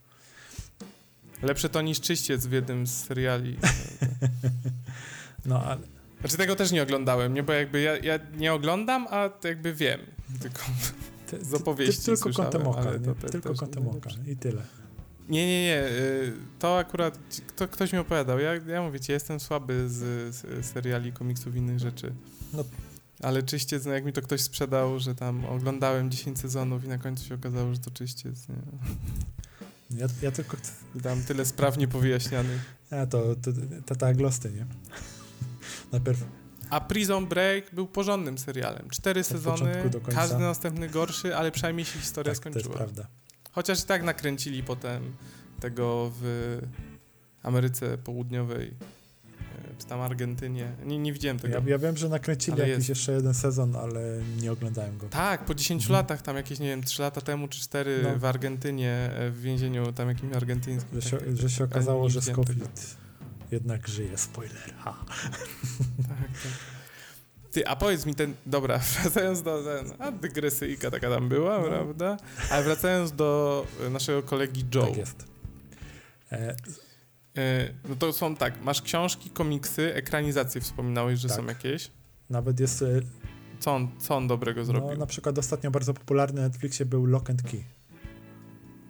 Lepsze 1.45 1.69
to 1.69 1.81
niż 1.81 2.01
czyściec 2.01 2.47
w 2.47 2.51
jednym 2.51 2.87
z 2.87 3.03
seriali. 3.03 3.57
No, 5.45 5.63
ale 5.63 5.81
Znaczy 6.19 6.37
tego 6.37 6.55
też 6.55 6.71
nie 6.71 6.83
oglądałem, 6.83 7.33
nie? 7.33 7.43
Bo 7.43 7.53
jakby 7.53 7.81
ja, 7.81 7.97
ja 7.97 8.19
nie 8.37 8.53
oglądam, 8.53 9.07
a 9.09 9.29
to 9.29 9.47
jakby 9.47 9.73
wiem. 9.73 9.99
Tylko 10.41 10.59
ty, 11.27 11.45
Z 11.45 11.49
ty, 11.49 11.55
opowieści 11.55 11.99
ty 11.99 12.05
tylko 12.05 12.23
słyszałem, 12.23 12.51
kątem 12.51 12.67
oka, 12.67 12.91
tylko 13.31 13.53
kątem 13.53 13.87
oka 13.87 14.09
i 14.27 14.35
tyle. 14.35 14.61
Nie, 15.29 15.47
nie, 15.47 15.63
nie. 15.65 15.83
y, 15.83 16.33
To 16.59 16.77
akurat 16.77 17.19
kto, 17.47 17.67
ktoś 17.67 17.93
mi 17.93 17.99
opowiadał. 17.99 18.39
Ja, 18.39 18.53
ja 18.55 18.81
mówię 18.81 18.99
ci, 18.99 19.11
jestem 19.11 19.39
słaby 19.39 19.89
z, 19.89 20.35
z 20.35 20.65
seriali, 20.65 21.13
komiksów 21.13 21.55
i 21.55 21.57
innych 21.57 21.79
rzeczy. 21.79 22.13
No. 22.53 22.63
Ale 23.21 23.43
czyściec, 23.43 23.85
no 23.85 23.93
jak 23.93 24.05
mi 24.05 24.13
to 24.13 24.21
ktoś 24.21 24.41
sprzedał, 24.41 24.99
że 24.99 25.15
tam 25.15 25.45
oglądałem 25.45 26.11
10 26.11 26.39
sezonów 26.39 26.85
i 26.85 26.87
na 26.87 26.97
końcu 26.97 27.25
się 27.25 27.35
okazało, 27.35 27.73
że 27.73 27.79
to 27.79 27.91
czyściec. 27.91 28.49
Nie? 28.49 28.55
Ja, 29.89 30.07
ja 30.21 30.31
tylko 30.31 30.57
tam 31.03 31.23
tyle 31.23 31.45
spraw 31.45 31.77
niepowyjaśnianych. 31.77 32.75
a 32.91 33.05
to, 33.05 33.35
to 33.35 33.51
tata 33.85 34.13
glosty, 34.13 34.51
nie? 34.51 34.65
Najpierw 35.91 36.23
A 36.69 36.81
Prison 36.81 37.27
Break 37.27 37.75
był 37.75 37.87
porządnym 37.87 38.37
serialem. 38.37 38.89
Cztery 38.89 39.23
sezony, 39.23 39.89
do 39.89 40.01
końca. 40.01 40.21
każdy 40.21 40.39
następny 40.39 40.89
gorszy, 40.89 41.35
ale 41.35 41.51
przynajmniej 41.51 41.85
się 41.85 41.99
historia 41.99 42.33
tak, 42.33 42.43
to 42.43 42.49
jest 42.49 42.59
skończyła. 42.59 42.75
prawda. 42.75 43.07
Chociaż 43.51 43.79
i 43.83 43.85
tak 43.85 44.03
nakręcili 44.03 44.63
potem 44.63 45.15
tego 45.59 46.11
w 46.21 46.59
Ameryce 47.43 47.97
Południowej, 47.97 48.73
czy 49.77 49.85
tam 49.85 50.01
Argentynie. 50.01 50.71
Nie, 50.85 50.99
nie 50.99 51.13
widziałem 51.13 51.39
tego. 51.39 51.57
Ja, 51.57 51.63
ja 51.67 51.77
wiem, 51.77 51.97
że 51.97 52.09
nakręcili 52.09 52.53
Ale 52.57 52.69
jakiś 52.69 52.77
jest. 52.77 52.89
jeszcze 52.89 53.11
jeden 53.11 53.33
sezon, 53.33 53.75
ale 53.75 54.01
nie 54.41 54.51
oglądałem 54.51 54.97
go. 54.97 55.07
Tak, 55.09 55.45
po 55.45 55.55
10 55.55 55.83
Mhm. 55.83 55.93
latach, 55.99 56.21
tam 56.21 56.35
jakieś, 56.35 56.59
nie 56.59 56.67
wiem, 56.67 56.83
3 56.83 57.01
lata 57.01 57.21
temu 57.21 57.47
czy 57.47 57.59
4 57.61 57.99
No. 58.03 58.19
w 58.19 58.25
Argentynie, 58.25 58.91
e, 59.15 59.29
w 59.31 59.41
więzieniu 59.41 59.91
tam 59.93 60.07
jakimś 60.09 60.35
argentyńskim. 60.35 61.01
Że 61.01 61.09
się, 61.09 61.17
tak, 61.17 61.37
że 61.37 61.49
się 61.49 61.63
okazało, 61.63 62.09
że. 62.09 62.21
Scofield 62.21 62.95
jednak 63.51 63.87
żyje. 63.87 64.17
Spoiler. 64.17 64.73
Ha. 64.77 64.95
Tak, 65.07 66.17
tak. 66.17 66.51
Ty, 67.51 67.67
a 67.67 67.75
powiedz 67.75 68.05
mi 68.05 68.15
ten, 68.15 68.33
dobra, 68.45 68.79
wracając 69.01 69.41
do, 69.43 69.63
ten, 69.63 69.93
a 69.99 70.11
dygresyjka 70.11 70.91
taka 70.91 71.09
tam 71.09 71.29
była, 71.29 71.57
No. 71.59 71.63
prawda? 71.67 72.17
Ale 72.51 72.63
wracając 72.63 73.11
do 73.11 73.65
e, 73.87 73.89
naszego 73.89 74.23
kolegi 74.23 74.65
Joe. 74.75 74.85
Tak 74.87 74.97
jest. 74.97 75.25
E, 76.31 76.55
no 77.89 77.95
to 77.95 78.13
są 78.13 78.35
tak, 78.35 78.61
masz 78.63 78.81
książki, 78.81 79.29
komiksy, 79.29 79.93
ekranizacje 79.93 80.61
wspominałeś, 80.61 81.19
że 81.19 81.27
Tak. 81.27 81.37
są 81.37 81.45
jakieś. 81.45 81.91
nawet 82.29 82.59
jest, 82.59 82.81
e, 82.81 82.85
Co 83.59 83.75
on, 83.75 83.87
co 83.99 84.15
on 84.15 84.27
dobrego 84.27 84.65
zrobił? 84.65 84.89
no, 84.89 84.95
na 84.95 85.05
przykład 85.05 85.37
ostatnio 85.37 85.71
bardzo 85.71 85.93
popularny 85.93 86.41
na 86.41 86.47
Netflixie 86.47 86.85
był 86.85 87.05
Lock 87.05 87.29
and 87.29 87.41
Key. 87.43 87.63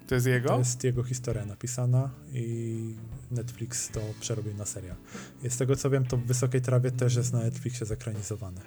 to 0.08 0.16
jest 0.16 0.28
jego? 0.28 0.50
To 0.50 0.58
jest 0.58 0.84
jego 0.84 1.04
historia 1.04 1.46
napisana 1.46 2.10
i 2.34 2.96
Netflix 3.32 3.89
to 3.89 4.00
przerobił 4.20 4.54
na 4.54 4.66
serial. 4.66 4.96
I 5.43 5.50
z 5.50 5.58
tego 5.58 5.76
co 5.76 5.89
wiem, 5.89 6.06
to 6.06 6.18
w 6.18 6.22
Wysokiej 6.26 6.62
Trawie 6.62 6.91
też 6.91 7.16
jest 7.16 7.34
na 7.34 7.39
Netflixie 7.39 7.86
zekranizowane. 7.86 8.62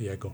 Jego. 0.00 0.32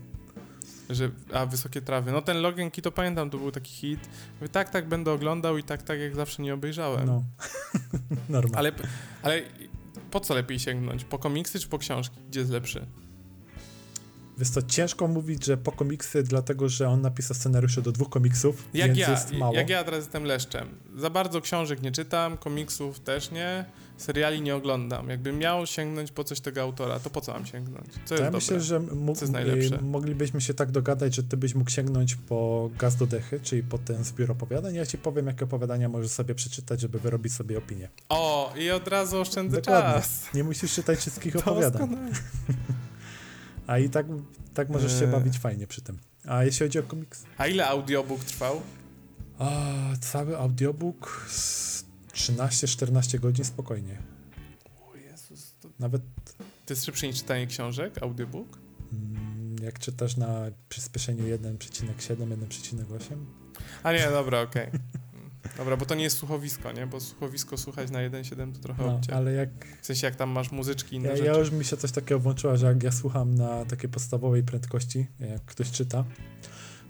Że, 0.89 1.11
a, 1.33 1.45
Wysokie 1.45 1.81
Trawy. 1.81 2.11
No 2.11 2.21
ten 2.21 2.41
Logenki 2.41 2.81
to 2.81 2.91
pamiętam, 2.91 3.29
to 3.29 3.37
był 3.37 3.51
taki 3.51 3.73
hit. 3.73 4.09
Mówię, 4.33 4.49
tak, 4.49 4.69
tak 4.69 4.87
będę 4.87 5.11
oglądał 5.11 5.57
i 5.57 5.63
tak, 5.63 5.83
tak 5.83 5.99
jak 5.99 6.15
zawsze 6.15 6.43
nie 6.43 6.53
obejrzałem. 6.53 7.05
No. 7.05 7.23
Normalnie. 8.29 8.57
Ale, 8.57 8.71
ale 9.23 9.41
po 10.11 10.19
co 10.19 10.33
lepiej 10.33 10.59
sięgnąć? 10.59 11.03
Po 11.03 11.19
komiksy 11.19 11.59
czy 11.59 11.67
po 11.67 11.77
książki? 11.77 12.17
Gdzie 12.29 12.39
jest 12.39 12.51
lepszy? 12.51 12.85
Wiesz 14.37 14.49
co, 14.49 14.61
ciężko 14.61 15.07
mówić, 15.07 15.45
że 15.45 15.57
po 15.57 15.71
komiksy, 15.71 16.23
dlatego 16.23 16.69
że 16.69 16.89
on 16.89 17.01
napisał 17.01 17.35
scenariusze 17.35 17.81
do 17.81 17.91
dwóch 17.91 18.09
komiksów, 18.09 18.63
Jak 18.73 18.87
więc 18.87 18.99
ja, 18.99 19.11
jest 19.11 19.33
mało. 19.33 19.55
jak 19.55 19.69
ja 19.69 19.83
teraz 19.83 19.99
jestem 19.99 20.23
leszczem. 20.23 20.67
Za 20.97 21.09
bardzo 21.09 21.41
książek 21.41 21.81
nie 21.81 21.91
czytam, 21.91 22.37
komiksów 22.37 22.99
też 22.99 23.31
nie, 23.31 23.65
seriali 23.97 24.41
nie 24.41 24.55
oglądam. 24.55 25.09
Jakbym 25.09 25.37
miał 25.37 25.65
sięgnąć 25.67 26.11
po 26.11 26.23
coś 26.23 26.39
tego 26.39 26.61
autora, 26.61 26.99
to 26.99 27.09
po 27.09 27.21
co 27.21 27.33
mam 27.33 27.45
sięgnąć? 27.45 27.85
Co 27.93 27.93
To 27.93 27.99
jest 27.99 28.09
ja 28.11 28.17
dobre? 28.17 28.31
myślę, 28.31 28.61
że 28.61 28.79
mógł, 28.79 29.25
y, 29.25 29.81
moglibyśmy 29.81 30.41
się 30.41 30.53
tak 30.53 30.71
dogadać, 30.71 31.15
że 31.15 31.23
ty 31.23 31.37
byś 31.37 31.55
mógł 31.55 31.69
sięgnąć 31.69 32.15
po 32.15 32.69
Gaz 32.79 32.95
do 32.95 33.07
Dechy, 33.07 33.39
czyli 33.39 33.63
po 33.63 33.77
ten 33.77 34.03
zbiór 34.03 34.31
opowiadań. 34.31 34.75
Ja 34.75 34.85
ci 34.85 34.97
powiem, 34.97 35.27
jakie 35.27 35.45
opowiadania 35.45 35.89
możesz 35.89 36.11
sobie 36.11 36.35
przeczytać, 36.35 36.81
żeby 36.81 36.99
wyrobić 36.99 37.33
sobie 37.33 37.57
opinię. 37.57 37.89
O, 38.09 38.53
i 38.57 38.71
od 38.71 38.87
razu 38.87 39.19
oszczędzę 39.19 39.57
Dokładnie. 39.61 39.93
czas. 40.01 40.25
Nie 40.33 40.43
musisz 40.43 40.73
czytać 40.73 40.99
wszystkich 40.99 41.35
opowiadań. 41.47 41.97
A 43.67 43.77
i 43.77 43.89
tak, 43.89 44.05
tak 44.53 44.69
możesz 44.69 44.99
się 44.99 45.05
Eee. 45.05 45.11
bawić 45.11 45.37
fajnie 45.39 45.67
przy 45.67 45.81
tym. 45.81 45.99
A 46.27 46.43
jeśli 46.43 46.65
chodzi 46.65 46.79
o 46.79 46.83
komiks? 46.83 47.23
A 47.37 47.47
ile 47.47 47.67
audiobook 47.67 48.23
trwał? 48.23 48.61
A, 49.39 49.71
cały 50.01 50.37
audiobook 50.37 51.25
z 51.29 51.85
13-14 52.13 53.19
godzin 53.19 53.45
spokojnie. 53.45 53.97
O 54.91 54.95
Jezus, 54.95 55.55
to... 55.61 55.69
Nawet 55.79 56.01
to 56.65 56.73
jest 56.73 56.85
szybsze 56.85 57.07
niż 57.07 57.15
czytanie 57.17 57.47
książek, 57.47 58.03
audiobook? 58.03 58.57
mm, 58.93 59.55
jak 59.63 59.79
czytasz 59.79 60.17
na 60.17 60.45
przyspieszeniu 60.69 61.23
1,7, 61.23 61.87
1,8, 62.17 63.15
A 63.83 63.91
nie, 63.93 64.09
dobra, 64.09 64.41
okej. 64.41 64.67
Dobra, 65.57 65.77
bo 65.77 65.85
to 65.85 65.95
nie 65.95 66.03
jest 66.03 66.17
słuchowisko, 66.17 66.71
nie? 66.71 66.87
Bo 66.87 66.99
słuchowisko 66.99 67.57
słuchać 67.57 67.91
na 67.91 67.99
1.7 67.99 68.53
to 68.53 68.59
trochę 68.59 68.83
no, 68.83 68.95
obciach. 68.95 69.15
ale 69.17 69.33
jak 69.33 69.49
W 69.81 69.85
sensie 69.85 70.07
jak 70.07 70.15
tam 70.15 70.29
masz 70.29 70.51
muzyczki 70.51 70.95
inne 70.95 71.09
Ja, 71.09 71.15
rzeczy. 71.15 71.27
ja 71.27 71.37
już 71.37 71.51
mi 71.51 71.65
się 71.65 71.77
coś 71.77 71.91
takiego 71.91 72.19
włączyło, 72.19 72.57
że 72.57 72.65
jak 72.65 72.83
ja 72.83 72.91
słucham 72.91 73.35
na 73.35 73.65
takiej 73.65 73.89
podstawowej 73.89 74.43
prędkości, 74.43 75.07
jak 75.19 75.45
ktoś 75.45 75.71
czyta, 75.71 76.03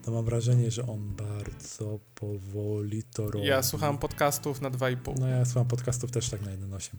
to 0.06 0.12
mam 0.12 0.26
wrażenie, 0.26 0.72
że 0.72 0.88
on 0.88 1.16
bardzo 1.16 2.00
powoli 2.16 3.04
to 3.04 3.32
robi. 3.32 3.46
Ja 3.48 3.64
słucham 3.64 3.98
podcastów 3.98 4.62
na 4.62 4.72
2,5. 4.72 5.20
No 5.20 5.28
ja 5.28 5.46
słucham 5.46 5.68
podcastów 5.68 6.12
też 6.12 6.30
tak 6.30 6.42
na 6.42 6.52
1.8. 6.52 6.90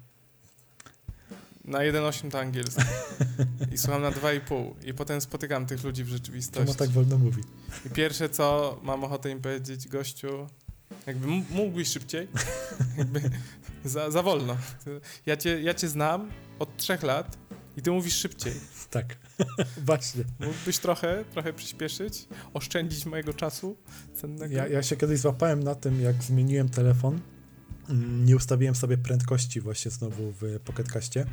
Na 1.65 1.79
1.8 1.79 2.31
to 2.31 2.41
angielski. 2.41 2.83
I 3.73 3.79
słucham 3.79 4.03
na 4.03 4.11
2,5. 4.11 4.71
I 4.85 4.95
potem 4.95 5.21
spotykam 5.21 5.67
tych 5.67 5.85
ludzi 5.85 6.05
w 6.05 6.07
Czemu 6.07 6.17
rzeczywistości. 6.19 6.77
tak 6.77 6.91
wolno 6.91 7.19
mówi? 7.19 7.43
I 7.87 7.91
pierwsze 7.91 8.29
co 8.29 8.79
mam 8.83 9.05
ochotę 9.05 9.31
im 9.31 9.41
powiedzieć, 9.41 9.89
gościu, 9.89 10.47
jakby 11.07 11.27
mógłbyś 11.51 11.89
szybciej, 11.89 12.29
jakby 12.99 13.21
za, 13.85 14.11
za 14.11 14.23
wolno. 14.23 14.57
Ja 15.27 15.37
cię, 15.37 15.63
ja 15.63 15.75
cię 15.75 15.89
znam 15.89 16.31
od 16.59 16.77
trzech 16.77 17.03
lat 17.03 17.39
i 17.77 17.83
ty 17.83 17.91
mówisz 17.91 18.15
szybciej. 18.15 18.53
Tak, 18.91 19.17
właśnie. 19.87 20.25
Mógłbyś 20.41 20.79
trochę, 20.79 21.25
trochę 21.33 21.53
przyspieszyć, 21.53 22.29
oszczędzić 22.55 23.07
mojego 23.07 23.35
czasu 23.35 23.77
cennego. 24.15 24.55
Ja, 24.55 24.69
ja 24.69 24.83
się 24.83 24.97
kiedyś 24.97 25.21
złapałem 25.21 25.63
na 25.63 25.75
tym, 25.75 26.01
jak 26.01 26.23
zmieniłem 26.23 26.69
telefon. 26.69 27.21
Mm, 27.89 28.25
Nie 28.25 28.37
ustawiłem 28.37 28.75
sobie 28.75 28.99
prędkości 28.99 29.61
właśnie 29.61 29.91
znowu 29.91 30.33
w 30.41 30.61
Pocketcaście 30.65 31.27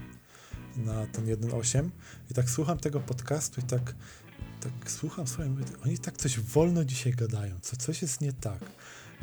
na 0.77 1.05
ten 1.07 1.25
1.8 1.25 1.89
i 2.31 2.33
tak 2.33 2.49
słucham 2.49 2.77
tego 2.77 2.99
podcastu 2.99 3.61
i 3.61 3.63
tak, 3.63 3.95
tak 4.59 4.91
słucham, 4.91 5.27
słucham, 5.27 5.49
mówię, 5.51 5.65
oni 5.85 5.97
tak 5.97 6.17
coś 6.17 6.39
wolno 6.39 6.85
dzisiaj 6.85 7.13
gadają, 7.13 7.59
co, 7.61 7.75
coś 7.77 8.01
jest 8.01 8.21
nie 8.21 8.33
tak. 8.33 8.59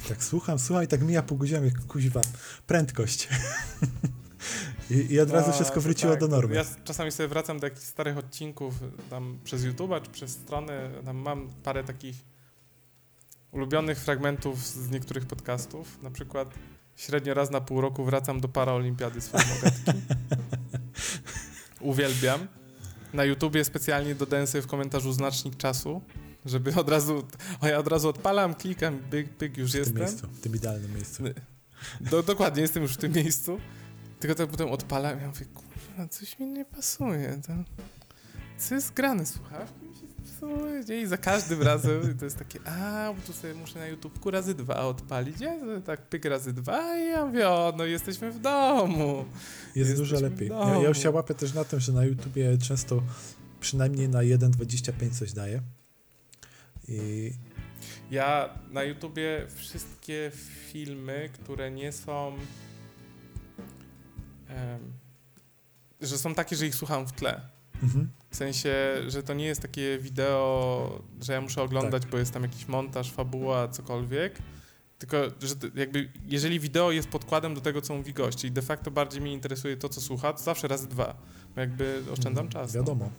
Tak 0.09 0.25
słucham, 0.25 0.59
słucham 0.59 0.85
i 0.85 0.89
tak 0.89 1.03
mija 1.03 1.23
pół 1.23 1.39
godziny, 1.39 1.73
kuźwa, 1.89 2.21
prędkość. 2.67 3.29
I, 4.91 5.13
I, 5.13 5.21
od 5.21 5.31
razu 5.31 5.47
No, 5.47 5.53
wszystko 5.55 5.81
wróciło 5.81 6.13
tak. 6.13 6.21
do 6.21 6.29
normy. 6.29 6.55
Ja 6.55 6.65
czasami 6.85 7.13
sobie 7.13 7.29
wracam 7.29 7.61
do 7.61 7.67
jakichś 7.67 7.87
starych 7.87 8.19
odcinków 8.19 8.75
tam 9.11 9.39
przez 9.45 9.63
YouTube'a 9.63 10.03
czy 10.03 10.11
przez 10.11 10.31
stronę. 10.31 10.91
Tam 11.05 11.17
mam 11.17 11.51
parę 11.63 11.85
takich 11.85 12.17
ulubionych 13.51 13.99
fragmentów 13.99 14.67
z 14.67 14.91
niektórych 14.91 15.27
podcastów. 15.27 16.03
Na 16.03 16.11
przykład 16.11 16.55
średnio 16.97 17.35
raz 17.35 17.51
na 17.51 17.61
pół 17.61 17.81
roku 17.81 18.05
wracam 18.05 18.41
do 18.41 18.49
paraolimpiady 18.49 19.21
swojej 19.21 19.47
mogatki. 19.49 19.93
Uwielbiam. 21.81 22.49
Na 23.15 23.25
YouTubie 23.25 23.65
specjalnie 23.65 24.15
dodałem 24.15 24.47
sobie 24.47 24.63
w 24.63 24.67
komentarzu 24.67 25.13
znacznik 25.13 25.57
czasu, 25.57 26.03
żeby 26.45 26.75
od 26.75 26.89
razu, 26.89 27.27
o 27.61 27.67
ja 27.67 27.79
od 27.79 27.89
razu 27.89 28.09
odpalam, 28.09 28.55
klikam, 28.55 28.99
pyk, 29.11 29.37
pyk, 29.37 29.57
już 29.57 29.71
w 29.71 29.73
tym 29.73 29.81
jestem. 29.81 29.99
miejscu, 29.99 30.27
w 30.27 30.41
tym 30.41 30.57
idealnym 30.57 30.95
miejscu. 30.95 31.23
Do, 32.01 32.23
dokładnie, 32.23 32.63
jestem 32.63 32.83
już 32.83 32.93
w 32.93 32.97
tym 32.97 33.13
miejscu. 33.13 33.59
Tylko 34.21 34.35
tak 34.35 34.49
potem 34.49 34.69
odpalam 34.69 35.19
i 35.19 35.23
ja 35.23 35.29
mówię, 35.29 35.47
kurwa, 35.47 36.09
coś 36.09 36.39
mi 36.39 36.47
nie 36.47 36.65
pasuje. 36.65 37.41
To, 37.47 37.53
co 38.59 38.75
jest 38.75 38.93
grane? 38.93 39.27
Słuchawki 39.27 39.87
mi 39.87 39.95
się 39.95 40.07
nie? 40.89 41.01
I 41.01 41.07
za 41.07 41.17
każdym 41.17 41.63
razem 41.73 42.19
to 42.19 42.25
jest 42.25 42.39
takie, 42.39 42.61
a, 42.65 43.13
bo 43.17 43.23
tu 43.27 43.33
sobie 43.33 43.55
muszę 43.55 43.79
na 43.79 43.87
YouTubeku 43.87 44.31
razy 44.31 44.55
dwa 44.55 44.77
odpalić. 44.77 45.41
Ja 45.41 45.57
tak 45.85 46.09
pyk 46.09 46.25
razy 46.25 46.53
dwa 46.53 46.99
i 46.99 47.07
ja 47.07 47.27
mówię, 47.27 47.49
o, 47.49 47.73
no 47.77 47.85
jesteśmy 47.85 48.33
w 48.33 48.41
domu. 48.41 49.25
Jest 49.65 49.77
Jesteśmy 49.77 49.97
dużo 49.97 50.17
w 50.17 50.23
lepiej. 50.23 50.49
Ja, 50.49 50.79
ja 50.83 50.89
już 50.89 50.99
się 50.99 51.11
łapię 51.11 51.35
też 51.35 51.55
na 51.55 51.65
tym, 51.65 51.81
że 51.81 51.93
na 51.93 52.05
YouTubie 52.05 52.59
często 52.59 53.03
przynajmniej 53.61 54.09
na 54.09 54.19
1.25 54.19 55.19
coś 55.19 55.33
daje. 55.33 55.63
I 56.89 57.31
Ja 58.11 58.49
na 58.71 58.83
YouTubie 58.83 59.47
wszystkie 59.55 60.31
filmy, 60.73 61.31
które 61.33 61.71
nie 61.71 61.93
są. 61.93 62.33
em, 64.49 64.93
że 66.01 66.19
są 66.19 66.35
takie, 66.35 66.57
że 66.57 66.67
ich 66.67 66.75
słucham 66.75 67.07
w 67.07 67.13
tle. 67.13 67.41
mhm. 67.83 68.11
W 68.31 68.37
sensie, 68.37 68.75
że 69.09 69.23
to 69.23 69.35
nie 69.35 69.45
jest 69.47 69.63
takie 69.63 69.99
wideo, 69.99 71.03
że 71.21 71.33
ja 71.33 71.41
muszę 71.41 71.55
Tak. 71.55 71.65
oglądać, 71.65 72.07
bo 72.07 72.19
jest 72.19 72.33
tam 72.33 72.43
jakiś 72.43 72.69
montaż, 72.69 73.13
fabuła, 73.13 73.69
cokolwiek. 73.69 74.39
Tylko, 74.99 75.17
że 75.41 75.55
jakby, 75.75 76.13
jeżeli 76.27 76.61
wideo 76.61 76.91
jest 76.93 77.09
podkładem 77.09 77.55
do 77.55 77.61
tego, 77.61 77.81
co 77.83 77.95
mówi 77.97 78.13
gość, 78.13 78.39
czyli 78.39 78.53
de 78.53 78.63
facto 78.63 78.91
bardziej 78.91 79.21
mnie 79.21 79.33
interesuje 79.33 79.77
to, 79.77 79.89
co 79.89 80.01
słucha, 80.01 80.33
to 80.33 80.39
zawsze 80.43 80.69
razy 80.69 80.89
dwa. 80.89 81.17
Jakby 81.57 82.03
oszczędzam 82.13 82.49
czas. 82.49 82.75
no. 82.75 83.11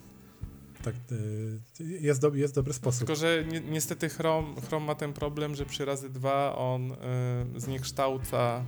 Tak, 0.84 0.96
y, 1.12 1.84
jest, 1.84 2.22
do, 2.22 2.36
jest 2.36 2.56
dobry 2.56 2.74
sposób. 2.74 3.00
Tylko, 3.00 3.16
że 3.16 3.46
ni 3.46 3.62
niestety 3.72 4.10
Chrome, 4.10 4.62
Chrome 4.68 4.86
ma 4.86 4.96
ten 4.96 5.14
problem, 5.14 5.56
że 5.56 5.66
przy 5.66 5.86
razy 5.86 6.10
dwa 6.10 6.56
on 6.56 6.92
y, 6.92 6.96
zniekształca 7.58 8.64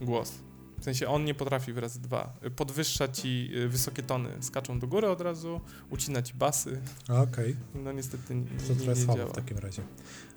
głos. 0.00 0.32
W 0.80 0.84
sensie 0.84 1.08
on 1.08 1.24
nie 1.24 1.34
potrafi 1.34 1.72
w 1.72 1.78
razy 1.78 2.00
dwa. 2.00 2.32
Podwyższa 2.56 3.08
ci 3.08 3.50
y, 3.56 3.68
wysokie 3.68 4.02
tony, 4.02 4.28
skaczą 4.40 4.78
do 4.78 4.86
góry 4.86 5.08
od 5.08 5.20
razu, 5.20 5.60
ucina 5.90 6.22
ci 6.22 6.34
basy. 6.34 6.80
Okej, 7.08 7.56
No 7.74 7.92
niestety 7.92 8.34
nie, 8.34 8.44
to 8.44 8.72
nie, 8.80 8.86
nie 8.88 9.06
działa. 9.16 9.26
w 9.30 9.32
takim 9.32 9.58
razie. 9.58 9.82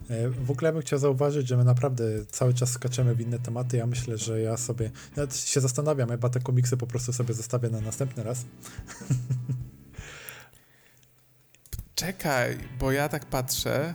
E, 0.10 0.30
W 0.30 0.52
ogóle 0.52 0.74
bym 0.74 0.82
chciał 0.82 1.00
zauważyć, 1.00 1.48
że 1.48 1.58
my 1.58 1.64
naprawdę 1.64 2.04
cały 2.26 2.54
czas 2.54 2.72
skaczemy 2.72 3.16
w 3.16 3.22
inne 3.22 3.40
tematy. 3.40 3.78
Ja 3.78 3.86
myślę, 3.88 4.18
że 4.18 4.42
ja 4.42 4.58
sobie, 4.58 4.92
nawet 5.16 5.36
się 5.38 5.62
zastanawiam, 5.62 6.10
chyba 6.10 6.30
te 6.30 6.40
komiksy 6.40 6.78
po 6.78 6.88
prostu 6.88 7.14
sobie 7.14 7.34
zostawię 7.34 7.70
na 7.70 7.82
następny 7.82 8.24
raz. 8.24 8.46
Czekaj, 12.06 12.58
bo 12.80 12.92
ja 12.92 13.10
tak 13.10 13.26
patrzę. 13.26 13.94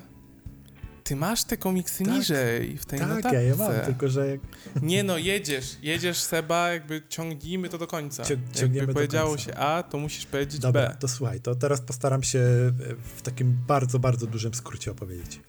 Ty 1.05 1.17
masz 1.17 1.45
te 1.45 1.57
komiksy 1.57 2.05
Tak. 2.05 2.15
niżej 2.15 2.79
w 2.79 2.85
tej 2.87 2.99
tak, 2.99 3.09
notatce. 3.09 3.35
ja 3.35 3.41
je 3.41 3.55
mam, 3.57 3.73
tylko 3.85 4.09
że 4.09 4.29
jak 4.29 4.41
Nie 4.83 5.03
no, 5.03 5.19
jedziesz, 5.19 5.77
jedziesz 5.83 6.19
Seba, 6.19 6.69
jakby 6.73 7.03
ciągnijmy 7.09 7.69
to 7.69 7.79
do 7.79 7.87
końca. 7.87 8.23
Cią- 8.23 8.31
jakby 8.31 8.55
ciągniemy 8.55 8.87
do 8.87 8.93
powiedziało 8.93 9.29
końca. 9.31 9.45
się 9.45 9.55
A, 9.55 9.83
to 9.83 9.99
musisz 9.99 10.27
powiedzieć 10.27 10.61
Dobra, 10.61 10.89
B. 10.89 10.97
to 11.01 11.09
słuchaj, 11.09 11.41
to 11.41 11.55
teraz 11.55 11.81
postaram 11.81 12.23
się 12.23 12.39
e, 12.39 12.73
w 13.17 13.23
takim 13.23 13.57
bardzo, 13.67 13.99
bardzo 13.99 14.27
dużym 14.27 14.55
skrócie 14.55 14.91
opowiedzieć. 14.91 15.41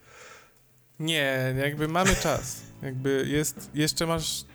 Nie, 0.99 1.55
jakby 1.60 1.88
mamy 1.88 2.16
czas. 2.16 2.62
Jakby 2.82 3.28
jest, 3.30 3.70
jeszcze 3.74 4.05
masz, 4.08 4.45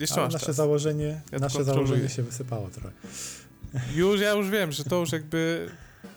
jeszcze 0.00 0.14
Ale 0.14 0.24
masz 0.24 0.32
nasze 0.32 0.46
czas. 0.46 0.56
założenie, 0.56 1.20
Ja 1.32 1.38
nasze 1.38 1.64
założenie 1.64 2.08
się 2.08 2.22
wysypało 2.22 2.68
trochę. 2.70 2.90
Już, 3.94 4.20
ja 4.20 4.30
już 4.30 4.50
wiem, 4.50 4.72
że 4.72 4.84
to 4.84 4.96
już 5.00 5.12
jakby 5.12 5.70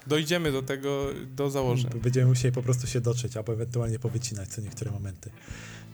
dojdziemy 0.07 0.51
do 0.51 0.61
tego, 0.61 1.07
do 1.35 1.49
założeń. 1.49 1.91
Będziemy 2.03 2.25
musieli 2.25 2.51
po 2.51 2.63
prostu 2.63 2.87
się 2.87 3.01
dotrzeć, 3.01 3.37
albo 3.37 3.53
ewentualnie 3.53 3.99
powycinać 3.99 4.49
co 4.49 4.61
niektóre 4.61 4.91
momenty. 4.91 5.29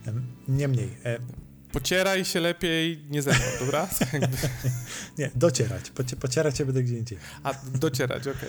Em, 0.06 0.26
Niemniej, 0.48 0.88
e, 1.04 1.18
Pocieraj 1.74 2.24
się 2.24 2.40
lepiej 2.40 3.04
nie 3.10 3.22
ze 3.22 3.30
mną, 3.30 3.40
dobra? 3.60 3.88
Nie, 5.18 5.30
docierać. 5.34 5.90
Pocie, 5.90 6.16
pocierać 6.16 6.58
się 6.58 6.64
będę 6.64 6.82
gdzie 6.82 6.98
indziej. 6.98 7.18
A, 7.42 7.54
docierać, 7.74 8.28
okej. 8.28 8.48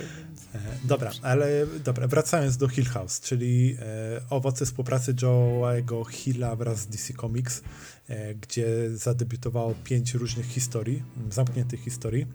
E, 0.55 0.59
dobra, 0.83 1.11
ale 1.21 1.67
dobra, 1.83 2.07
wracając 2.07 2.57
do 2.57 2.67
Hill 2.67 2.85
House, 2.85 3.19
czyli 3.19 3.77
e, 3.79 4.21
owoce 4.29 4.65
współpracy 4.65 5.13
Joe'ego 5.13 6.09
Hilla 6.09 6.55
wraz 6.55 6.79
z 6.79 6.87
DC 6.87 7.13
Comics, 7.13 7.61
e, 8.09 8.35
gdzie 8.35 8.97
zadebiutowało 8.97 9.75
pięć 9.83 10.13
różnych 10.13 10.45
historii, 10.45 11.03
zamkniętych 11.29 11.79
historii. 11.79 12.27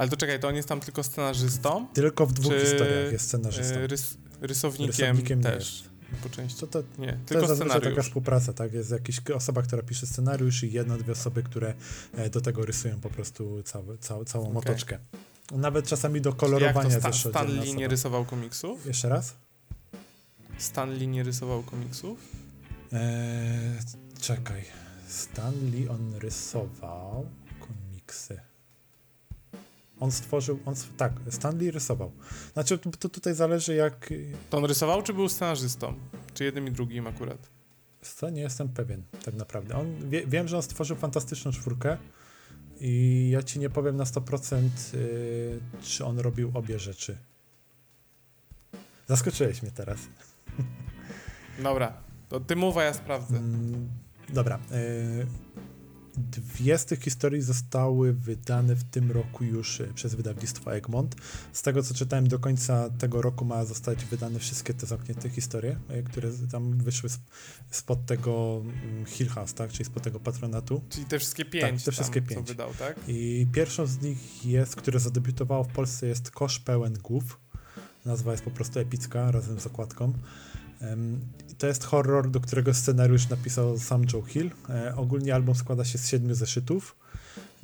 Ale 0.00 0.08
to 0.08 0.16
czekaj, 0.16 0.40
to 0.40 0.48
on 0.48 0.56
jest 0.56 0.68
tam 0.68 0.80
tylko 0.80 1.02
scenarzystą? 1.02 1.86
Tylko 1.92 2.26
w 2.26 2.32
dwóch 2.32 2.52
historiach 2.52 3.12
jest 3.12 3.26
scenarzystą. 3.26 3.74
E, 3.74 3.86
Rys, 3.86 4.16
rysownikiem, 4.40 4.96
Rysownikiem 4.96 5.42
też. 5.42 5.84
Po 6.22 6.28
części. 6.28 6.60
To, 6.60 6.66
to, 6.66 6.82
Nie, 6.98 7.12
to 7.12 7.18
tylko 7.26 7.46
jest 7.46 7.58
zazwyczaj 7.58 7.80
taka 7.80 8.02
współpraca, 8.02 8.52
tak? 8.52 8.72
Jest 8.72 8.90
jakaś 8.90 9.20
osoba, 9.34 9.62
która 9.62 9.82
pisze 9.82 10.06
scenariusz 10.06 10.62
i 10.62 10.72
jedna, 10.72 10.96
dwie 10.96 11.12
osoby, 11.12 11.42
które 11.42 11.74
e, 12.14 12.30
do 12.30 12.40
tego 12.40 12.64
rysują 12.64 13.00
po 13.00 13.10
prostu 13.10 13.62
cały, 13.62 13.98
całą, 13.98 14.24
całą 14.24 14.44
Okej. 14.44 14.54
motoczkę. 14.54 14.98
Nawet 15.52 15.86
czasami 15.86 16.20
do 16.20 16.30
Jak 16.30 16.38
kolorowania 16.38 16.90
to 16.90 17.00
Stan, 17.00 17.12
też 17.12 17.20
Stan 17.20 17.46
oddzielna 17.46 17.62
Lee 17.62 17.74
nie 17.74 17.88
rysował 17.88 18.24
komiksów? 18.24 18.86
Jeszcze 18.86 19.08
raz? 19.08 19.34
Stan 20.58 20.94
Lee 20.94 21.08
nie 21.08 21.22
rysował 21.22 21.62
komiksów? 21.62 22.18
Eee, 22.92 23.78
czekaj. 24.20 24.64
Stan 25.08 25.54
Lee 25.72 25.88
on 25.88 26.14
rysował 26.14 27.26
komiksy. 27.60 28.49
On 30.00 30.10
stworzył, 30.10 30.58
on, 30.66 30.74
tak, 30.96 31.12
Stan 31.30 31.58
Lee 31.58 31.70
rysował. 31.70 32.12
Znaczy, 32.52 32.78
to, 32.78 32.90
to 32.90 33.08
tutaj 33.08 33.34
zależy 33.34 33.74
jak, 33.74 34.12
To 34.50 34.56
on 34.56 34.64
rysował, 34.64 35.02
czy 35.02 35.14
był 35.14 35.28
scenarzystą? 35.28 35.94
Czy 36.34 36.44
jednym 36.44 36.68
i 36.68 36.70
drugim 36.70 37.06
akurat? 37.06 37.60
co, 38.02 38.30
nie 38.30 38.40
jestem 38.42 38.68
pewien 38.68 39.02
tak 39.24 39.34
naprawdę. 39.34 39.76
On, 39.76 40.10
wie, 40.10 40.26
wiem, 40.26 40.48
że 40.48 40.56
on 40.56 40.62
stworzył 40.62 40.96
fantastyczną 40.96 41.52
czwórkę 41.52 41.96
i 42.80 43.28
ja 43.32 43.42
ci 43.42 43.58
nie 43.58 43.70
powiem 43.70 43.96
na 43.96 44.04
100% 44.04 44.68
y, 44.94 45.60
czy 45.82 46.04
on 46.04 46.18
robił 46.18 46.50
obie 46.54 46.78
rzeczy. 46.78 47.18
Zaskoczyłeś 49.06 49.62
mnie 49.62 49.70
teraz. 49.70 49.98
Dobra, 51.62 51.92
to 52.28 52.40
ty 52.40 52.56
mów, 52.56 52.76
a 52.76 52.82
ja 52.82 52.94
sprawdzę. 52.94 53.36
Mm, 53.36 53.88
dobra. 54.28 54.58
y, 54.72 55.26
Dwie 56.20 56.78
z 56.78 56.84
tych 56.84 57.00
historii 57.02 57.42
zostały 57.42 58.12
wydane 58.12 58.76
w 58.76 58.84
tym 58.84 59.10
roku 59.12 59.44
już 59.44 59.80
y, 59.80 59.92
przez 59.94 60.14
wydawnictwo 60.14 60.74
Egmont. 60.74 61.16
Z 61.52 61.62
tego 61.62 61.82
co 61.82 61.94
czytałem, 61.94 62.28
do 62.28 62.38
końca 62.38 62.90
tego 62.90 63.22
roku 63.22 63.44
ma 63.44 63.64
zostać 63.64 64.04
wydane 64.04 64.38
wszystkie 64.38 64.74
te 64.74 64.86
zamknięte 64.86 65.28
historie, 65.30 65.78
y, 65.90 66.02
które 66.02 66.28
tam 66.52 66.78
wyszły 66.78 67.06
sp- 67.14 67.26
spod 67.70 68.06
tego 68.06 68.62
mm, 68.64 69.06
Hill 69.06 69.28
House, 69.28 69.54
tak? 69.54 69.72
czyli 69.72 69.84
spod 69.84 70.02
tego 70.02 70.20
patronatu. 70.20 70.82
Czyli 70.90 71.06
te 71.06 71.18
wszystkie 71.18 71.44
pięć, 71.44 71.84
te 71.84 71.92
wszystkie 71.92 72.22
pięć. 72.22 72.46
co 72.46 72.52
wydał, 72.52 72.74
tak? 72.78 72.96
I 73.08 73.46
pierwszą 73.52 73.86
z 73.86 74.00
nich 74.02 74.46
jest, 74.46 74.76
które 74.76 75.00
zadebiutowało 75.00 75.64
w 75.64 75.68
Polsce, 75.68 76.06
jest 76.06 76.30
Kosz 76.30 76.58
pełen 76.58 76.92
głów. 77.02 77.40
Nazwa 78.04 78.32
jest 78.32 78.44
po 78.44 78.50
prostu 78.50 78.78
epicka, 78.78 79.30
razem 79.30 79.60
z 79.60 79.66
okładką. 79.66 80.12
To 81.58 81.66
jest 81.66 81.84
horror, 81.84 82.30
do 82.30 82.40
którego 82.40 82.74
scenariusz 82.74 83.28
napisał 83.28 83.78
sam 83.78 84.04
Joe 84.12 84.22
Hill. 84.22 84.50
E, 84.70 84.96
ogólnie 84.96 85.34
album 85.34 85.54
składa 85.54 85.84
się 85.84 85.98
z 85.98 86.08
siedmiu 86.08 86.34
zeszytów. 86.34 86.96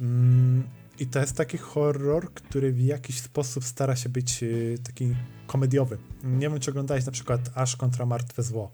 Mm, 0.00 0.62
I 0.98 1.06
to 1.06 1.20
jest 1.20 1.36
taki 1.36 1.58
horror, 1.58 2.32
który 2.32 2.72
w 2.72 2.80
jakiś 2.80 3.20
sposób 3.20 3.64
stara 3.64 3.96
się 3.96 4.08
być 4.08 4.42
e, 4.42 4.46
taki 4.82 5.14
komediowy. 5.46 5.98
Nie 6.24 6.50
wiem, 6.50 6.60
czy 6.60 6.70
oglądałeś 6.70 7.06
na 7.06 7.12
przykład 7.12 7.40
Ash 7.54 7.76
kontra 7.76 8.06
Martwe 8.06 8.42
Zło. 8.42 8.72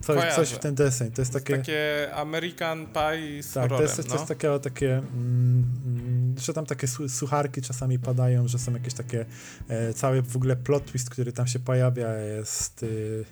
Coś, 0.00 0.34
coś 0.34 0.50
w 0.50 0.58
ten 0.58 0.74
deseń. 0.74 1.10
To 1.10 1.22
jest 1.22 1.32
takie... 1.32 1.56
Takie 1.56 2.10
American 2.14 2.86
Pie 2.86 3.42
z 3.42 3.52
Tak, 3.52 3.54
to 3.54 3.60
horrorem, 3.60 3.82
jest 3.82 4.08
coś 4.08 4.20
no. 4.20 4.26
takiego, 4.26 4.58
takie 4.58 4.96
mm, 4.96 5.64
że 6.40 6.52
tam 6.52 6.66
takie 6.66 6.86
su 6.86 7.08
sucharki 7.08 7.62
czasami 7.62 7.98
padają, 7.98 8.48
że 8.48 8.58
są 8.58 8.72
jakieś 8.72 8.94
takie, 8.94 9.26
e, 9.68 9.94
cały 9.94 10.22
w 10.22 10.36
ogóle 10.36 10.56
plot 10.56 10.84
twist, 10.84 11.10
który 11.10 11.32
tam 11.32 11.46
się 11.46 11.58
pojawia 11.58 12.14
jest... 12.14 12.82
Y, 12.82 13.24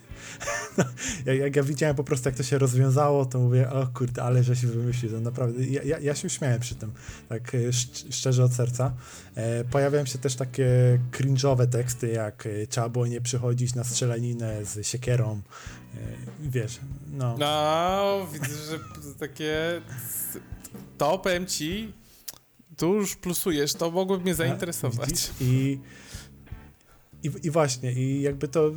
jak, 1.26 1.38
jak, 1.38 1.56
ja 1.56 1.62
widziałem 1.62 1.96
po 1.96 2.04
prostu, 2.04 2.28
jak 2.28 2.36
to 2.36 2.42
się 2.42 2.58
rozwiązało, 2.58 3.26
to 3.26 3.38
mówię, 3.38 3.70
o 3.70 3.86
kurde, 3.86 4.22
ale 4.22 4.44
że 4.44 4.56
się 4.56 4.66
wymyślił, 4.66 5.12
to 5.12 5.20
naprawdę, 5.20 5.66
ja, 5.66 5.82
ja, 5.82 5.98
ja 5.98 6.14
się 6.14 6.26
uśmiałem 6.26 6.60
przy 6.60 6.74
tym, 6.74 6.92
tak 7.28 7.54
e, 7.54 7.58
sz 7.58 8.04
szczerze 8.10 8.44
od 8.44 8.52
serca. 8.52 8.92
E, 9.34 9.64
pojawiają 9.64 10.06
się 10.06 10.18
też 10.18 10.36
takie 10.36 10.98
cringe'owe 11.12 11.66
teksty, 11.66 12.08
jak 12.08 12.46
e, 12.46 12.66
trzeba 12.66 12.88
było 12.88 13.06
nie 13.06 13.20
przychodzić 13.20 13.74
na 13.74 13.84
strzelaninę 13.84 14.64
z 14.64 14.86
siekierą, 14.86 15.40
e, 15.94 15.98
wiesz, 16.40 16.80
no. 17.12 17.36
No, 17.38 18.26
widzę, 18.32 18.46
że 18.46 18.78
takie, 19.18 19.80
to 20.98 21.18
powiem 21.18 21.46
ci, 21.46 21.92
tu 22.76 22.94
już 22.94 23.16
plusujesz, 23.16 23.74
to 23.74 23.90
mogłoby 23.90 24.22
mnie 24.22 24.34
zainteresować. 24.34 25.30
I 25.40 25.78
i, 27.24 27.30
I 27.42 27.50
właśnie, 27.50 27.92
i 27.92 28.22
jakby 28.22 28.48
to 28.48 28.70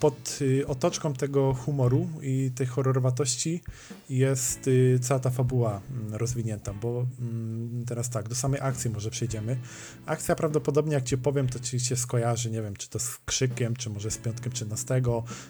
pod 0.00 0.38
y, 0.42 0.66
otoczką 0.66 1.14
tego 1.14 1.54
humoru 1.54 2.08
i 2.22 2.50
tej 2.54 2.66
horrorowatości 2.66 3.62
jest 4.10 4.68
y, 4.68 4.98
cała 5.02 5.20
ta 5.20 5.30
fabuła 5.30 5.80
mm, 5.90 6.14
rozwinięta, 6.14 6.72
bo 6.72 7.06
mm, 7.20 7.84
teraz 7.86 8.10
tak, 8.10 8.28
do 8.28 8.34
samej 8.34 8.60
akcji 8.60 8.90
może 8.90 9.10
przejdziemy. 9.10 9.56
Akcja 10.06 10.36
prawdopodobnie, 10.36 10.94
jak 10.94 11.04
ci 11.04 11.18
powiem, 11.18 11.48
to 11.48 11.58
ci 11.58 11.80
się 11.80 11.96
skojarzy, 11.96 12.50
nie 12.50 12.62
wiem, 12.62 12.76
czy 12.76 12.88
to 12.88 12.98
z 12.98 13.18
Krzykiem, 13.24 13.76
czy 13.76 13.90
może 13.90 14.10
z 14.10 14.18
Piątkiem 14.18 14.52
13, 14.52 15.02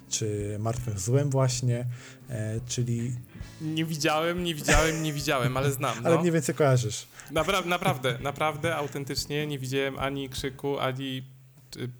czy 0.08 0.56
Martwym 0.60 0.98
Złem 0.98 1.30
właśnie, 1.30 1.86
e, 2.28 2.60
czyli... 2.68 3.16
Nie 3.60 3.84
widziałem, 3.84 4.44
nie 4.44 4.54
widziałem, 4.54 5.02
nie 5.02 5.12
widziałem, 5.12 5.56
ale 5.56 5.72
znam. 5.72 5.96
No. 6.02 6.08
Ale 6.08 6.18
mniej 6.18 6.32
więcej 6.32 6.54
kojarzysz. 6.54 7.06
Napra 7.32 7.60
naprawdę, 7.60 8.18
naprawdę, 8.20 8.76
autentycznie 8.76 9.46
nie 9.46 9.58
widziałem 9.58 9.98
ani 9.98 10.28
Krzyku, 10.28 10.78
ani 10.78 11.22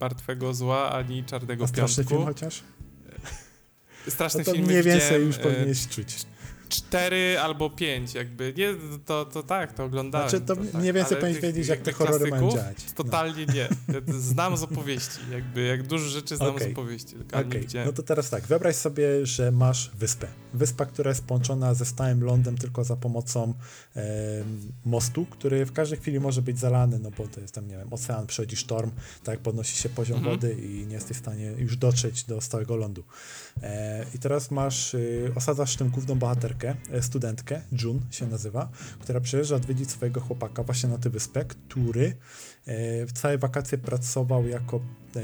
martwego 0.00 0.54
zła, 0.54 0.92
ani 0.92 1.24
czarnego 1.24 1.64
A 1.64 1.66
straszny 1.66 2.04
piątku. 2.04 2.14
film 2.14 2.26
chociaż? 2.26 2.62
Straszny 4.08 4.38
no 4.38 4.44
to 4.44 4.52
film 4.52 4.66
mniej 4.66 4.82
więcej 4.82 5.26
już 5.26 5.36
e, 5.36 5.38
powinieneś 5.38 5.88
czuć 5.88 6.26
cztery 6.70 7.38
albo 7.40 7.70
pięć, 7.70 8.14
jakby. 8.14 8.54
Nie, 8.56 8.74
to, 9.04 9.24
to 9.24 9.42
tak, 9.42 9.72
to 9.72 9.84
oglądałem. 9.84 10.30
Znaczy, 10.30 10.46
to, 10.46 10.56
to 10.56 10.64
tak. 10.64 10.74
mniej 10.74 10.92
więcej 10.92 11.16
powinieneś 11.16 11.42
wiedzieć, 11.42 11.68
jak 11.68 11.80
te 11.80 11.92
horrory 11.92 12.30
mają 12.30 12.50
działać. 12.50 12.76
Totalnie 12.94 13.46
no. 13.46 13.54
nie. 13.54 13.68
znam 14.20 14.56
z 14.56 14.62
opowieści, 14.62 15.18
jakby, 15.32 15.62
jak 15.62 15.82
dużo 15.82 16.08
rzeczy 16.08 16.36
znam 16.36 16.54
okay. 16.54 16.68
z 16.68 16.72
opowieści, 16.72 17.14
tylko 17.16 17.38
okay. 17.38 17.66
No 17.86 17.92
to 17.92 18.02
teraz 18.02 18.30
tak, 18.30 18.46
wyobraź 18.46 18.76
sobie, 18.76 19.26
że 19.26 19.52
masz 19.52 19.90
wyspę. 19.94 20.26
Wyspa, 20.54 20.86
która 20.86 21.08
jest 21.08 21.24
połączona 21.24 21.74
ze 21.74 21.84
stałym 21.84 22.24
lądem 22.24 22.58
tylko 22.58 22.84
za 22.84 22.96
pomocą 22.96 23.54
e, 23.96 24.02
mostu, 24.84 25.26
który 25.26 25.66
w 25.66 25.72
każdej 25.72 25.98
chwili 25.98 26.20
może 26.20 26.42
być 26.42 26.58
zalany, 26.58 26.98
no 26.98 27.10
bo 27.10 27.28
to 27.28 27.40
jest 27.40 27.54
tam, 27.54 27.68
nie 27.68 27.76
wiem, 27.76 27.92
ocean, 27.92 28.26
przychodzi 28.26 28.56
sztorm, 28.56 28.90
tak, 29.24 29.38
podnosi 29.38 29.76
się 29.76 29.88
poziom 29.88 30.18
mhm. 30.18 30.36
wody 30.36 30.52
i 30.54 30.86
nie 30.86 30.94
jesteś 30.94 31.16
w 31.16 31.20
stanie 31.20 31.52
już 31.58 31.76
dotrzeć 31.76 32.24
do 32.24 32.40
stałego 32.40 32.76
lądu. 32.76 33.04
E, 33.62 34.06
I 34.14 34.18
teraz 34.18 34.50
masz, 34.50 34.94
y, 34.94 35.32
osadzasz 35.34 35.76
tym 35.76 35.90
główną 35.90 36.18
bohaterkę, 36.18 36.74
e, 36.92 37.02
studentkę, 37.02 37.62
June 37.82 38.00
się 38.10 38.26
nazywa, 38.26 38.68
która 39.00 39.20
przyjeżdża 39.20 39.56
odwiedzić 39.56 39.90
swojego 39.90 40.20
chłopaka 40.20 40.62
właśnie 40.62 40.88
na 40.88 40.98
tę 40.98 41.10
wyspę, 41.10 41.44
który 41.44 42.06
e, 42.66 43.06
w 43.06 43.12
całe 43.12 43.38
wakacje 43.38 43.78
pracował 43.78 44.48
jako 44.48 44.80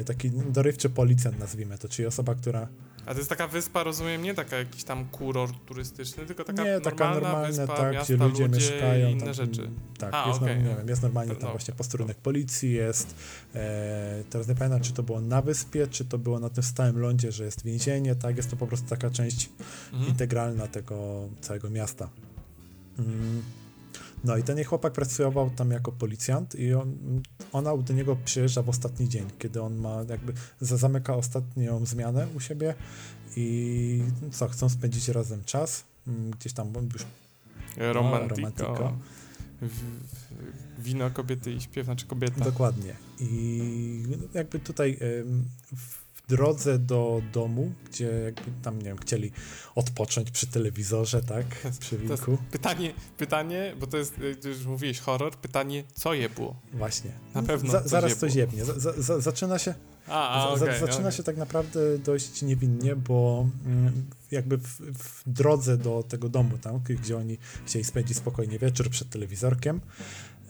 taki 0.06 0.30
dorywczy 0.30 0.90
policjant, 0.90 1.38
nazwijmy 1.38 1.78
to, 1.78 1.88
czyli 1.88 2.06
osoba, 2.06 2.34
która 2.34 2.68
a 3.06 3.12
to 3.12 3.18
jest 3.18 3.30
taka 3.30 3.48
wyspa, 3.48 3.82
rozumiem, 3.82 4.22
nie 4.22 4.34
taka 4.34 4.56
jakiś 4.56 4.84
tam 4.84 5.04
kurort 5.04 5.54
turystyczny, 5.66 6.26
tylko 6.26 6.44
taka 6.44 6.64
nie, 6.64 6.80
taka 6.80 7.10
normalna, 7.10 7.48
wyspa, 7.48 7.66
tak, 7.66 7.92
miasta, 7.92 8.14
gdzie 8.14 8.24
ludzie, 8.24 8.44
ludzie 8.44 8.56
mieszkają. 8.56 9.08
inne 9.08 9.24
tam, 9.24 9.34
rzeczy. 9.34 9.70
Tak, 9.98 10.14
A, 10.14 10.28
jest, 10.28 10.42
okay. 10.42 10.62
nie 10.62 10.76
wiem, 10.76 10.88
jest 10.88 11.02
normalnie 11.02 11.34
tam 11.34 11.42
no. 11.42 11.50
właśnie 11.50 11.74
posterunek 11.74 12.16
policji, 12.16 12.72
jest 12.72 13.14
e, 13.54 14.24
teraz 14.30 14.48
nie 14.48 14.54
pamiętam, 14.54 14.80
czy 14.80 14.92
to 14.92 15.02
było 15.02 15.20
na 15.20 15.42
wyspie, 15.42 15.86
czy 15.86 16.04
to 16.04 16.18
było 16.18 16.40
na 16.40 16.50
tym 16.50 16.62
stałym 16.62 16.98
lądzie, 16.98 17.32
że 17.32 17.44
jest 17.44 17.64
więzienie, 17.64 18.14
tak, 18.14 18.36
jest 18.36 18.50
to 18.50 18.56
po 18.56 18.66
prostu 18.66 18.88
taka 18.88 19.10
część 19.10 19.50
mhm. 19.92 20.10
integralna 20.10 20.66
tego 20.66 21.28
całego 21.40 21.70
miasta. 21.70 22.08
Mm. 22.98 23.42
No 24.26 24.36
i 24.36 24.42
ten 24.42 24.56
jej 24.56 24.64
chłopak 24.64 24.92
pracował 24.92 25.50
tam 25.50 25.70
jako 25.70 25.92
policjant 25.92 26.54
i 26.54 26.74
on, 26.74 26.96
ona 27.52 27.76
do 27.76 27.94
niego 27.94 28.16
przyjeżdża 28.24 28.62
w 28.62 28.68
ostatni 28.68 29.08
dzień, 29.08 29.26
kiedy 29.38 29.62
on 29.62 29.76
ma 29.76 30.02
jakby 30.08 30.32
zamyka 30.60 31.14
ostatnią 31.14 31.86
zmianę 31.86 32.26
u 32.36 32.40
siebie 32.40 32.74
i 33.36 34.02
co, 34.32 34.48
chcą 34.48 34.68
spędzić 34.68 35.08
razem 35.08 35.44
czas, 35.44 35.84
mm, 36.06 36.30
gdzieś 36.30 36.52
tam 36.52 36.72
już 36.92 37.06
romantyko. 37.76 38.96
Wino 40.78 41.10
kobiety 41.10 41.52
i 41.52 41.60
śpiew, 41.60 41.84
znaczy 41.84 42.06
kobieta. 42.06 42.44
Dokładnie. 42.44 42.94
I 43.20 44.02
jakby 44.34 44.58
tutaj 44.58 44.98
drodze 46.28 46.78
do 46.78 47.22
domu, 47.32 47.72
gdzie 47.90 48.06
jakby 48.06 48.50
tam, 48.62 48.78
nie 48.78 48.84
wiem, 48.84 48.98
chcieli 48.98 49.32
odpocząć 49.74 50.30
przy 50.30 50.46
telewizorze, 50.46 51.22
tak, 51.22 51.46
przy 51.80 51.98
winku. 51.98 52.38
Pytanie, 52.50 52.92
pytanie, 53.18 53.74
bo 53.80 53.86
to 53.86 53.96
jest, 53.96 54.14
już 54.44 54.66
mówiłeś 54.66 55.00
horror, 55.00 55.36
pytanie, 55.36 55.84
co 55.94 56.14
je 56.14 56.28
było? 56.28 56.56
Właśnie. 56.72 57.10
Na 57.34 57.42
pewno 57.42 57.72
za, 57.72 57.88
Zaraz 57.88 58.18
to 58.18 58.26
jebnie. 58.26 58.64
Za, 58.64 58.92
za, 58.92 59.20
zaczyna 59.20 59.58
się... 59.58 59.74
A, 60.08 60.28
a, 60.28 60.48
okay, 60.48 60.78
zaczyna 60.78 60.98
okay. 60.98 61.12
się 61.12 61.22
tak 61.22 61.36
naprawdę 61.36 61.98
dość 61.98 62.42
niewinnie, 62.42 62.96
bo 62.96 63.48
mm, 63.66 64.06
jakby 64.30 64.58
w, 64.58 64.80
w, 64.80 65.22
drodze 65.26 65.78
do 65.78 66.02
tego 66.02 66.28
domu, 66.28 66.58
tam, 66.58 66.80
gdzie 66.80 67.16
oni 67.16 67.38
chcieli 67.66 67.84
spędzić 67.84 68.16
spokojnie 68.16 68.58
wieczór 68.58 68.90
przed 68.90 69.10
telewizorkiem, 69.10 69.80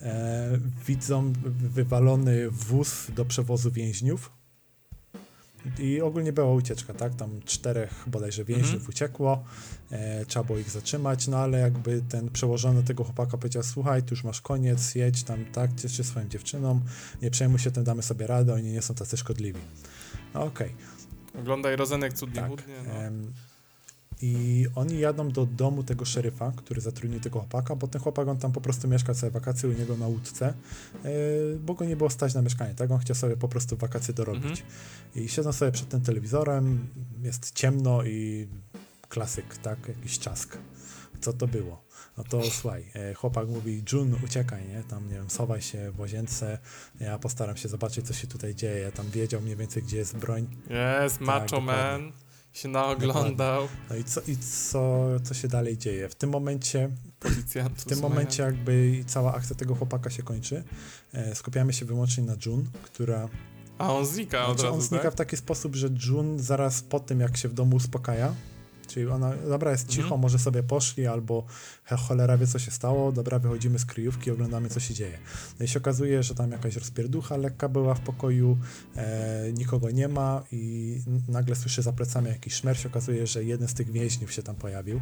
e, 0.01 0.59
widzą 0.87 1.33
wywalony 1.59 2.49
wóz 2.49 3.07
do 3.15 3.25
przewozu 3.25 3.71
więźniów, 3.71 4.36
i 5.79 6.01
ogólnie 6.01 6.33
była 6.33 6.53
ucieczka, 6.53 6.93
tak? 6.93 7.15
Tam 7.15 7.41
czterech 7.45 8.03
bodajże 8.07 8.43
więźniów 8.43 8.73
mhm. 8.73 8.89
uciekło, 8.89 9.43
e, 9.91 10.25
trzeba 10.25 10.43
było 10.45 10.57
ich 10.59 10.69
zatrzymać, 10.69 11.27
no 11.27 11.37
ale 11.37 11.59
jakby 11.59 12.01
ten 12.09 12.29
przełożony 12.29 12.83
tego 12.83 13.03
chłopaka 13.03 13.37
powiedział, 13.37 13.63
słuchaj, 13.63 14.03
tu 14.03 14.13
już 14.13 14.23
masz 14.23 14.41
koniec, 14.41 14.95
jedź 14.95 15.23
tam, 15.23 15.45
tak, 15.45 15.75
ciesz 15.75 15.97
się 15.97 16.03
swoją 16.03 16.29
dziewczyną, 16.29 16.81
nie 17.21 17.31
przejmuj 17.31 17.59
się 17.59 17.71
tym, 17.71 17.83
damy 17.83 18.03
sobie 18.03 18.27
radę, 18.27 18.53
oni 18.53 18.71
nie 18.71 18.81
są 18.81 18.93
tacy 18.93 19.17
szkodliwi. 19.17 19.59
No, 20.33 20.43
Okej. 20.43 20.67
Okay. 20.67 21.41
Oglądaj 21.41 21.75
Rozenek 21.75 22.13
cudnie 22.13 22.41
tak, 22.41 22.49
chudnie, 22.49 22.75
no. 22.87 22.93
I 24.21 24.65
oni 24.75 24.99
jadą 24.99 25.31
do 25.31 25.45
domu 25.45 25.83
tego 25.83 26.05
szeryfa, 26.05 26.51
który 26.55 26.81
zatrudnił 26.81 27.19
tego 27.19 27.39
chłopaka, 27.39 27.75
bo 27.75 27.87
ten 27.87 28.01
chłopak 28.01 28.27
on 28.27 28.37
tam 28.37 28.51
po 28.51 28.61
prostu 28.61 28.87
mieszka 28.87 29.13
całe 29.13 29.31
wakacje 29.31 29.69
u 29.69 29.71
niego 29.71 29.97
na 29.97 30.07
łódce, 30.07 30.53
yy, 31.03 31.09
bo 31.59 31.73
go 31.73 31.85
nie 31.85 31.95
było 31.95 32.09
stać 32.09 32.33
na 32.33 32.41
mieszkanie, 32.41 32.75
tak? 32.75 32.91
On 32.91 32.99
chciał 32.99 33.15
sobie 33.15 33.37
po 33.37 33.47
prostu 33.47 33.77
wakacje 33.77 34.13
dorobić. 34.13 34.61
Mhm. 34.61 34.67
I 35.15 35.29
siedzą 35.29 35.53
sobie 35.53 35.71
przed 35.71 35.89
tym 35.89 36.01
telewizorem, 36.01 36.87
jest 37.23 37.51
ciemno 37.51 38.03
i 38.03 38.47
klasyk, 39.09 39.57
tak? 39.57 39.87
Jakiś 39.87 40.19
czask. 40.19 40.57
Co 41.21 41.33
to 41.33 41.47
było? 41.47 41.83
No 42.17 42.23
to 42.23 42.43
słuchaj, 42.43 42.85
e, 42.95 43.13
chłopak 43.13 43.47
mówi, 43.47 43.83
June, 43.91 44.15
uciekaj, 44.25 44.67
nie? 44.67 44.83
Tam, 44.83 45.07
nie 45.07 45.13
wiem, 45.13 45.29
sowaj 45.29 45.61
się 45.61 45.91
w 45.91 45.99
łazience, 45.99 46.57
ja 46.99 47.19
postaram 47.19 47.57
się 47.57 47.69
zobaczyć, 47.69 48.07
co 48.07 48.13
się 48.13 48.27
tutaj 48.27 48.55
dzieje. 48.55 48.91
Tam 48.91 49.09
wiedział 49.09 49.41
mniej 49.41 49.55
więcej, 49.55 49.83
gdzie 49.83 49.97
jest 49.97 50.17
broń. 50.17 50.47
Jest, 51.01 51.17
tak, 51.17 51.27
macho 51.27 51.61
man 51.61 52.11
się 52.53 52.69
naoglądał. 52.69 53.67
No 53.89 53.95
i 53.95 54.03
co, 54.03 54.21
i 54.27 54.37
co, 54.37 55.07
co 55.23 55.33
się 55.33 55.47
dalej 55.47 55.77
dzieje? 55.77 56.09
W 56.09 56.15
tym 56.15 56.29
momencie 56.29 56.89
Policjantów 57.19 57.79
w 57.79 57.85
tym 57.85 57.99
momencie 57.99 58.43
jakby 58.43 59.03
cała 59.07 59.33
akcja 59.33 59.55
tego 59.55 59.75
chłopaka 59.75 60.09
się 60.09 60.23
kończy. 60.23 60.63
E, 61.13 61.35
skupiamy 61.35 61.73
się 61.73 61.85
wyłącznie 61.85 62.23
na 62.23 62.35
June, 62.45 62.63
która 62.83 63.29
a 63.77 63.93
on 63.93 64.05
znika 64.05 64.47
od 64.47 64.47
znaczy, 64.47 64.63
razu, 64.63 64.75
On 64.75 64.81
znika 64.81 65.03
tak? 65.03 65.13
w 65.13 65.15
taki 65.15 65.37
sposób, 65.37 65.75
że 65.75 65.89
June 66.07 66.39
zaraz 66.39 66.81
po 66.81 66.99
tym, 66.99 67.19
jak 67.19 67.37
się 67.37 67.49
w 67.49 67.53
domu 67.53 67.75
uspokaja, 67.75 68.33
Czyli 68.87 69.07
ona, 69.07 69.33
dobra, 69.49 69.71
jest 69.71 69.87
cicho, 69.87 70.03
mhm. 70.03 70.21
może 70.21 70.39
sobie 70.39 70.63
poszli, 70.63 71.07
albo 71.07 71.45
cholera 71.97 72.37
wie, 72.37 72.47
co 72.47 72.59
się 72.59 72.71
stało, 72.71 73.11
dobra, 73.11 73.39
wychodzimy 73.39 73.79
z 73.79 73.85
kryjówki, 73.85 74.31
oglądamy, 74.31 74.69
co 74.69 74.79
się 74.79 74.93
dzieje. 74.93 75.19
No 75.59 75.65
i 75.65 75.67
się 75.67 75.79
okazuje, 75.79 76.23
że 76.23 76.35
tam 76.35 76.51
jakaś 76.51 76.75
rozpierducha 76.75 77.37
lekka 77.37 77.69
była 77.69 77.93
w 77.93 77.99
pokoju, 77.99 78.57
e, 78.95 79.53
nikogo 79.53 79.91
nie 79.91 80.07
ma 80.07 80.43
i 80.51 80.97
nagle 81.27 81.55
słyszy 81.55 81.81
za 81.81 81.93
plecami 81.93 82.27
jakiś 82.27 82.53
szmer, 82.53 82.77
się 82.77 82.89
okazuje, 82.89 83.27
że 83.27 83.43
jeden 83.43 83.67
z 83.67 83.73
tych 83.73 83.91
więźniów 83.91 84.33
się 84.33 84.43
tam 84.43 84.55
pojawił 84.55 85.01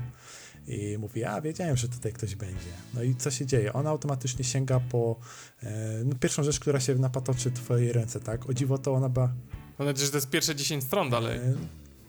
i 0.68 0.98
mówi, 0.98 1.24
a 1.24 1.42
wiedziałem, 1.42 1.78
że 1.78 1.90
tutaj 1.90 2.14
ktoś 2.14 2.36
będzie. 2.36 2.70
No 2.94 3.04
i 3.04 3.16
co 3.16 3.32
się 3.32 3.46
dzieje? 3.46 3.74
Ona 3.74 3.90
automatycznie 3.90 4.46
sięga 4.46 4.80
po 4.80 5.16
e, 5.64 6.04
no, 6.06 6.16
pierwszą 6.20 6.44
rzecz, 6.44 6.60
która 6.60 6.80
się 6.80 6.96
napatoczy 6.96 7.50
w 7.50 7.54
twojej 7.54 7.94
ręce, 7.94 8.20
tak? 8.20 8.50
O 8.50 8.54
dziwo 8.54 8.78
to 8.78 8.94
ona 8.94 9.10
była... 9.10 9.34
Mam 9.80 9.88
nadzieję, 9.88 10.06
że 10.06 10.12
to 10.12 10.18
jest 10.18 10.30
pierwsze 10.30 10.56
10 10.56 10.84
stron 10.84 11.10
dalej. 11.10 11.38
E, 11.38 11.54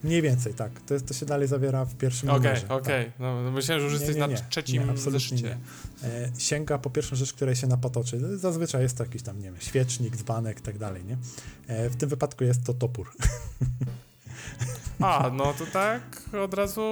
Mniej 0.07 0.23
więcej, 0.23 0.55
tak. 0.55 0.81
To, 0.81 1.01
to 1.01 1.15
się 1.15 1.27
dalej 1.27 1.49
zawiera 1.49 1.85
w 1.85 1.95
pierwszym 1.95 2.31
okay, 2.31 2.41
numerze. 2.41 2.67
Okej, 2.67 2.79
okej. 2.79 3.01
Okay. 3.01 3.13
No, 3.19 3.51
myślałem, 3.51 3.81
że 3.81 3.91
już 3.91 4.01
jesteś 4.01 4.17
na 4.17 4.29
trzecim 4.49 4.85
nie, 4.85 4.91
absolutnie 4.91 5.43
nie. 5.43 5.59
E, 6.03 6.31
sięga 6.39 6.79
po 6.79 6.91
pierwszą 6.91 7.17
rzecz, 7.17 7.33
której 7.33 7.57
się 7.57 7.67
napatoczy. 7.67 8.39
Zazwyczaj 8.39 8.83
jest 8.83 8.97
to 8.97 9.05
jakiś 9.05 9.23
tam, 9.23 9.39
nie 9.39 9.45
wiem, 9.45 9.61
świecznik, 9.61 10.17
dzbanek 10.17 10.59
i 10.59 10.63
tak 10.63 10.79
dalej, 10.79 11.05
nie? 11.05 11.17
E, 11.67 11.91
w 11.91 11.97
tym 11.97 12.09
wypadku 12.09 12.45
jest 12.45 12.65
to 12.65 12.75
topór. 12.75 13.11
A, 15.01 15.31
no 15.33 15.55
to 15.59 15.67
tak 15.67 16.21
od 16.45 16.55
razu... 16.55 16.83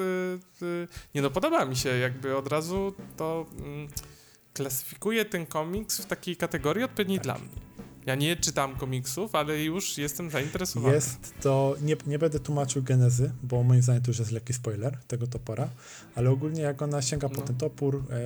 Y, 0.00 0.64
y, 0.64 0.88
nie 1.14 1.22
no, 1.22 1.30
podoba 1.30 1.64
mi 1.64 1.76
się 1.76 1.88
jakby 1.88 2.36
od 2.36 2.48
razu 2.48 2.94
to... 3.16 3.46
Y, 3.60 4.08
klasyfikuję 4.54 5.24
ten 5.24 5.46
komiks 5.46 6.00
w 6.00 6.06
takiej 6.06 6.36
kategorii 6.36 6.84
odpowiedniej 6.84 7.20
dla 7.20 7.34
mnie. 7.34 7.67
Ja 8.08 8.14
nie 8.14 8.36
czytam 8.36 8.76
komiksów, 8.76 9.34
ale 9.34 9.62
już 9.62 9.98
jestem 9.98 10.30
zainteresowany. 10.30 10.94
Jest 10.94 11.34
to, 11.40 11.76
nie, 11.82 11.96
nie 12.06 12.18
będę 12.18 12.40
tłumaczył 12.40 12.82
genezy, 12.82 13.32
bo 13.42 13.62
moim 13.62 13.82
zdaniem 13.82 14.02
to 14.02 14.10
już 14.10 14.18
jest 14.18 14.30
lekki 14.30 14.52
spoiler 14.52 14.96
tego 15.08 15.26
topora, 15.26 15.68
ale 16.14 16.30
ogólnie 16.30 16.62
jak 16.62 16.82
ona 16.82 17.02
sięga 17.02 17.28
po 17.28 17.34
No. 17.40 17.42
ten 17.42 17.56
topór, 17.56 18.04
e, 18.10 18.20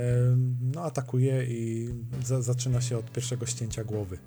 no 0.73 0.83
atakuje 0.85 1.45
i 1.45 1.89
za, 2.25 2.43
zaczyna 2.43 2.81
się 2.81 2.99
od 2.99 3.13
pierwszego 3.13 3.47
ścięcia 3.47 3.85
głowy. 3.85 4.19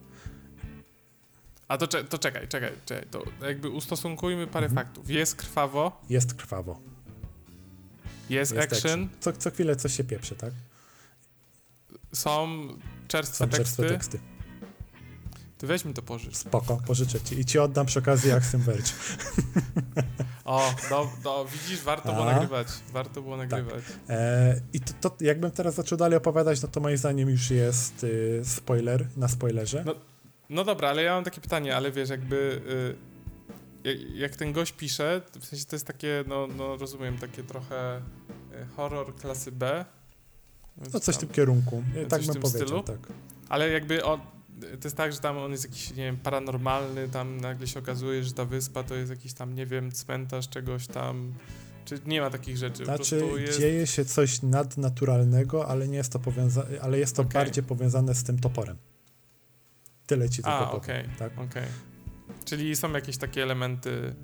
A 1.68 1.78
to, 1.78 1.88
to 1.88 2.18
czekaj, 2.18 2.48
czekaj, 2.48 2.72
czekaj, 2.86 3.08
to 3.12 3.24
jakby 3.48 3.70
ustosunkujmy 3.70 4.48
parę 4.48 4.66
Mhm. 4.68 4.86
faktów. 4.88 5.10
Jest 5.10 5.36
krwawo, 5.36 6.02
Jest 6.10 6.34
krwawo. 6.34 6.80
jest, 8.30 8.56
Jest 8.56 8.74
action, 8.74 9.10
Co, 9.20 9.34
co 9.34 9.52
chwilę 9.52 9.76
coś 9.76 9.96
się 9.98 10.04
pieprzy, 10.04 10.36
tak? 10.36 10.54
są 12.14 12.48
czerstwe 13.08 13.38
Są 13.38 13.50
teksty. 13.50 13.58
czerstwe 13.64 13.90
teksty. 13.90 14.20
Ty 15.58 15.68
weź 15.68 15.86
mi 15.86 15.94
to 15.94 16.02
pożycz. 16.02 16.36
Spoko, 16.36 16.82
pożyczę 16.88 17.22
ci. 17.22 17.40
I 17.40 17.46
ci 17.46 17.60
oddam 17.60 17.86
przy 17.86 18.00
okazji 18.00 18.32
Axiom 18.32 18.62
Verge. 18.62 18.92
O, 20.46 20.74
do, 20.90 21.10
do, 21.24 21.46
widzisz, 21.46 21.82
warto 21.82 22.14
było 22.14 22.30
A? 22.30 22.34
nagrywać. 22.34 22.68
Warto 22.94 23.22
było 23.22 23.38
nagrywać. 23.38 23.84
E, 24.10 24.62
I 24.74 24.80
to, 24.80 25.10
to, 25.10 25.16
jakbym 25.26 25.52
teraz 25.52 25.76
zaczął 25.76 25.98
dalej 25.98 26.18
opowiadać, 26.18 26.62
no 26.62 26.68
to 26.68 26.80
moim 26.80 26.98
zdaniem 26.98 27.30
już 27.30 27.50
jest 27.52 28.04
y, 28.04 28.42
spoiler 28.46 29.08
na 29.18 29.28
spoilerze. 29.28 29.84
No, 29.86 29.96
No 30.50 30.64
dobra, 30.64 30.90
ale 30.90 31.04
ja 31.04 31.14
mam 31.16 31.24
takie 31.24 31.42
pytanie, 31.42 31.76
ale 31.76 31.92
wiesz, 31.92 32.10
jakby 32.10 32.62
y, 33.86 33.90
jak, 33.90 33.98
jak 34.16 34.36
ten 34.36 34.54
gość 34.54 34.72
pisze, 34.72 35.22
w 35.40 35.46
sensie 35.46 35.66
to 35.66 35.76
jest 35.76 35.88
takie, 35.88 36.24
no, 36.28 36.48
no 36.48 36.78
rozumiem, 36.78 37.18
takie 37.18 37.44
trochę 37.44 37.98
y, 37.98 38.02
horror 38.76 39.16
klasy 39.16 39.52
B. 39.52 39.86
No 40.94 41.00
coś 41.00 41.16
w 41.16 41.18
tym 41.18 41.30
kierunku. 41.30 41.84
Coś 41.96 42.08
tak 42.10 42.22
w 42.22 42.26
bym 42.26 42.34
tym 42.34 42.42
powiedział, 42.42 42.68
stylu? 42.68 42.84
tak. 42.84 43.00
Ale 43.50 43.70
jakby 43.70 44.04
on, 44.04 44.20
to 44.62 44.88
jest 44.88 44.98
tak, 44.98 45.14
że 45.14 45.20
tam 45.20 45.38
on 45.38 45.52
jest 45.52 45.64
jakiś, 45.64 45.90
nie 45.90 45.96
wiem, 45.96 46.18
paranormalny, 46.18 47.10
tam 47.10 47.42
nagle 47.42 47.68
się 47.68 47.80
okazuje, 47.80 48.24
że 48.24 48.34
ta 48.34 48.46
wyspa 48.46 48.84
to 48.84 48.96
jest 48.96 49.10
jakiś 49.10 49.34
tam, 49.34 49.56
nie 49.56 49.66
wiem, 49.66 49.92
cmentarz 49.92 50.50
czegoś 50.50 50.88
tam. 50.88 51.34
Czy 51.86 52.00
nie 52.06 52.22
ma 52.22 52.30
takich 52.30 52.58
rzeczy? 52.58 52.86
Znaczy, 52.86 53.22
jest... 53.38 53.60
dzieje 53.60 53.88
się 53.88 54.06
coś 54.06 54.42
nadnaturalnego, 54.42 55.68
ale 55.68 55.88
nie 55.88 55.98
jest 55.98 56.12
to 56.12 56.20
powiązane, 56.20 56.82
ale 56.82 57.00
jest 57.00 57.16
to 57.16 57.22
Okej. 57.22 57.34
bardziej 57.34 57.64
powiązane 57.64 58.16
z 58.16 58.24
tym 58.24 58.40
toporem. 58.40 58.78
Tyle 60.08 60.30
ci 60.30 60.36
tylko 60.36 60.58
A, 60.58 60.66
powiem. 60.66 60.78
okej, 60.78 61.10
Tak, 61.20 61.40
okej. 61.40 61.68
Czyli 62.46 62.76
są 62.76 62.92
jakieś 62.92 63.18
takie 63.18 63.44
elementy, 63.44 64.16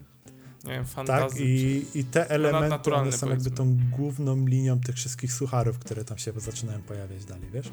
nie 0.64 0.72
wiem, 0.72 0.86
fantazji. 0.86 1.84
tak 1.86 1.96
i, 1.96 2.00
i 2.00 2.04
te 2.04 2.30
elementy, 2.30 2.94
one 2.94 3.12
są 3.12 3.30
jakby 3.30 3.52
tą 3.52 3.78
główną 3.92 4.46
linią 4.48 4.80
tych 4.80 4.96
wszystkich 4.96 5.34
sucharów, 5.34 5.80
które 5.80 6.06
tam 6.06 6.18
się 6.18 6.32
zaczynają 6.38 6.82
pojawiać 6.82 7.26
dalej, 7.26 7.50
wiesz? 7.54 7.72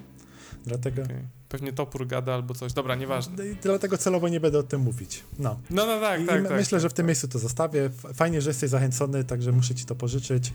Dlatego, 0.65 1.03
Okej. 1.03 1.39
Pewnie 1.49 1.73
topór 1.73 2.07
gada 2.07 2.35
albo 2.35 2.55
coś. 2.55 2.73
Dobra, 2.73 2.95
nieważne. 2.95 3.47
i 3.47 3.57
dlatego 3.63 3.99
celowo 3.99 4.29
nie 4.29 4.41
będę 4.41 4.59
o 4.59 4.63
tym 4.63 4.81
mówić. 4.81 5.25
No. 5.39 5.61
No, 5.71 5.87
no 5.87 6.01
tak, 6.01 6.23
I 6.23 6.27
tak, 6.27 6.43
tak. 6.43 6.53
myślę, 6.53 6.77
tak, 6.77 6.81
że 6.81 6.89
w 6.89 6.93
tym 6.93 7.03
tak. 7.03 7.07
miejscu 7.07 7.29
to 7.29 7.39
zostawię. 7.39 7.91
Fajnie, 8.15 8.43
że 8.43 8.51
jesteś 8.51 8.71
zachęcony, 8.71 9.25
także 9.25 9.53
muszę 9.53 9.75
ci 9.75 9.85
to 9.85 9.95
pożyczyć 9.95 10.53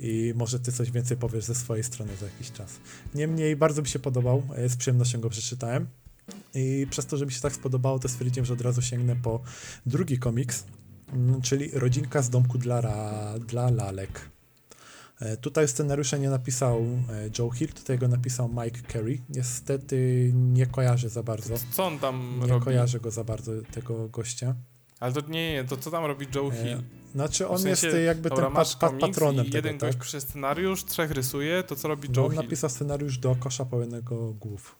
i 0.00 0.32
może 0.36 0.60
ty 0.60 0.72
coś 0.72 0.90
więcej 0.90 1.16
powiesz 1.16 1.44
ze 1.44 1.54
swojej 1.54 1.84
strony 1.84 2.16
za 2.16 2.26
jakiś 2.26 2.52
czas. 2.52 2.78
Niemniej 3.14 3.56
bardzo 3.56 3.82
mi 3.82 3.88
się 3.88 3.98
podobał, 3.98 4.42
e, 4.56 4.68
z 4.68 4.76
przyjemnością 4.76 5.20
go 5.20 5.30
przeczytałem 5.30 5.86
i 6.54 6.86
przez 6.90 7.06
to, 7.06 7.16
że 7.16 7.26
mi 7.26 7.32
się 7.32 7.40
tak 7.40 7.52
spodobało, 7.52 7.98
to 7.98 8.08
stwierdziłem, 8.08 8.46
że 8.46 8.54
od 8.54 8.60
razu 8.60 8.82
sięgnę 8.82 9.16
po 9.16 9.40
drugi 9.86 10.18
komiks, 10.18 10.64
mm, 11.12 11.42
czyli 11.42 11.70
Rodzinka 11.72 12.22
z 12.22 12.30
domku 12.30 12.58
dla, 12.58 12.80
ra, 12.80 13.34
dla 13.38 13.70
lalek. 13.70 14.33
E, 15.24 15.36
Tutaj 15.36 15.68
scenariusza 15.68 16.16
nie 16.16 16.30
napisał 16.30 16.78
e, 16.78 17.30
Joe 17.38 17.50
Hill, 17.50 17.68
tutaj 17.68 17.98
go 17.98 18.08
napisał 18.08 18.48
Mike 18.48 18.80
Carey. 18.92 19.20
Niestety 19.28 20.30
nie 20.34 20.66
kojarzę 20.66 21.08
za 21.08 21.22
bardzo. 21.22 21.54
Co 21.72 21.84
on 21.86 21.98
tam 21.98 22.38
Nie 22.42 22.46
robi? 22.46 22.64
kojarzę 22.64 23.00
go 23.00 23.10
za 23.10 23.24
bardzo, 23.24 23.52
tego 23.72 24.08
gościa. 24.08 24.54
Ale 25.00 25.12
to 25.12 25.20
nie, 25.20 25.52
nie, 25.52 25.64
to 25.64 25.76
co 25.76 25.90
tam 25.90 26.04
robi 26.04 26.26
Joe 26.34 26.52
E, 26.52 26.56
Hill? 26.64 26.82
Znaczy 27.14 27.44
W 27.44 27.50
on 27.50 27.58
sensie, 27.58 27.86
jest 27.86 27.98
jakby 28.06 28.28
Dobra, 28.28 28.50
pat, 28.50 28.74
pat, 28.74 28.90
komiks 28.90 29.08
patronem 29.08 29.44
tego, 29.44 29.56
jeden 29.58 29.78
gość 29.78 29.96
tak? 29.96 30.04
pisze 30.04 30.20
scenariusz, 30.20 30.84
trzech 30.84 31.10
rysuje, 31.10 31.62
to 31.62 31.76
co 31.76 31.88
robi 31.88 32.08
No, 32.08 32.14
Joe 32.20 32.26
on 32.26 32.32
Hill? 32.32 32.42
napisał 32.42 32.70
scenariusz 32.70 33.18
do 33.18 33.36
kosza 33.36 33.64
pełnego 33.64 34.32
głów. 34.32 34.76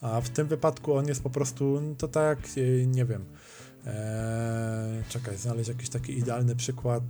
A 0.00 0.20
w 0.20 0.28
tym 0.28 0.46
wypadku 0.48 0.94
on 0.94 1.08
jest 1.08 1.22
po 1.22 1.30
prostu, 1.30 1.80
no 1.80 1.94
to 1.94 2.08
tak, 2.08 2.38
nie 2.86 3.04
wiem. 3.04 3.24
Eee, 3.86 5.02
czekaj, 5.08 5.36
znaleźć 5.36 5.68
jakiś 5.68 5.88
taki 5.88 6.18
idealny 6.18 6.56
przykład. 6.56 7.02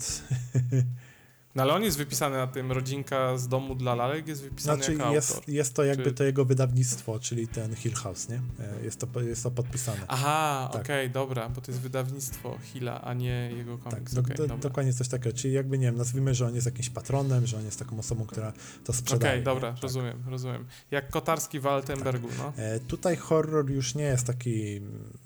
No 1.55 1.62
ale 1.62 1.74
on 1.74 1.82
jest 1.82 1.98
wypisany 1.98 2.36
na 2.36 2.46
tym, 2.46 2.72
rodzinka 2.72 3.38
z 3.38 3.48
domu 3.48 3.74
dla 3.74 3.94
lalek 3.94 4.28
jest 4.28 4.42
wypisany 4.42 4.76
Znaczy 4.76 4.92
jako 4.98 5.12
jest, 5.12 5.30
autor. 5.30 5.48
jest 5.48 5.74
to 5.74 5.84
jakby 5.84 6.05
Czy- 6.05 6.12
to 6.12 6.24
jego 6.24 6.44
wydawnictwo, 6.44 7.18
czyli 7.18 7.48
ten 7.48 7.76
Hill 7.76 7.94
House, 7.94 8.28
nie? 8.28 8.36
E, 8.80 8.84
Jest 8.84 9.00
to, 9.12 9.20
jest 9.20 9.42
to 9.42 9.50
podpisane. 9.50 10.00
Aha, 10.09 10.68
Tak. 10.72 10.82
okej, 10.82 11.11
dobra, 11.11 11.48
bo 11.48 11.61
to 11.61 11.70
jest 11.72 11.80
wydawnictwo 11.82 12.59
Hilla, 12.62 13.00
a 13.02 13.14
nie 13.14 13.50
jego 13.57 13.78
Tak, 13.78 13.92
komiks. 13.92 14.14
do, 14.14 14.20
okej, 14.20 14.36
do, 14.36 14.46
dokładnie 14.59 14.92
coś 14.92 15.09
takiego. 15.09 15.36
Czyli 15.36 15.55
jakby, 15.55 15.78
nie 15.78 15.86
wiem, 15.86 15.96
nazwijmy, 15.96 16.34
że 16.34 16.46
on 16.46 16.55
jest 16.55 16.66
jakimś 16.66 16.90
patronem, 16.90 17.46
że 17.46 17.57
on 17.57 17.64
jest 17.64 17.78
taką 17.78 17.98
osobą, 17.98 18.26
która 18.26 18.52
to 18.84 18.92
sprzedaje. 18.92 19.30
Okej, 19.32 19.40
nie? 19.40 19.44
dobra, 19.44 19.72
Tak. 19.72 19.82
rozumiem, 19.82 20.22
rozumiem. 20.28 20.64
Jak 20.90 21.11
Kotarski 21.11 21.61
w 21.61 21.66
Altenbergu, 21.66 22.28
no. 22.38 22.52
E, 22.57 22.80
Tutaj 22.80 23.16
horror 23.16 23.70
już 23.70 23.94
nie 23.94 24.05
jest 24.05 24.26
taki 24.26 24.80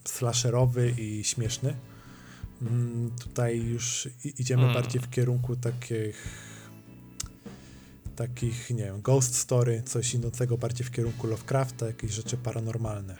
slasherowy 0.04 0.94
i 0.98 1.24
śmieszny. 1.24 1.74
Mm, 2.62 3.10
Tutaj 3.20 3.60
już 3.60 4.08
idziemy 4.38 4.62
Mm. 4.62 4.74
bardziej 4.74 5.00
w 5.02 5.10
kierunku 5.10 5.56
takich 5.56 6.48
takich, 8.16 8.70
nie 8.70 8.84
wiem, 8.84 9.00
ghost 9.02 9.34
story, 9.34 9.82
coś 9.86 10.14
idącego 10.14 10.58
bardziej 10.58 10.86
w 10.86 10.90
kierunku 10.90 11.26
Lovecrafta, 11.26 11.86
jakieś 11.86 12.10
rzeczy 12.10 12.36
paranormalne. 12.36 13.16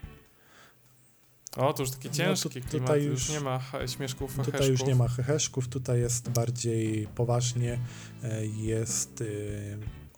O, 1.57 1.73
to 1.73 1.83
już 1.83 1.91
takie 1.93 2.09
No, 2.09 2.15
ciężkie 2.15 2.49
tu- 2.49 2.69
klimaty, 2.69 2.79
tutaj 2.79 3.05
już, 3.05 3.21
już- 3.29 3.31
nie 3.31 3.41
ma 3.41 3.61
śmieszków, 3.97 4.37
Tutaj 4.45 4.69
już 4.71 4.85
nie 4.85 4.95
ma 4.95 5.09
heheszków, 5.09 5.69
tutaj 5.69 6.01
jest 6.01 6.29
bardziej 6.31 7.07
poważnie, 7.15 7.79
e, 8.23 8.47
jest 8.47 9.21
e, 9.21 9.25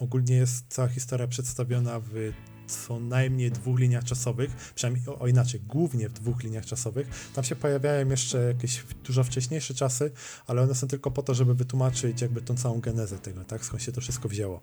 ogólnie 0.05 0.35
jest 0.37 0.65
cała 0.69 0.89
historia 0.89 1.27
przedstawiona 1.29 2.01
w 2.01 2.33
co 2.71 3.01
najmniej 3.01 3.51
dwóch 3.51 3.79
liniach 3.79 4.05
czasowych, 4.05 4.73
przynajmniej 4.75 5.09
o, 5.09 5.19
o 5.19 5.29
inaczej, 5.29 5.61
głównie 5.61 6.09
w 6.09 6.13
dwóch 6.13 6.43
liniach 6.43 6.67
czasowych. 6.67 7.31
Tam 7.35 7.45
się 7.45 7.57
pojawiają 7.57 8.09
jeszcze 8.09 8.39
jakieś 8.39 8.85
dużo 9.05 9.25
wcześniejsze 9.25 9.75
czasy, 9.75 10.11
ale 10.47 10.63
one 10.63 10.75
są 10.75 10.89
tylko 10.89 11.11
po 11.11 11.23
to, 11.23 11.35
żeby 11.35 11.55
wytłumaczyć 11.55 12.21
jakby 12.21 12.43
tą 12.43 12.57
całą 12.57 12.81
genezę 12.81 13.19
tego, 13.19 13.45
tak, 13.45 13.65
skąd 13.65 13.83
się 13.83 13.93
to 13.93 14.01
wszystko 14.01 14.29
wzięło. 14.29 14.61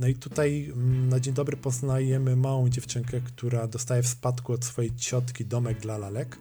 No 0.00 0.06
i 0.06 0.14
tutaj 0.14 0.70
mm, 0.72 1.08
na 1.08 1.20
dzień 1.20 1.34
dobry 1.34 1.56
poznajemy 1.56 2.36
małą 2.36 2.68
dziewczynkę, 2.68 3.20
która 3.20 3.66
dostaje 3.66 4.02
w 4.02 4.08
spadku 4.08 4.52
od 4.52 4.64
swojej 4.64 4.96
ciotki 4.96 5.44
domek 5.44 5.80
dla 5.80 5.98
lalek. 5.98 6.38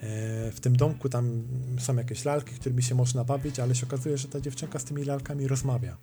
E, 0.00 0.52
W 0.52 0.60
tym 0.60 0.76
domku 0.76 1.08
tam 1.08 1.42
są 1.78 1.96
jakieś 1.96 2.24
lalki, 2.24 2.54
którymi 2.54 2.82
się 2.82 2.94
można 2.94 3.24
bawić, 3.24 3.60
ale 3.60 3.74
się 3.74 3.86
okazuje, 3.86 4.18
że 4.18 4.28
ta 4.28 4.40
dziewczynka 4.40 4.78
z 4.78 4.84
tymi 4.84 5.04
lalkami 5.04 5.48
rozmawia. 5.48 5.96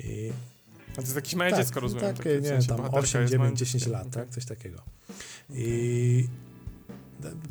I 0.00 0.32
A 0.92 0.94
to 0.94 1.02
jest 1.02 1.16
jakieś 1.16 1.34
małe 1.34 1.50
tak, 1.50 1.60
dziecko, 1.60 1.80
rozumiem. 1.80 2.04
Takie, 2.04 2.16
takie, 2.16 2.38
w 2.38 2.42
nie 2.42 2.48
sensie 2.48 2.68
tam 2.68 2.76
bohaterka 2.76 3.00
8, 3.00 3.20
jest 3.20 3.30
9, 3.32 3.38
małym 3.38 3.56
10 3.56 3.72
dzieckiem. 3.72 3.92
lat, 3.92 4.10
tak? 4.10 4.30
Coś 4.30 4.44
takiego. 4.44 4.82
I 5.50 6.28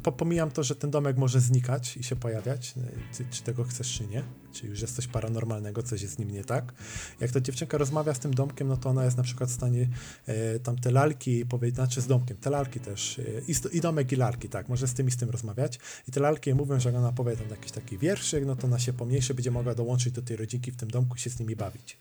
po- 0.03 0.11
pomijam 0.11 0.51
to, 0.51 0.63
że 0.63 0.75
ten 0.75 0.91
domek 0.91 1.17
może 1.17 1.41
znikać 1.41 1.97
i 1.97 2.03
się 2.03 2.15
pojawiać, 2.15 2.73
czy, 3.13 3.25
czy 3.31 3.43
tego 3.43 3.63
chcesz, 3.63 3.97
czy 3.97 4.07
nie. 4.07 4.23
Czy 4.51 4.67
już 4.67 4.81
jest 4.81 4.95
coś 4.95 5.07
paranormalnego, 5.07 5.83
coś 5.83 6.01
jest 6.01 6.13
z 6.13 6.19
nim 6.19 6.31
nie 6.31 6.43
tak. 6.43 6.73
Jak 7.19 7.31
ta 7.31 7.41
dziewczynka 7.41 7.77
rozmawia 7.77 8.13
z 8.13 8.19
tym 8.19 8.33
domkiem, 8.33 8.67
no 8.67 8.77
to 8.77 8.89
ona 8.89 9.05
jest 9.05 9.17
na 9.17 9.23
przykład 9.23 9.49
w 9.49 9.53
stanie 9.53 9.89
e, 10.25 10.59
tam 10.59 10.77
te 10.77 10.91
lalki 10.91 11.45
powiedzieć, 11.45 11.75
znaczy 11.75 12.01
z 12.01 12.07
domkiem, 12.07 12.37
te 12.37 12.49
lalki 12.49 12.79
też, 12.79 13.19
e, 13.19 13.23
i, 13.47 13.77
i 13.77 13.81
domek 13.81 14.11
i 14.11 14.15
lalki, 14.15 14.49
tak, 14.49 14.69
może 14.69 14.87
z 14.87 14.93
tym 14.93 15.07
i 15.07 15.11
z 15.11 15.17
tym 15.17 15.29
rozmawiać. 15.29 15.79
I 16.07 16.11
te 16.11 16.19
lalki 16.19 16.53
mówią, 16.53 16.79
że 16.79 16.89
jak 16.89 16.97
ona 16.97 17.11
powie 17.11 17.37
tam 17.37 17.49
jakiś 17.49 17.71
taki 17.71 17.97
wierszyk, 17.97 18.45
no 18.45 18.55
to 18.55 18.67
ona 18.67 18.79
się 18.79 18.93
pomniejszy, 18.93 19.33
będzie 19.33 19.51
mogła 19.51 19.75
dołączyć 19.75 20.13
do 20.13 20.21
tej 20.21 20.37
rodzinki 20.37 20.71
w 20.71 20.75
tym 20.75 20.91
domku 20.91 21.15
i 21.15 21.19
się 21.19 21.29
z 21.29 21.39
nimi 21.39 21.55
bawić. 21.55 21.97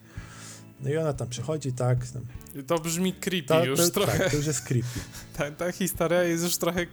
No 0.81 0.91
i 0.91 0.97
ona 0.97 1.13
tam 1.13 1.29
przychodzi, 1.29 1.73
tak, 1.73 2.07
tam, 2.07 2.23
To 2.67 2.79
brzmi 2.79 3.13
creepy 3.13 3.49
ta, 3.49 3.65
już 3.65 3.79
to, 3.81 3.91
trochę. 3.91 4.19
tak, 4.19 4.31
to 4.31 4.37
już 4.37 4.47
jest 4.47 4.61
creepy. 4.61 5.01
Ta, 5.37 5.51
ta 5.51 5.73
historia 5.73 6.23
jest 6.23 6.45
już 6.45 6.57
trochę 6.57 6.87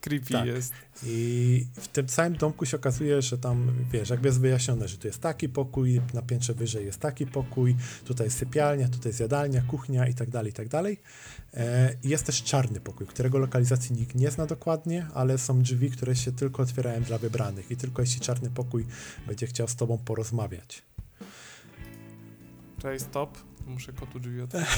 creepy 0.00 0.32
Tak. 0.32 0.46
jest. 0.46 0.72
I 1.02 1.66
w 1.74 1.88
tym 1.88 2.06
całym 2.06 2.36
domku 2.36 2.66
się 2.66 2.76
okazuje, 2.76 3.22
że 3.22 3.38
tam, 3.38 3.72
wiesz, 3.92 4.10
jakby 4.10 4.28
jest 4.28 4.40
wyjaśnione, 4.40 4.88
że 4.88 4.98
tu 4.98 5.06
jest 5.06 5.20
taki 5.20 5.48
pokój, 5.48 6.00
na 6.14 6.22
piętrze 6.22 6.54
wyżej 6.54 6.84
jest 6.84 7.00
taki 7.00 7.26
pokój, 7.26 7.76
tutaj 8.04 8.26
jest 8.26 8.38
sypialnia, 8.38 8.88
tutaj 8.88 9.10
jest 9.10 9.20
jadalnia, 9.20 9.62
kuchnia 9.62 10.06
i 10.08 10.14
tak 10.14 10.30
dalej, 10.30 10.50
i 10.50 10.54
tak 10.54 10.68
dalej. 10.68 11.00
E, 11.54 11.94
jest 12.04 12.26
też 12.26 12.42
czarny 12.42 12.80
pokój, 12.80 13.06
którego 13.06 13.38
lokalizacji 13.38 13.96
nikt 13.96 14.14
nie 14.14 14.30
zna 14.30 14.46
dokładnie, 14.46 15.06
ale 15.14 15.38
są 15.38 15.62
drzwi, 15.62 15.90
które 15.90 16.16
się 16.16 16.32
tylko 16.32 16.62
otwierają 16.62 17.02
dla 17.02 17.18
wybranych 17.18 17.70
i 17.70 17.76
tylko 17.76 18.02
jeśli 18.02 18.20
czarny 18.20 18.50
pokój 18.50 18.86
będzie 19.26 19.46
chciał 19.46 19.68
z 19.68 19.76
tobą 19.76 19.98
porozmawiać. 19.98 20.82
Cześć, 22.78 23.04
stop. 23.04 23.38
Muszę 23.66 23.92
kotu 23.92 24.20
drzwi 24.20 24.40
otworzyć. 24.40 24.68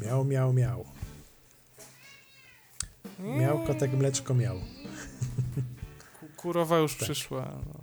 Miał, 0.00 0.24
miał, 0.24 0.52
miał. 0.52 0.84
Miał 3.18 3.64
kotek 3.66 3.92
mleczko 3.92 4.34
miał. 4.34 4.56
Ku- 6.20 6.26
Kurowa 6.36 6.78
już 6.78 6.94
Tak. 6.96 7.02
przyszła. 7.02 7.52
No. 7.66 7.79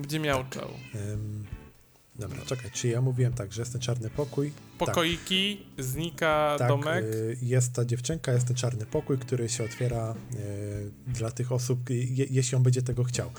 Będzie 0.00 0.20
miałczał. 0.20 0.68
Ym, 0.94 1.46
dobra, 2.18 2.38
czekaj, 2.46 2.70
czy 2.70 2.88
ja 2.88 3.00
mówiłem 3.00 3.32
tak, 3.32 3.52
że 3.52 3.62
jest 3.62 3.72
ten 3.72 3.80
czarny 3.80 4.10
pokój? 4.10 4.52
Pokoiki, 4.78 5.66
znika 5.78 6.56
Tak, 6.58 6.68
domek. 6.68 7.04
y, 7.04 7.36
jest 7.42 7.72
ta 7.72 7.84
dziewczynka, 7.84 8.32
jest 8.32 8.46
ten 8.46 8.56
czarny 8.56 8.86
pokój, 8.86 9.18
który 9.18 9.48
się 9.48 9.64
otwiera 9.64 10.14
y, 10.34 10.90
dla 11.06 11.30
tych 11.30 11.52
osób, 11.52 11.90
je, 11.90 12.26
jeśli 12.30 12.56
on 12.56 12.62
będzie 12.62 12.82
tego 12.82 13.04
chciał. 13.04 13.30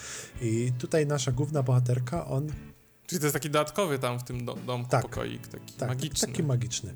I 0.42 0.72
tutaj 0.80 1.08
nasza 1.08 1.32
główna 1.32 1.64
bohaterka, 1.64 2.28
on 2.28 2.48
Czyli 3.08 3.20
to 3.20 3.26
jest 3.26 3.34
taki 3.34 3.50
dodatkowy 3.50 4.00
tam 4.00 4.20
w 4.20 4.24
tym 4.24 4.46
do, 4.46 4.54
domku 4.56 4.90
Tak. 4.90 5.02
pokoik, 5.02 5.48
taki 5.48 5.74
tak, 5.74 5.90
magiczny. 5.90 6.28
taki 6.28 6.44
magiczny. 6.44 6.94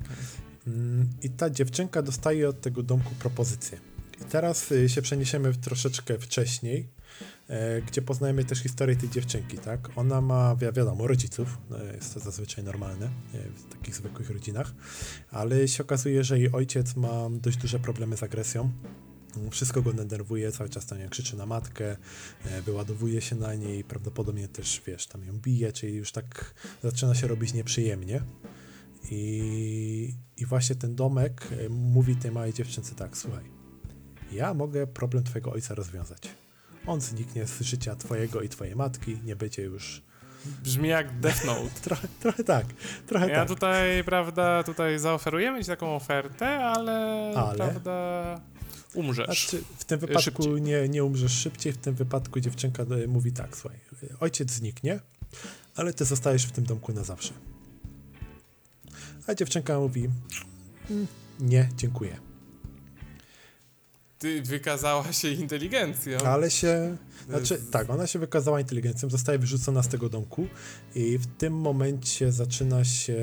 Mm, 0.66 1.08
I 1.22 1.30
ta 1.30 1.50
dziewczynka 1.50 2.02
dostaje 2.02 2.48
od 2.48 2.60
tego 2.60 2.82
domku 2.82 3.14
propozycję. 3.18 3.78
I 4.20 4.24
teraz 4.24 4.72
y, 4.72 4.88
się 4.88 5.02
przeniesiemy 5.02 5.54
troszeczkę 5.54 6.18
wcześniej, 6.18 6.88
gdzie 7.86 8.02
poznajemy 8.02 8.44
też 8.44 8.58
historię 8.58 8.96
tej 8.96 9.10
dziewczynki, 9.10 9.58
tak? 9.58 9.88
Ona 9.96 10.20
ma, 10.20 10.56
wi 10.56 10.66
wiadomo, 10.72 11.06
rodziców, 11.06 11.58
no, 11.70 11.82
jest 11.82 12.14
to 12.14 12.20
zazwyczaj 12.20 12.64
normalne 12.64 13.06
e, 13.06 13.10
w 13.50 13.64
takich 13.72 13.94
zwykłych 13.94 14.30
rodzinach, 14.30 14.74
ale 15.30 15.68
się 15.68 15.82
okazuje, 15.82 16.24
że 16.24 16.38
jej 16.38 16.52
ojciec 16.52 16.96
ma 16.96 17.28
dość 17.30 17.56
duże 17.56 17.78
problemy 17.78 18.16
z 18.16 18.22
agresją. 18.22 18.70
Wszystko 19.50 19.82
go 19.82 19.92
denerwuje, 19.92 20.52
cały 20.52 20.70
czas 20.70 20.86
tam 20.86 20.98
krzyczy 21.08 21.36
na 21.36 21.46
matkę, 21.46 21.96
e, 22.44 22.62
wyładowuje 22.62 23.20
się 23.20 23.36
na 23.36 23.54
niej, 23.54 23.84
prawdopodobnie 23.84 24.48
też, 24.48 24.82
wiesz, 24.86 25.06
tam 25.06 25.24
ją 25.24 25.32
bije, 25.32 25.72
czyli 25.72 25.94
już 25.94 26.12
tak 26.12 26.54
zaczyna 26.82 27.14
się 27.14 27.26
robić 27.26 27.54
nieprzyjemnie. 27.54 28.22
I, 29.10 30.14
I 30.36 30.46
właśnie 30.46 30.76
ten 30.76 30.94
domek 30.94 31.48
e, 31.52 31.68
mówi 31.68 32.16
tej 32.16 32.30
małej 32.30 32.52
dziewczynce 32.52 32.94
tak, 32.94 33.16
słuchaj, 33.16 33.44
ja 34.32 34.54
mogę 34.54 34.86
problem 34.86 35.24
twojego 35.24 35.52
ojca 35.52 35.74
rozwiązać. 35.74 36.45
On 36.86 37.00
zniknie 37.00 37.46
z 37.46 37.60
życia 37.60 37.96
twojego 37.96 38.40
i 38.42 38.48
twojej 38.48 38.76
matki, 38.76 39.18
nie 39.24 39.36
będzie 39.36 39.62
już... 39.62 40.02
Brzmi 40.64 40.88
jak 40.88 41.20
Death 41.20 41.44
Note. 41.44 41.70
Trochę, 41.84 42.08
trochę 42.20 42.44
tak, 42.44 42.66
trochę 43.06 43.28
Ja 43.28 43.34
tak. 43.36 43.48
tutaj, 43.48 44.04
prawda, 44.04 44.62
tutaj 44.62 44.98
zaoferujemy 44.98 45.60
ci 45.60 45.66
taką 45.66 45.96
ofertę, 45.96 46.46
ale, 46.58 47.32
Ale? 47.36 47.56
prawda, 47.56 48.40
umrzesz. 48.94 49.26
Znaczy, 49.50 49.64
w 49.78 49.84
tym 49.84 49.98
wypadku 50.00 50.22
szybciej. 50.42 50.62
nie, 50.62 50.88
nie 50.88 51.04
umrzesz 51.04 51.32
szybciej, 51.32 51.72
w 51.72 51.76
tym 51.76 51.94
wypadku 51.94 52.40
dziewczynka 52.40 52.82
e, 52.82 53.06
mówi 53.06 53.32
tak, 53.32 53.56
słuchaj, 53.56 53.78
ojciec 54.20 54.50
zniknie, 54.50 55.00
ale 55.76 55.92
ty 55.92 56.04
zostajesz 56.04 56.46
w 56.46 56.52
tym 56.52 56.64
domku 56.64 56.92
na 56.92 57.04
zawsze. 57.04 57.32
A 59.26 59.34
dziewczynka 59.34 59.78
mówi, 59.78 60.08
"Mm, 60.90 61.06
nie, 61.40 61.68
dziękuję. 61.76 62.16
Ty 64.18 64.42
wykazała 64.42 65.12
się 65.12 65.28
inteligencją. 65.28 66.18
Ale 66.18 66.50
się. 66.50 66.96
Znaczy, 67.28 67.62
tak, 67.70 67.90
ona 67.90 68.06
się 68.06 68.18
wykazała 68.18 68.60
inteligencją, 68.60 69.10
zostaje 69.10 69.38
wyrzucona 69.38 69.82
z 69.82 69.88
tego 69.88 70.08
domku 70.08 70.46
i 70.94 71.18
w 71.18 71.26
tym 71.26 71.52
momencie 71.54 72.32
zaczyna 72.32 72.84
się 72.84 73.16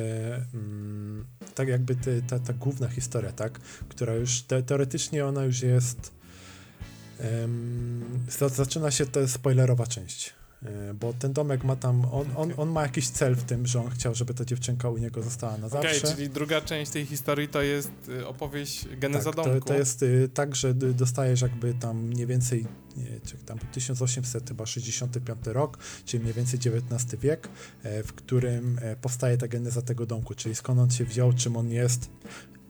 mm, 0.54 1.26
tak 1.56 1.68
jakby 1.68 1.96
te, 1.96 2.22
ta, 2.22 2.40
ta 2.40 2.54
główna 2.54 2.88
historia, 2.88 3.32
tak, 3.32 3.60
która 3.90 4.14
już 4.14 4.42
te, 4.42 4.64
teoretycznie 4.64 5.26
ona 5.26 5.44
już 5.44 5.62
jest 5.62 6.12
za, 8.30 8.50
zaczyna 8.50 8.92
się 8.92 9.06
ta 9.06 9.28
spoilerowa 9.28 9.88
część. 9.88 10.34
E, 10.66 10.94
Bo 10.94 11.14
ten 11.14 11.34
domek 11.34 11.64
ma 11.64 11.76
tam, 11.76 12.06
on, 12.12 12.26
on, 12.36 12.54
on 12.58 12.70
ma 12.70 12.82
jakiś 12.82 13.10
cel 13.10 13.36
w 13.36 13.44
tym, 13.44 13.68
że 13.68 13.80
on 13.80 13.90
chciał, 13.90 14.16
żeby 14.16 14.34
ta 14.34 14.46
dziewczynka 14.46 14.90
u 14.90 14.98
niego 14.98 15.24
została 15.24 15.58
na 15.58 15.68
Okej, 15.68 16.00
zawsze. 16.00 16.16
czyli 16.16 16.30
druga 16.30 16.62
część 16.62 16.92
tej 16.92 17.06
historii 17.06 17.48
to 17.48 17.62
jest 17.62 17.92
y, 18.10 18.28
opowieść 18.28 18.88
geneza 18.98 19.32
Tak, 19.32 19.46
to, 19.46 19.52
domku. 19.52 19.68
to 19.68 19.74
jest 19.74 20.04
y, 20.04 20.30
tak, 20.34 20.56
że 20.56 20.74
dostajesz 20.74 21.42
jakby 21.42 21.74
tam 21.74 22.04
mniej 22.04 22.28
więcej, 22.28 22.66
nie, 22.98 23.20
czy 23.26 23.38
tam 23.38 23.60
1865 23.72 25.40
rok, 25.46 25.78
czyli 26.06 26.24
mniej 26.24 26.34
więcej 26.34 26.60
XIX 26.66 27.22
wiek, 27.22 27.50
e, 27.84 28.04
w 28.04 28.14
którym 28.14 28.80
e, 28.82 28.96
powstaje 28.96 29.38
ta 29.38 29.48
geneza 29.48 29.82
tego 29.82 30.06
domku, 30.06 30.36
czyli 30.36 30.56
skąd 30.56 30.80
on 30.80 30.90
się 30.92 31.06
wziął, 31.06 31.34
czym 31.34 31.58
on 31.58 31.70
jest 31.72 32.10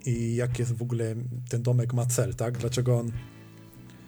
i 0.05 0.35
jak 0.35 0.59
jest 0.59 0.73
w 0.73 0.81
ogóle 0.81 1.15
ten 1.49 1.61
domek 1.63 1.93
ma 1.93 2.05
cel, 2.05 2.35
tak? 2.35 2.57
Dlaczego 2.57 2.99
on 2.99 3.11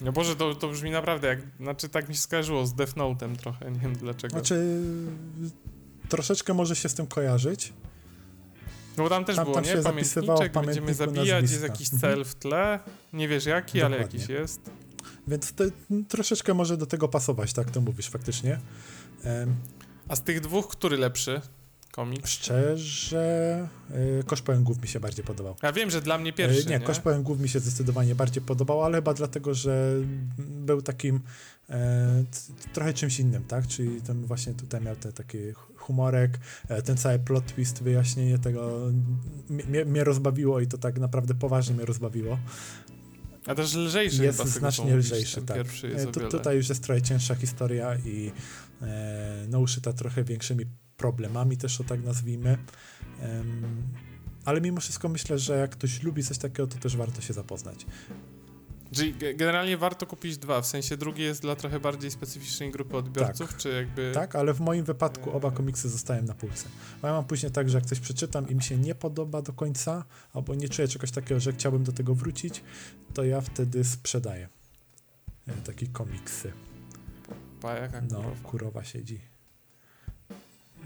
No 0.02 0.12
Boże, 0.12 0.36
to, 0.36 0.56
to 0.56 0.68
brzmi 0.70 0.92
naprawdę 0.92 1.28
jak, 1.28 1.40
znaczy 1.60 1.90
tak 1.90 2.10
mi 2.10 2.16
się 2.16 2.22
skojarzyło 2.22 2.66
z 2.66 2.74
Death 2.76 2.94
Note'em 2.94 3.36
trochę, 3.36 3.72
nie 3.72 3.80
wiem 3.80 3.94
dlaczego. 3.96 4.32
Znaczy, 4.34 4.82
troszeczkę 6.10 6.54
może 6.54 6.76
się 6.76 6.90
z 6.90 6.94
tym 6.94 7.08
kojarzyć. 7.08 7.74
no 8.98 9.04
bo 9.04 9.10
tam 9.10 9.26
też 9.26 9.36
tam- 9.36 9.46
było, 9.46 9.56
tam 9.56 9.64
nie? 9.66 9.70
się 9.72 9.82
Pamiętniczek, 9.84 10.54
będziemy 10.66 10.94
zabijać, 10.94 11.52
jest 11.52 11.64
jakiś 11.64 11.94
Mhm. 11.94 12.14
cel 12.16 12.26
w 12.26 12.36
tle, 12.36 12.80
nie 13.14 13.28
wiesz 13.28 13.46
jaki, 13.46 13.82
ale 13.82 13.98
Dokładnie. 13.98 14.20
jakiś 14.20 14.36
jest. 14.36 14.62
Więc 15.28 15.54
m, 15.92 16.06
troszeczkę 16.06 16.54
może 16.54 16.78
do 16.78 16.86
tego 16.86 17.08
pasować, 17.08 17.54
tak 17.54 17.72
to 17.72 17.82
mówisz 17.82 18.10
faktycznie. 18.10 18.60
Em, 19.24 19.56
A 20.08 20.16
z 20.16 20.22
tych 20.24 20.40
dwóch, 20.42 20.68
który 20.68 20.98
lepszy 20.98 21.42
komiks? 21.96 22.32
Szczerze, 22.32 23.68
y, 24.20 24.24
Kosz 24.24 24.42
Pająków 24.42 24.82
mi 24.82 24.88
się 24.88 25.00
bardziej 25.00 25.26
podobał. 25.26 25.56
Ja 25.64 25.72
wiem, 25.72 25.90
że 25.90 26.02
dla 26.02 26.18
mnie 26.18 26.34
pierwszy, 26.34 26.62
E, 26.62 26.66
nie, 26.66 26.80
nie? 26.80 26.86
Kosz 26.86 27.00
Pająków 27.00 27.40
mi 27.40 27.50
się 27.50 27.60
zdecydowanie 27.60 28.16
bardziej 28.16 28.44
podobał, 28.44 28.84
ale 28.84 28.98
chyba 28.98 29.14
dlatego, 29.14 29.54
że 29.54 29.96
był 30.38 30.82
takim 30.82 31.20
e, 31.70 32.24
trochę 32.74 32.94
czymś 32.94 33.20
innym, 33.20 33.44
tak? 33.44 33.68
Czyli 33.68 34.02
ten 34.02 34.26
właśnie 34.26 34.54
tutaj 34.54 34.82
miał 34.82 34.96
te, 34.96 35.14
taki 35.14 35.38
humorek, 35.76 36.40
e, 36.68 36.82
ten 36.82 36.98
cały 36.98 37.20
plot 37.20 37.46
twist, 37.46 37.84
wyjaśnienie 37.84 38.40
tego 38.40 38.80
mnie, 39.50 39.86
mnie 39.86 40.04
rozbawiło 40.04 40.60
i 40.60 40.68
to 40.68 40.78
tak 40.78 41.00
naprawdę 41.00 41.34
poważnie 41.34 41.76
mnie 41.76 41.86
rozbawiło. 41.86 42.40
A 43.46 43.56
też 43.56 43.74
lżejszy 43.76 44.24
jest 44.24 44.38
chyba 44.38 44.50
znacznie 44.50 44.96
lżejszy, 44.96 45.36
ten 45.42 45.46
tak. 45.46 45.68
E, 45.96 46.06
tu, 46.06 46.20
tutaj 46.20 46.58
już 46.58 46.70
jest 46.70 46.84
trochę 46.84 47.02
cięższa 47.02 47.36
historia 47.36 47.96
i 47.96 48.32
e, 48.82 49.46
no 49.50 49.60
uszyta 49.60 49.94
trochę 49.94 50.24
większymi 50.24 50.66
problemami 50.98 51.58
też, 51.58 51.82
o 51.82 51.84
tak 51.84 52.04
nazwijmy. 52.04 52.58
Ale 54.46 54.62
mimo 54.62 54.82
wszystko 54.82 55.10
myślę, 55.10 55.40
że 55.40 55.58
jak 55.58 55.72
ktoś 55.72 56.04
lubi 56.04 56.24
coś 56.24 56.38
takiego, 56.38 56.68
to 56.68 56.78
też 56.78 56.98
warto 56.98 57.22
się 57.22 57.34
zapoznać. 57.34 57.86
Czyli 58.92 59.16
ge- 59.16 59.36
generalnie 59.36 59.78
warto 59.78 60.06
kupić 60.08 60.38
dwa, 60.38 60.62
w 60.62 60.66
sensie 60.68 60.98
drugi 60.98 61.24
jest 61.24 61.42
dla 61.42 61.56
trochę 61.56 61.80
bardziej 61.80 62.12
specyficznej 62.12 62.72
grupy 62.72 62.98
odbiorców, 62.98 63.50
Tak. 63.50 63.58
czy 63.58 63.70
jakby... 63.70 64.12
Tak, 64.14 64.36
ale 64.36 64.54
w 64.54 64.60
moim 64.60 64.86
wypadku 64.86 65.32
oba 65.32 65.52
komiksy 65.52 65.90
zostają 65.90 66.24
na 66.24 66.34
półce. 66.34 66.68
Bo 67.02 67.08
ja 67.08 67.14
mam 67.14 67.26
później 67.26 67.52
tak, 67.52 67.70
że 67.70 67.78
jak 67.78 67.86
coś 67.86 68.00
przeczytam 68.00 68.50
i 68.50 68.56
mi 68.56 68.64
się 68.64 68.78
nie 68.78 68.96
podoba 68.96 69.42
do 69.42 69.54
końca, 69.54 70.06
albo 70.34 70.56
nie 70.56 70.70
czuję 70.70 70.88
czegoś 70.88 71.12
takiego, 71.12 71.40
że 71.40 71.54
chciałbym 71.54 71.84
do 71.84 71.92
tego 71.92 72.16
wrócić, 72.16 72.64
to 73.14 73.24
ja 73.24 73.42
wtedy 73.42 73.84
sprzedaję 73.84 74.50
e, 75.48 75.54
takie 75.54 75.88
komiksy. 75.88 76.52
Pa, 77.62 77.74
jaka 77.74 78.02
No, 78.02 78.08
kurowa, 78.08 78.36
kurowa 78.44 78.84
siedzi. 78.84 79.22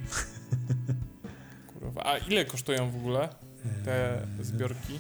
kurowa. 1.74 2.06
A 2.06 2.18
ile 2.18 2.46
kosztują 2.46 2.92
w 2.92 2.96
ogóle 2.96 3.30
te 3.86 4.22
Eee, 4.22 4.28
zbiorki? 4.44 5.00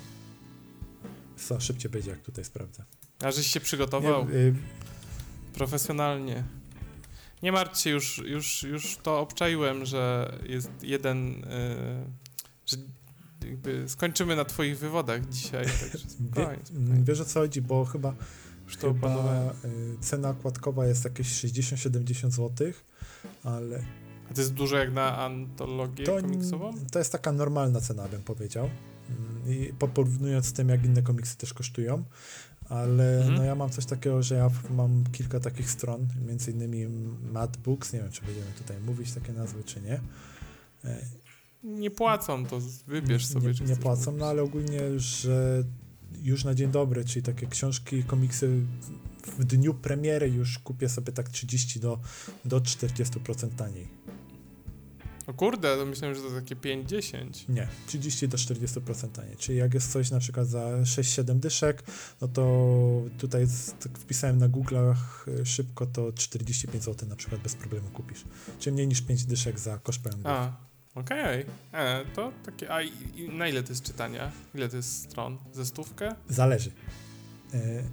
Co, 1.37 1.59
szybciej 1.59 1.91
będzie, 1.91 2.09
jak 2.09 2.19
tutaj 2.19 2.45
sprawdzę. 2.45 2.83
A 3.23 3.31
żeś 3.31 3.47
się 3.47 3.59
przygotował 3.59 4.29
Nie, 4.29 4.35
y, 4.35 4.53
profesjonalnie. 5.53 6.43
Nie 7.43 7.51
martw 7.51 7.79
się, 7.81 7.89
już, 7.89 8.17
już, 8.17 8.63
już 8.63 8.97
to 8.97 9.19
obczaiłem, 9.19 9.85
że 9.85 10.33
jest 10.45 10.71
jeden, 10.81 11.27
yy, 11.29 11.45
że 12.65 12.77
jakby 13.45 13.89
skończymy 13.89 14.35
na 14.35 14.45
twoich 14.45 14.77
wywodach 14.79 15.29
dzisiaj, 15.29 15.65
także 15.81 16.09
spokojnie, 16.09 16.59
spokojnie. 16.65 17.03
wiesz 17.03 17.19
o 17.19 17.25
co 17.25 17.39
chodzi, 17.39 17.61
bo 17.61 17.85
chyba, 17.85 18.13
chyba 18.81 19.53
y, 19.65 19.97
cena 20.01 20.29
okładkowa 20.29 20.85
jest 20.85 21.03
jakieś 21.05 21.27
60-70 21.27 22.31
zł, 22.31 22.71
ale 23.43 23.83
A 24.30 24.34
to 24.34 24.41
jest 24.41 24.53
dużo 24.53 24.77
jak 24.77 24.93
na 24.93 25.17
antologię 25.17 26.05
to, 26.05 26.21
komiksową? 26.21 26.73
to 26.91 26.99
jest 26.99 27.11
taka 27.11 27.32
normalna 27.32 27.82
cena, 27.82 28.07
bym 28.07 28.21
powiedział. 28.21 28.69
Mm, 29.09 29.53
I 29.53 29.73
po- 29.73 29.88
porównując 29.88 30.45
z 30.45 30.53
tym, 30.53 30.69
jak 30.69 30.86
inne 30.86 31.01
komiksy 31.01 31.38
też 31.38 31.53
kosztują, 31.53 32.03
ale 32.69 33.17
Mhm. 33.17 33.36
no 33.36 33.43
ja 33.43 33.55
mam 33.55 33.69
coś 33.69 33.86
takiego, 33.86 34.23
że 34.23 34.36
ja 34.36 34.49
mam 34.69 35.03
kilka 35.11 35.39
takich 35.39 35.71
stron, 35.71 36.07
między 36.27 36.51
innymi 36.51 36.88
Mad 37.32 37.57
Books, 37.57 37.93
nie 37.93 37.99
wiem, 37.99 38.11
czy 38.11 38.21
będziemy 38.25 38.51
tutaj 38.57 38.77
mówić 38.80 39.11
takie 39.13 39.34
nazwy, 39.34 39.63
czy 39.63 39.82
nie. 39.82 39.99
E, 40.86 41.05
Nie 41.63 41.91
płacą, 41.91 42.45
to 42.45 42.59
wybierz 42.88 43.25
sobie. 43.25 43.47
Nie, 43.47 43.53
czy 43.53 43.63
nie 43.63 43.75
płacą, 43.75 44.05
kupić. 44.05 44.19
no 44.19 44.25
ale 44.25 44.41
ogólnie, 44.41 44.99
że 44.99 45.63
już 46.21 46.43
na 46.43 46.55
dzień 46.55 46.71
dobry, 46.71 47.05
czyli 47.05 47.23
takie 47.23 47.47
książki, 47.47 48.03
komiksy 48.03 48.49
w 49.38 49.43
dniu 49.45 49.73
premiery 49.73 50.30
już 50.30 50.59
kupię 50.59 50.89
sobie 50.89 51.13
tak 51.13 51.30
30 51.30 51.80
do, 51.80 51.99
do 52.45 52.61
40% 52.61 53.49
taniej. 53.55 53.88
O 55.30 55.34
kurde, 55.34 55.77
to 55.77 55.86
myślałem, 55.86 56.15
że 56.15 56.21
to 56.21 56.30
takie 56.30 56.55
5-10. 56.55 57.49
Nie, 57.49 57.67
30 57.88 58.27
do 58.27 58.38
40% 58.38 59.09
taniej. 59.09 59.38
Czyli 59.38 59.57
jak 59.57 59.73
jest 59.73 59.91
coś 59.91 60.11
na 60.11 60.19
przykład 60.19 60.47
za 60.47 60.59
6-7 60.84 61.39
dyszek, 61.39 61.84
no 62.21 62.27
to 62.27 62.71
tutaj 63.17 63.45
z, 63.45 63.73
tak 63.73 63.97
wpisałem 63.97 64.38
na 64.38 64.49
Google'ach 64.49 64.95
y, 65.27 65.45
szybko, 65.45 65.86
to 65.86 66.13
45 66.13 66.84
zł 66.84 67.09
na 67.09 67.15
przykład 67.15 67.41
bez 67.41 67.55
problemu 67.55 67.89
kupisz. 67.89 68.23
Czyli 68.59 68.73
mniej 68.73 68.88
niż 68.88 69.01
5 69.01 69.25
dyszek 69.25 69.59
za 69.59 69.77
kosz 69.77 69.99
pełny. 69.99 70.23
A, 70.23 70.51
Okej, 70.95 71.45
e, 71.73 72.05
to 72.15 72.32
takie, 72.45 72.71
a 72.73 72.82
i, 72.82 72.91
i 73.15 73.30
na 73.30 73.47
ile 73.47 73.63
to 73.63 73.69
jest 73.69 73.84
czytania? 73.84 74.32
Ile 74.55 74.69
to 74.69 74.77
jest 74.77 75.01
stron? 75.03 75.38
Ze 75.53 75.65
stówkę? 75.65 76.15
Zależy. 76.30 76.71
E, 77.53 77.84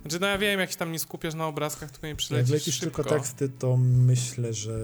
Znaczy, 0.00 0.20
no 0.20 0.26
ja 0.26 0.38
wiem, 0.38 0.60
jak 0.60 0.70
się 0.70 0.76
tam 0.76 0.92
nie 0.92 0.98
skupiasz 0.98 1.34
na 1.34 1.46
obrazkach, 1.46 1.90
to 1.90 1.98
nie 2.02 2.08
jak 2.08 2.18
przylecisz 2.18 2.50
lecisz 2.50 2.74
szybko. 2.74 3.02
tylko 3.02 3.16
teksty, 3.18 3.48
to 3.48 3.76
myślę, 3.76 4.54
że 4.54 4.78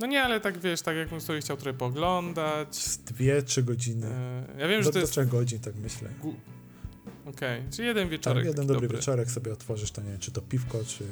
No 0.00 0.06
nie, 0.06 0.22
ale 0.22 0.40
tak 0.40 0.58
wiesz, 0.58 0.82
tak 0.82 0.96
jakbym 0.96 1.20
sobie 1.20 1.40
chciał 1.40 1.56
trochę 1.56 1.78
poglądać. 1.78 2.76
z 2.76 2.98
dwie, 2.98 3.42
trzy 3.42 3.62
godziny. 3.62 4.06
E, 4.06 4.46
ja 4.58 4.68
wiem, 4.68 4.80
do, 4.80 4.84
że 4.84 4.90
to 4.90 4.94
do 4.94 5.00
jest... 5.00 5.12
trzech 5.12 5.28
godzin, 5.28 5.60
tak 5.60 5.74
myślę. 5.74 6.08
Okej, 7.26 7.62
czyli 7.70 7.88
jeden 7.88 8.04
Tak, 8.04 8.10
wieczorek 8.10 8.44
jeden 8.44 8.56
taki 8.56 8.68
dobry, 8.68 8.82
dobry. 8.88 8.98
wieczorek 8.98 9.30
sobie 9.30 9.52
otworzysz, 9.52 9.90
to 9.90 10.02
nie 10.02 10.10
wiem, 10.10 10.18
czy 10.20 10.30
to 10.32 10.42
piwko, 10.42 10.84
czy 10.84 11.04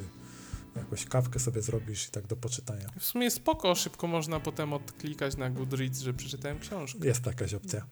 jakąś 0.75 1.05
kawkę 1.05 1.39
sobie 1.39 1.61
zrobisz 1.61 2.07
i 2.07 2.11
tak 2.11 2.27
do 2.27 2.35
poczytania. 2.35 2.87
W 2.99 3.05
sumie 3.05 3.31
spoko, 3.31 3.75
szybko 3.75 4.07
można 4.07 4.39
potem 4.39 4.73
odklikać 4.73 5.37
na 5.37 5.49
Goodreads, 5.49 5.99
że 6.01 6.13
przeczytałem 6.13 6.59
książkę. 6.59 6.99
Jest 7.07 7.25
jakaś 7.25 7.53
opcja. 7.53 7.85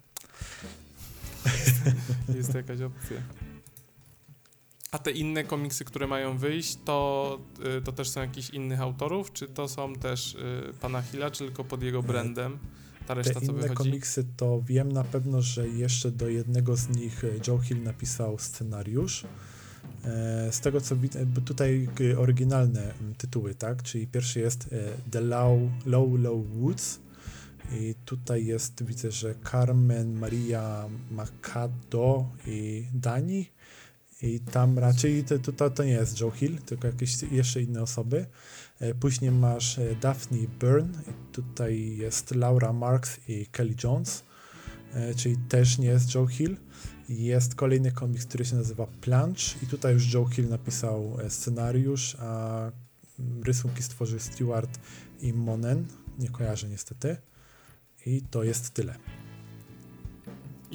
Jest 2.35 2.53
jakaś 2.55 2.81
opcja. 2.81 3.17
A 4.95 4.97
te 4.97 5.11
inne 5.11 5.43
komiksy, 5.43 5.85
które 5.85 6.07
mają 6.07 6.37
wyjść, 6.37 6.77
to, 6.85 7.39
y, 7.77 7.81
to 7.81 7.91
też 7.91 8.09
są 8.09 8.21
jakichś 8.21 8.49
innych 8.49 8.81
autorów, 8.81 9.33
czy 9.33 9.47
to 9.47 9.67
są 9.67 9.95
też 9.95 10.35
y, 10.35 10.73
pana 10.81 11.01
Hilla, 11.01 11.31
czy 11.31 11.43
tylko 11.45 11.63
pod 11.63 11.83
jego 11.83 12.03
brandem? 12.03 12.59
Ta 12.99 13.07
Te 13.07 13.13
reszta, 13.13 13.33
co 13.33 13.51
inne 13.51 13.53
wychodzi? 13.53 13.75
komiksy 13.75 14.25
to 14.37 14.61
wiem 14.65 14.91
na 14.91 15.03
pewno, 15.03 15.41
że 15.41 15.67
jeszcze 15.67 16.11
do 16.11 16.29
jednego 16.29 16.75
z 16.75 16.89
nich 16.89 17.23
Joe 17.47 17.59
Hill 17.59 17.83
napisał 17.83 18.39
scenariusz. 18.39 19.23
Z 20.51 20.59
tego 20.59 20.81
co 20.81 20.95
widzę, 20.95 21.25
bo 21.25 21.41
tutaj 21.41 21.89
oryginalne 22.17 22.93
mm, 23.01 23.15
tytuły, 23.15 23.55
tak? 23.55 23.83
Czyli 23.83 24.07
pierwszy 24.07 24.39
jest 24.39 24.69
The 25.11 25.21
Low 25.21 25.59
Low, 25.85 26.19
Low 26.19 26.45
Woods 26.55 26.99
i 27.71 27.95
tutaj 28.05 28.45
jest, 28.45 28.83
widzę, 28.83 29.11
że 29.11 29.35
Carmen 29.51 30.19
Maria 30.19 30.89
Macado 31.11 32.25
i 32.47 32.87
Dani 32.93 33.49
i 34.21 34.39
tam 34.39 34.79
raczej 34.79 35.23
to, 35.23 35.51
to, 35.51 35.69
to, 35.69 35.83
nie 35.83 35.91
jest 35.91 36.19
Joe 36.21 36.31
Hill, 36.31 36.57
tylko 36.57 36.87
jakieś 36.87 37.23
jeszcze 37.31 37.61
inne 37.61 37.81
osoby. 37.81 38.25
E, 38.79 38.93
Później 38.93 39.31
masz 39.31 39.79
e, 39.79 39.95
Daphne 39.95 40.37
Byrne, 40.59 40.99
tutaj 41.31 41.97
jest 41.97 42.35
Laura 42.35 42.73
Marks 42.73 43.19
i 43.27 43.45
Kelly 43.45 43.75
Jones, 43.83 44.23
e, 44.93 45.15
czyli 45.15 45.37
też 45.37 45.77
nie 45.77 45.87
jest 45.87 46.15
Joe 46.15 46.27
Hill. 46.27 46.57
Jest 47.09 47.55
kolejny 47.55 47.91
komiks, 47.91 48.25
który 48.25 48.45
się 48.45 48.55
nazywa 48.55 48.87
Plunge 49.01 49.41
i 49.63 49.67
tutaj 49.67 49.93
już 49.93 50.13
Joe 50.13 50.25
Hill 50.25 50.49
napisał 50.49 51.17
scenariusz, 51.29 52.17
a 52.19 52.59
mm, 53.19 53.43
rysunki 53.43 53.83
stworzył 53.83 54.19
Stewart 54.19 54.79
i 55.21 55.33
Monen, 55.33 55.85
nie 56.19 56.29
kojarzę 56.29 56.69
niestety. 56.69 57.17
I 58.05 58.21
to 58.21 58.43
jest 58.43 58.69
tyle. 58.69 58.95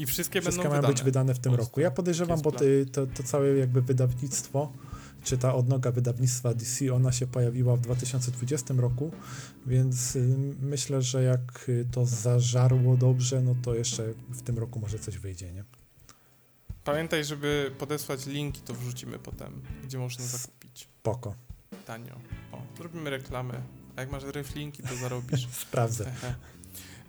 I 0.00 0.06
wszystkie, 0.06 0.40
Wszystkie 0.40 0.62
będą 0.62 0.70
mają 0.70 0.80
wydane. 0.82 0.94
być 0.94 1.02
wydane 1.02 1.34
w 1.34 1.38
tym 1.38 1.54
roku. 1.54 1.80
Ja 1.80 1.90
podejrzewam, 1.90 2.40
bo 2.40 2.52
to, 2.52 3.06
to 3.14 3.22
całe 3.22 3.48
jakby 3.48 3.82
wydawnictwo, 3.82 4.72
czy 5.24 5.38
ta 5.38 5.54
odnoga 5.54 5.92
wydawnictwa 5.92 6.54
DC, 6.54 6.94
ona 6.94 7.12
się 7.12 7.26
pojawiła 7.26 7.76
w 7.76 7.80
2020 7.80 8.74
roku, 8.74 9.10
więc 9.66 10.16
y, 10.16 10.36
myślę, 10.60 11.02
że 11.02 11.22
jak 11.22 11.68
y, 11.68 11.86
to 11.92 12.06
zażarło 12.06 12.96
dobrze, 12.96 13.40
no 13.40 13.54
to 13.62 13.74
jeszcze 13.74 14.12
w 14.28 14.42
tym 14.42 14.58
roku 14.58 14.80
może 14.80 14.98
coś 14.98 15.18
wyjdzie, 15.18 15.52
nie? 15.52 15.64
Pamiętaj, 16.84 17.24
żeby 17.24 17.72
podesłać 17.78 18.26
linki, 18.26 18.60
to 18.60 18.74
wrzucimy 18.74 19.18
potem, 19.18 19.62
gdzie 19.84 19.98
można 19.98 20.24
zakupić 20.26 20.88
Poko. 21.02 21.34
tanio. 21.86 22.14
O, 22.52 22.62
zrobimy 22.78 23.10
reklamę. 23.10 23.62
A 23.96 24.00
jak 24.00 24.10
masz 24.10 24.24
reflinki, 24.24 24.82
to 24.82 24.96
zarobisz. 24.96 25.48
Sprawdzę. 25.68 26.12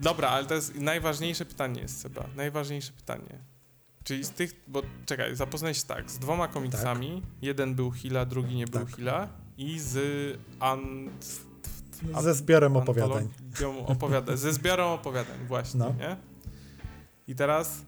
Dobra, 0.01 0.29
ale 0.29 0.45
to 0.45 0.53
jest 0.53 0.75
najważniejsze 0.75 1.45
pytanie 1.45 1.81
jest 1.81 2.01
Seba. 2.01 2.23
Najważniejsze 2.35 2.91
pytanie. 2.91 3.39
Czyli 4.03 4.23
z 4.23 4.29
tych, 4.29 4.53
bo 4.67 4.81
czekaj, 5.05 5.35
zapoznaj 5.35 5.73
się 5.73 5.83
tak, 5.83 6.11
z 6.11 6.19
dwoma 6.19 6.47
komiksami. 6.47 7.21
Jeden 7.41 7.75
był 7.75 7.91
Hila, 7.91 8.25
drugi 8.25 8.55
nie 8.55 8.65
był 8.67 8.85
Tak. 8.85 8.95
Hila. 8.95 9.27
I 9.57 9.79
z 9.79 9.97
ant, 10.59 11.41
A- 12.13 12.21
Ze 12.21 12.33
zbiorem 12.33 12.77
opowiadań. 12.77 13.29
opowiadań. 13.87 14.37
Ze 14.37 14.53
zbiorą 14.53 14.93
opowiadań, 14.93 15.37
właśnie, 15.47 15.79
No. 15.79 15.93
nie? 15.99 16.17
I 17.27 17.35
teraz, 17.35 17.81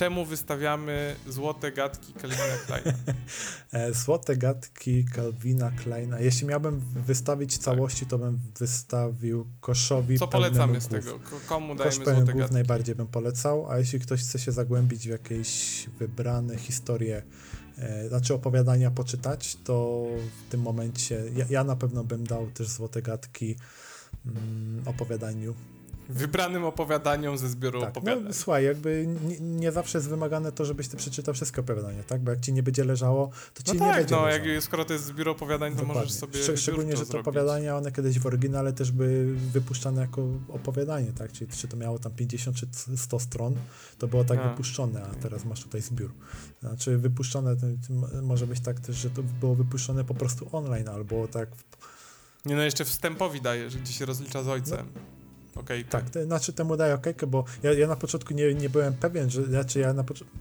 czemu 0.00 0.24
wystawiamy 0.24 1.16
złote 1.28 1.72
gadki 1.72 2.12
Calvina 2.14 2.56
Kleina? 2.66 2.92
E, 3.72 3.94
Złote 3.94 4.36
gadki 4.36 5.04
Calvina 5.14 5.70
Kleina. 5.70 6.20
Jeśli 6.20 6.46
miałbym 6.46 6.80
wystawić 6.80 7.58
całości, 7.58 8.06
to 8.06 8.18
bym 8.18 8.40
wystawił 8.58 9.46
Koszowi 9.60 10.18
Co 10.18 10.28
polecamy 10.28 10.80
z 10.80 10.86
głów. 10.86 11.04
tego? 11.04 11.18
Ko- 11.18 11.40
Komu 11.46 11.76
Kosz 11.76 11.98
dajemy 11.98 12.04
pełen 12.04 12.26
złote 12.38 12.52
najbardziej 12.52 12.94
bym 12.94 13.06
polecał, 13.06 13.70
a 13.70 13.78
jeśli 13.78 14.00
ktoś 14.00 14.20
chce 14.20 14.38
się 14.38 14.52
zagłębić 14.52 15.06
w 15.06 15.10
jakieś 15.10 15.86
wybrane 15.98 16.56
historie, 16.58 17.22
e, 17.78 18.08
znaczy 18.08 18.34
opowiadania 18.34 18.90
poczytać, 18.90 19.56
to 19.64 20.06
w 20.46 20.50
tym 20.50 20.60
momencie 20.62 21.22
ja, 21.36 21.44
ja 21.50 21.64
na 21.64 21.76
pewno 21.76 22.04
bym 22.04 22.24
dał 22.24 22.50
też 22.50 22.68
złote 22.68 23.02
gadki 23.02 23.56
mm, 24.26 24.82
opowiadaniu. 24.86 25.54
Wybranym 26.10 26.64
opowiadaniom 26.64 27.38
ze 27.38 27.48
zbioru 27.48 27.80
Tak, 27.80 27.88
opowiadań. 27.90 28.24
no 28.24 28.32
słuchaj, 28.32 28.64
jakby 28.64 29.06
nie, 29.28 29.40
nie 29.40 29.72
zawsze 29.72 29.98
jest 29.98 30.08
wymagane 30.08 30.52
to, 30.52 30.64
żebyś 30.64 30.88
ty 30.88 30.96
przeczytał 30.96 31.34
wszystkie 31.34 31.60
opowiadania, 31.60 32.02
tak? 32.02 32.20
Bo 32.22 32.30
jak 32.30 32.40
ci 32.40 32.52
nie 32.52 32.62
będzie 32.62 32.84
leżało, 32.84 33.30
to 33.54 33.62
ci 33.62 33.68
No 33.68 33.74
nie 33.74 33.80
tak, 33.80 33.96
będzie 33.96 34.14
no 34.16 34.26
leżało. 34.26 34.48
jak 34.48 34.62
skoro 34.62 34.84
to 34.84 34.92
jest 34.92 35.04
zbiór 35.04 35.28
opowiadań, 35.28 35.76
to 35.76 35.84
możesz 35.84 36.12
Dokładnie. 36.14 36.42
sobie 36.42 36.54
Szcz- 36.56 36.60
Szczególnie, 36.62 36.92
że 36.92 36.98
te 36.98 37.04
zrobić. 37.06 37.28
opowiadania, 37.28 37.76
one 37.76 37.92
kiedyś 37.92 38.18
w 38.18 38.26
oryginale 38.26 38.72
też 38.72 38.92
były 38.92 39.34
wypuszczane 39.34 40.00
jako 40.00 40.22
opowiadanie, 40.48 41.12
tak? 41.12 41.32
Czyli 41.32 41.50
czy 41.50 41.68
to 41.68 41.76
miało 41.76 41.98
tam 41.98 42.12
50 42.12 42.56
czy 42.56 42.66
100 42.96 43.20
stron, 43.20 43.54
to 43.98 44.08
było 44.08 44.24
tak 44.24 44.38
A. 44.38 44.48
wypuszczone, 44.50 45.02
a 45.04 45.14
teraz 45.14 45.44
masz 45.44 45.62
tutaj 45.62 45.80
zbiór. 45.80 46.10
Znaczy 46.60 46.98
wypuszczone, 46.98 47.56
może 48.22 48.46
być 48.46 48.60
tak 48.60 48.80
też, 48.80 48.96
że 48.96 49.10
to 49.10 49.22
było 49.22 49.54
wypuszczone 49.54 50.04
po 50.04 50.14
prostu 50.14 50.48
online, 50.52 50.88
albo 50.88 51.28
tak, 51.28 51.48
Nie 52.46 52.56
no, 52.56 52.62
jeszcze 52.62 52.84
wstępowi 52.84 53.40
daje, 53.40 53.70
że 53.70 53.78
gdzie 53.78 53.92
się 53.92 54.06
rozlicza 54.06 54.42
z 54.42 54.48
ojcem. 54.48 54.86
Okej, 55.54 55.84
tak, 55.84 56.10
to, 56.10 56.24
znaczy 56.24 56.52
temu 56.52 56.76
daję 56.76 56.94
okejkę, 56.94 57.26
bo 57.26 57.44
ja, 57.62 57.72
ja 57.72 57.86
na 57.86 57.96
początku 57.96 58.34
nie, 58.34 58.54
nie 58.54 58.70
byłem 58.70 58.94
pewien, 58.94 59.30
że, 59.30 59.44
znaczy 59.44 59.78
ja 59.78 59.92
na 59.92 60.04
początku 60.04 60.38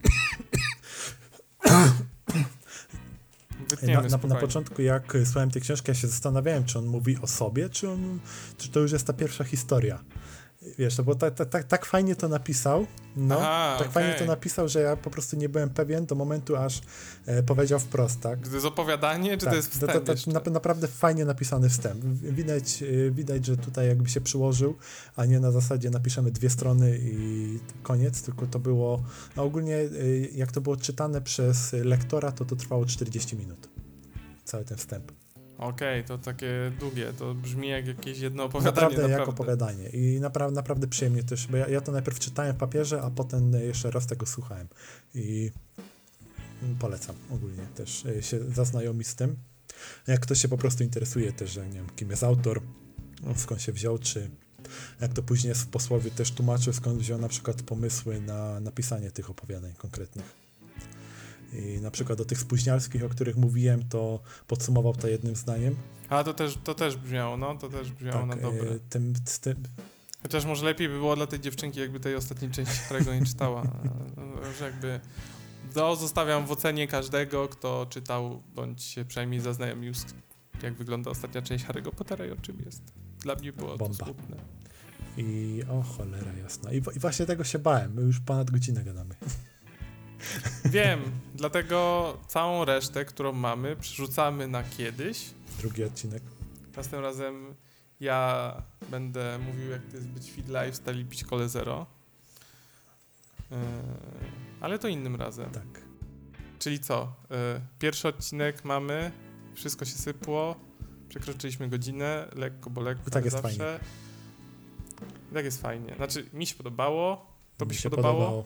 Na, 3.81 4.01
na, 4.01 4.27
na 4.27 4.35
początku, 4.35 4.81
jak 4.81 5.17
słuchałem 5.25 5.51
tej 5.51 5.61
książki, 5.61 5.91
ja 5.91 5.95
się 5.95 6.07
zastanawiałem, 6.07 6.65
czy 6.65 6.79
on 6.79 6.85
mówi 6.85 7.17
o 7.21 7.27
sobie, 7.27 7.69
czy, 7.69 7.89
on, 7.89 8.19
czy 8.57 8.69
to 8.69 8.79
już 8.79 8.91
jest 8.91 9.07
ta 9.07 9.13
pierwsza 9.13 9.43
historia. 9.43 10.03
Wiesz, 10.61 10.95
to 10.95 11.03
bo 11.03 11.15
tak, 11.15 11.33
tak, 11.49 11.63
tak, 11.63 11.85
fajnie 11.85 12.15
to 12.15 12.27
napisał, 12.27 12.85
no, 13.15 13.35
Aha, 13.41 13.75
tak 13.79 13.91
fajnie 13.91 14.13
to 14.13 14.25
napisał, 14.25 14.67
że 14.67 14.81
ja 14.81 14.95
po 14.95 15.09
prostu 15.09 15.35
nie 15.35 15.49
byłem 15.49 15.69
pewien 15.69 16.05
do 16.05 16.15
momentu, 16.15 16.55
aż 16.55 16.81
e, 17.25 17.43
powiedział 17.43 17.79
wprost, 17.79 18.21
tak? 18.21 18.47
To 18.47 18.53
jest 18.53 18.65
opowiadanie, 18.65 19.37
czy 19.37 19.45
tak, 19.45 19.49
to 19.49 19.55
jest 19.55 19.71
wstęp 19.71 19.91
to, 19.91 19.99
to, 19.99 20.11
jeszcze? 20.11 20.31
na, 20.31 20.41
naprawdę 20.51 20.87
fajnie 20.87 21.25
napisany 21.25 21.69
wstęp. 21.69 22.03
Widać, 22.05 22.81
y, 22.81 23.11
widać, 23.11 23.45
że 23.45 23.57
tutaj 23.57 23.87
jakby 23.87 24.09
się 24.09 24.21
przyłożył, 24.21 24.75
a 25.15 25.25
nie 25.25 25.39
na 25.39 25.51
zasadzie 25.51 25.89
napiszemy 25.89 26.31
dwie 26.31 26.49
strony 26.49 26.99
i 27.01 27.59
koniec, 27.83 28.21
tylko 28.21 28.47
to 28.47 28.59
było, 28.59 29.03
no 29.35 29.43
ogólnie 29.43 29.75
y, 29.77 30.29
jak 30.33 30.51
to 30.51 30.61
było 30.61 30.77
czytane 30.77 31.21
przez 31.21 31.73
lektora, 31.73 32.31
to 32.31 32.45
to 32.45 32.55
trwało 32.55 32.85
40 32.85 33.35
minut. 33.35 33.69
Cały 34.43 34.65
ten 34.65 34.77
wstęp. 34.77 35.18
Okej, 35.59 36.03
to 36.03 36.17
takie 36.17 36.71
długie, 36.79 37.13
to 37.13 37.33
brzmi 37.33 37.67
jak 37.67 37.87
jakieś 37.87 38.19
jedno 38.19 38.43
opowiadanie, 38.43 38.75
Naprawdę, 38.75 38.95
naprawdę. 38.95 39.19
jak 39.19 39.29
opowiadanie. 39.29 39.89
I 39.89 40.19
naprawdę, 40.19 40.55
naprawdę 40.55 40.87
przyjemnie 40.87 41.23
też, 41.23 41.47
bo 41.47 41.57
ja, 41.57 41.67
ja 41.67 41.81
to 41.81 41.91
najpierw 41.91 42.19
czytałem 42.19 42.53
w 42.55 42.57
papierze, 42.57 43.01
a 43.01 43.09
potem 43.11 43.53
jeszcze 43.53 43.91
raz 43.91 44.07
tego 44.07 44.25
słuchałem. 44.25 44.67
I 45.15 45.51
polecam 46.79 47.15
ogólnie 47.29 47.65
też 47.75 48.05
e, 48.05 48.23
się 48.23 48.39
zaznajomić 48.39 49.07
z 49.07 49.15
tym. 49.15 49.35
Jak 50.07 50.19
ktoś 50.19 50.41
się 50.41 50.47
po 50.47 50.57
prostu 50.57 50.83
interesuje 50.83 51.33
też, 51.33 51.51
że 51.51 51.67
nie 51.67 51.73
wiem, 51.73 51.89
kim 51.95 52.09
jest 52.09 52.23
autor, 52.23 52.61
skąd 53.35 53.61
się 53.61 53.71
wziął, 53.71 53.97
czy 53.97 54.29
jak 55.01 55.13
to 55.13 55.23
później 55.23 55.49
jest 55.49 55.61
w 55.61 55.67
posłowie 55.67 56.11
też 56.11 56.31
tłumaczy, 56.31 56.73
skąd 56.73 56.99
wziął 56.99 57.19
na 57.19 57.27
przykład 57.27 57.61
pomysły 57.61 58.21
na 58.21 58.59
napisanie 58.59 59.11
tych 59.11 59.29
opowiadań 59.29 59.73
konkretnych. 59.77 60.48
I 61.53 61.81
na 61.81 61.91
przykład 61.91 62.17
do 62.17 62.25
tych 62.25 62.39
spóźnialskich, 62.39 63.03
o 63.03 63.09
których 63.09 63.37
mówiłem, 63.37 63.89
to 63.89 64.19
podsumował 64.47 64.93
to 64.93 65.07
jednym 65.07 65.35
zdaniem. 65.35 65.75
A 66.09 66.23
to 66.23 66.33
też, 66.33 66.57
to 66.63 66.73
też 66.75 66.97
brzmiało, 66.97 67.37
no, 67.37 67.55
to 67.55 67.69
też 67.69 67.91
brzmiało 67.91 68.25
na 68.25 68.35
e, 68.35 68.41
dobre. 68.41 68.79
tym, 68.89 69.13
z 69.25 69.39
tym, 69.39 69.55
Chociaż 70.23 70.45
może 70.45 70.65
lepiej 70.65 70.89
by 70.89 70.93
było 70.93 71.15
dla 71.15 71.27
tej 71.27 71.39
dziewczynki, 71.39 71.79
jakby 71.79 71.99
tej 71.99 72.15
ostatniej 72.15 72.51
części 72.51 72.73
Harry'ego 72.89 73.19
nie 73.19 73.25
czytała. 73.25 73.63
No, 73.83 73.93
Że 74.59 74.65
jakby 74.65 74.99
to 75.73 75.95
zostawiam 75.95 76.45
w 76.45 76.51
ocenie 76.51 76.87
każdego, 76.87 77.47
kto 77.47 77.85
czytał, 77.89 78.43
bądź 78.55 78.83
się 78.83 79.05
przynajmniej 79.05 79.39
zaznajomił 79.39 79.93
jak 80.63 80.73
wygląda 80.73 81.11
ostatnia 81.11 81.41
część 81.41 81.65
Harry'ego 81.65 81.91
Pottera 81.91 82.25
i 82.25 82.31
o 82.31 82.35
czym 82.35 82.59
jest. 82.65 82.83
Dla 83.19 83.35
mnie 83.35 83.53
było 83.53 83.77
Bomba. 83.77 83.97
to 83.97 84.05
smutne. 84.05 84.37
I 85.17 85.61
o 85.69 85.81
cholera 85.81 86.33
jasna. 86.33 86.73
I, 86.73 86.77
I 86.77 86.99
właśnie 86.99 87.25
tego 87.25 87.43
się 87.43 87.59
bałem. 87.59 87.93
My 87.93 88.01
już 88.01 88.19
ponad 88.19 88.51
godzinę 88.51 88.83
gadamy. 88.83 89.15
Wiem, 90.65 90.99
dlatego 91.35 92.17
całą 92.27 92.65
resztę, 92.65 93.05
którą 93.05 93.31
mamy, 93.33 93.75
przerzucamy 93.75 94.47
na 94.47 94.63
kiedyś. 94.63 95.25
Drugi 95.59 95.83
odcinek. 95.83 96.23
Następnym 96.75 97.01
razem 97.03 97.55
Ja 97.99 98.53
będę 98.91 99.39
mówił, 99.39 99.69
jak 99.71 99.81
to 99.85 99.95
jest 99.95 100.07
być 100.07 100.31
fit 100.31 100.47
lifestyle 100.47 100.99
i 101.01 101.05
pić 101.05 101.23
kole 101.23 101.49
zero. 101.49 101.85
Yy, 103.51 103.57
ale 104.61 104.79
to 104.79 104.87
innym 104.87 105.15
razem. 105.15 105.51
Tak. 105.51 105.81
Czyli 106.59 106.79
co? 106.79 107.13
Yy, 107.29 107.37
pierwszy 107.79 108.07
odcinek 108.07 108.65
mamy, 108.65 109.11
wszystko 109.53 109.85
się 109.85 109.95
sypło, 109.95 110.55
przekroczyliśmy 111.09 111.69
godzinę, 111.69 112.27
lekko, 112.35 112.69
bo 112.69 112.81
lekko, 112.81 113.09
Tak 113.11 113.25
jest 113.25 113.37
zawsze. 113.41 113.57
fajnie. 113.57 113.79
Tak 115.33 115.45
jest 115.45 115.61
fajnie. 115.61 115.95
Znaczy, 115.95 116.29
mi 116.33 116.45
się 116.47 116.55
podobało, 116.55 117.25
to 117.57 117.65
by 117.65 117.73
Mi 117.73 117.79
się 117.79 117.89
podobało. 117.89 118.43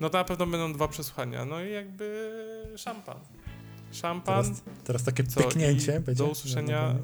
No 0.00 0.10
to 0.10 0.18
na 0.18 0.24
pewno 0.24 0.46
będą 0.46 0.72
dwa 0.72 0.88
przesłuchania. 0.88 1.44
No 1.44 1.64
i 1.64 1.72
jakby 1.72 2.32
szampan. 2.76 3.16
Szampan. 3.92 4.44
Teraz, 4.44 4.62
teraz 4.84 5.04
takie 5.04 5.24
co? 5.24 5.40
pyknięcie 5.42 5.96
I 5.96 6.00
będzie. 6.00 6.24
Do 6.24 6.30
usłyszenia. 6.30 6.94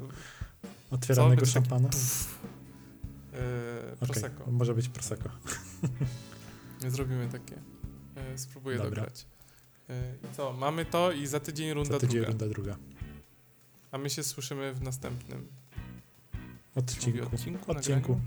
Otwieranego 0.91 1.41
takie 1.41 1.51
szampana. 1.51 1.89
Yy, 1.89 3.39
Okej, 3.93 4.07
prosecco. 4.07 4.51
Może 4.51 4.73
być 4.73 4.89
prosecco. 4.89 5.29
Zrobimy 6.87 7.27
takie. 7.29 7.55
Yy, 8.31 8.37
spróbuję 8.37 8.77
Dobra. 8.77 8.89
dograć. 8.89 9.25
Yy, 9.89 9.95
I 10.31 10.35
co? 10.35 10.53
Mamy 10.53 10.85
to 10.85 11.11
i 11.11 11.27
za 11.27 11.39
tydzień 11.39 11.73
runda 11.73 11.93
Za 11.93 11.99
tydzień 11.99 12.21
druga. 12.21 12.27
runda 12.27 12.47
druga. 12.47 12.77
A 13.91 13.97
my 13.97 14.09
się 14.09 14.23
słyszymy 14.23 14.73
w 14.73 14.81
następnym 14.81 15.47
Odcinku. 16.75 17.19
Mówię, 17.19 17.31
odcinku. 17.35 17.71
Odcinku. 17.71 18.19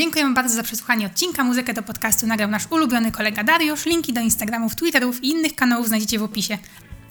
Dziękujemy 0.00 0.34
bardzo 0.34 0.54
za 0.54 0.62
przesłuchanie 0.62 1.06
odcinka. 1.06 1.44
Muzykę 1.44 1.74
do 1.74 1.82
podcastu 1.82 2.26
nagrał 2.26 2.50
nasz 2.50 2.66
ulubiony 2.70 3.12
kolega 3.12 3.44
Dariusz. 3.44 3.86
Linki 3.86 4.12
do 4.12 4.20
Instagramów, 4.20 4.76
Twitterów 4.76 5.24
i 5.24 5.28
innych 5.28 5.54
kanałów 5.54 5.88
znajdziecie 5.88 6.18
w 6.18 6.22
opisie. 6.22 6.58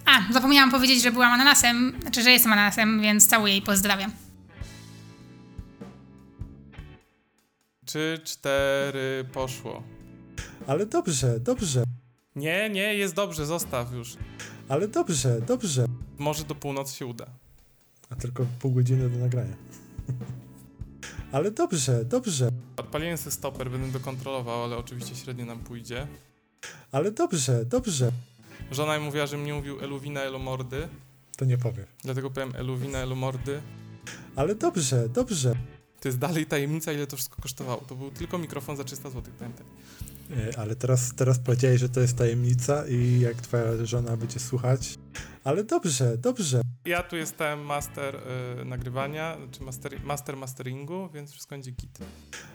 A, 0.05 0.33
zapomniałam 0.33 0.71
powiedzieć, 0.71 1.01
że 1.01 1.11
byłam 1.11 1.31
ananasem, 1.31 1.97
znaczy, 2.01 2.23
że 2.23 2.31
jestem 2.31 2.53
ananasem, 2.53 3.01
więc 3.01 3.27
całuję 3.27 3.57
i 3.57 3.61
pozdrawiam. 3.61 4.11
Trzy, 7.85 8.21
cztery, 8.23 9.25
poszło. 9.33 9.83
Ale 10.67 10.85
dobrze, 10.85 11.39
dobrze. 11.39 11.83
Nie, 12.35 12.69
nie, 12.69 12.95
jest 12.95 13.15
dobrze, 13.15 13.45
zostaw 13.45 13.93
już. 13.93 14.17
Ale 14.69 14.87
dobrze, 14.87 15.41
dobrze. 15.41 15.85
Może 16.17 16.43
do 16.43 16.55
północy 16.55 16.95
się 16.95 17.05
uda. 17.05 17.25
A 18.09 18.15
tylko 18.15 18.45
pół 18.59 18.71
godziny 18.71 19.09
do 19.09 19.17
nagrania. 19.17 19.55
Ale 21.32 21.51
dobrze, 21.51 22.05
dobrze. 22.05 22.49
Odpaliłem 22.78 23.18
sobie 23.18 23.32
stoper, 23.32 23.72
będę 23.72 23.99
to 23.99 24.05
kontrolował, 24.05 24.64
ale 24.64 24.78
oczywiście 24.78 25.16
średnio 25.16 25.45
nam 25.45 25.60
pójdzie. 25.60 26.07
Ale 26.91 27.12
dobrze, 27.12 27.66
dobrze. 27.66 28.12
Żona 28.72 28.97
mi 28.99 29.05
mówiła, 29.05 29.28
żebym 29.28 29.45
nie 29.45 29.53
mówił 29.53 29.80
eluwina, 29.80 30.22
elomordy, 30.22 30.88
To 31.38 31.45
nie 31.45 31.57
powiem. 31.57 31.86
dlatego 32.03 32.30
powiem 32.30 32.51
eluwina, 32.55 32.97
elomordy. 32.99 33.62
Ale 34.36 34.55
dobrze, 34.55 35.10
dobrze. 35.10 35.55
To 36.01 36.07
jest 36.07 36.18
dalej 36.18 36.45
tajemnica, 36.45 36.91
ile 36.93 37.07
to 37.07 37.16
wszystko 37.16 37.41
kosztowało. 37.41 37.82
To 37.88 37.95
był 37.95 38.12
tylko 38.12 38.38
mikrofon 38.38 38.78
za 38.78 38.84
300 38.84 39.10
zł, 39.10 39.34
pamiętaj. 39.39 39.66
E, 40.30 40.59
Ale 40.59 40.75
teraz, 40.75 41.15
teraz 41.15 41.39
powiedziałeś, 41.39 41.80
że 41.80 41.89
to 41.89 41.99
jest 41.99 42.17
tajemnica 42.17 42.88
i 42.88 43.19
jak 43.19 43.36
twoja 43.36 43.86
żona 43.86 44.17
będzie 44.17 44.39
słuchać. 44.39 44.95
Ale 45.43 45.63
dobrze, 45.63 46.17
dobrze. 46.17 46.61
Ja 46.86 47.03
tu 47.03 47.15
jestem 47.15 47.59
master 47.59 48.15
y, 48.61 48.65
nagrywania, 48.65 49.38
czy 49.51 49.63
master, 49.63 50.03
master 50.03 50.38
masteringu, 50.38 51.09
więc 51.13 51.32
wszystko 51.32 51.55
będzie 51.55 51.71
git. 51.71 51.99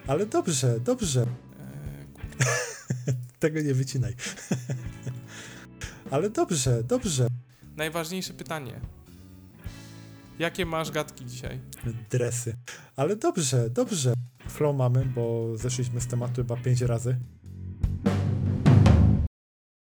Ale 0.06 0.26
dobrze, 0.26 0.80
dobrze. 0.80 1.26
E. 1.26 3.12
Tego 3.38 3.60
nie 3.60 3.74
wycinaj. 3.74 4.14
Ale 6.10 6.30
dobrze, 6.30 6.84
dobrze. 6.84 7.26
Najważniejsze 7.76 8.34
pytanie. 8.34 8.80
Jakie 10.38 10.66
masz 10.66 10.90
gadki 10.90 11.26
dzisiaj? 11.26 11.60
Dresy. 12.10 12.54
Ale 12.96 13.16
dobrze, 13.16 13.70
dobrze. 13.70 14.14
Flow 14.48 14.76
mamy, 14.76 15.04
bo 15.04 15.56
zeszliśmy 15.56 16.00
z 16.00 16.06
tematu 16.06 16.34
chyba 16.34 16.56
pięć 16.56 16.80
razy. 16.80 17.16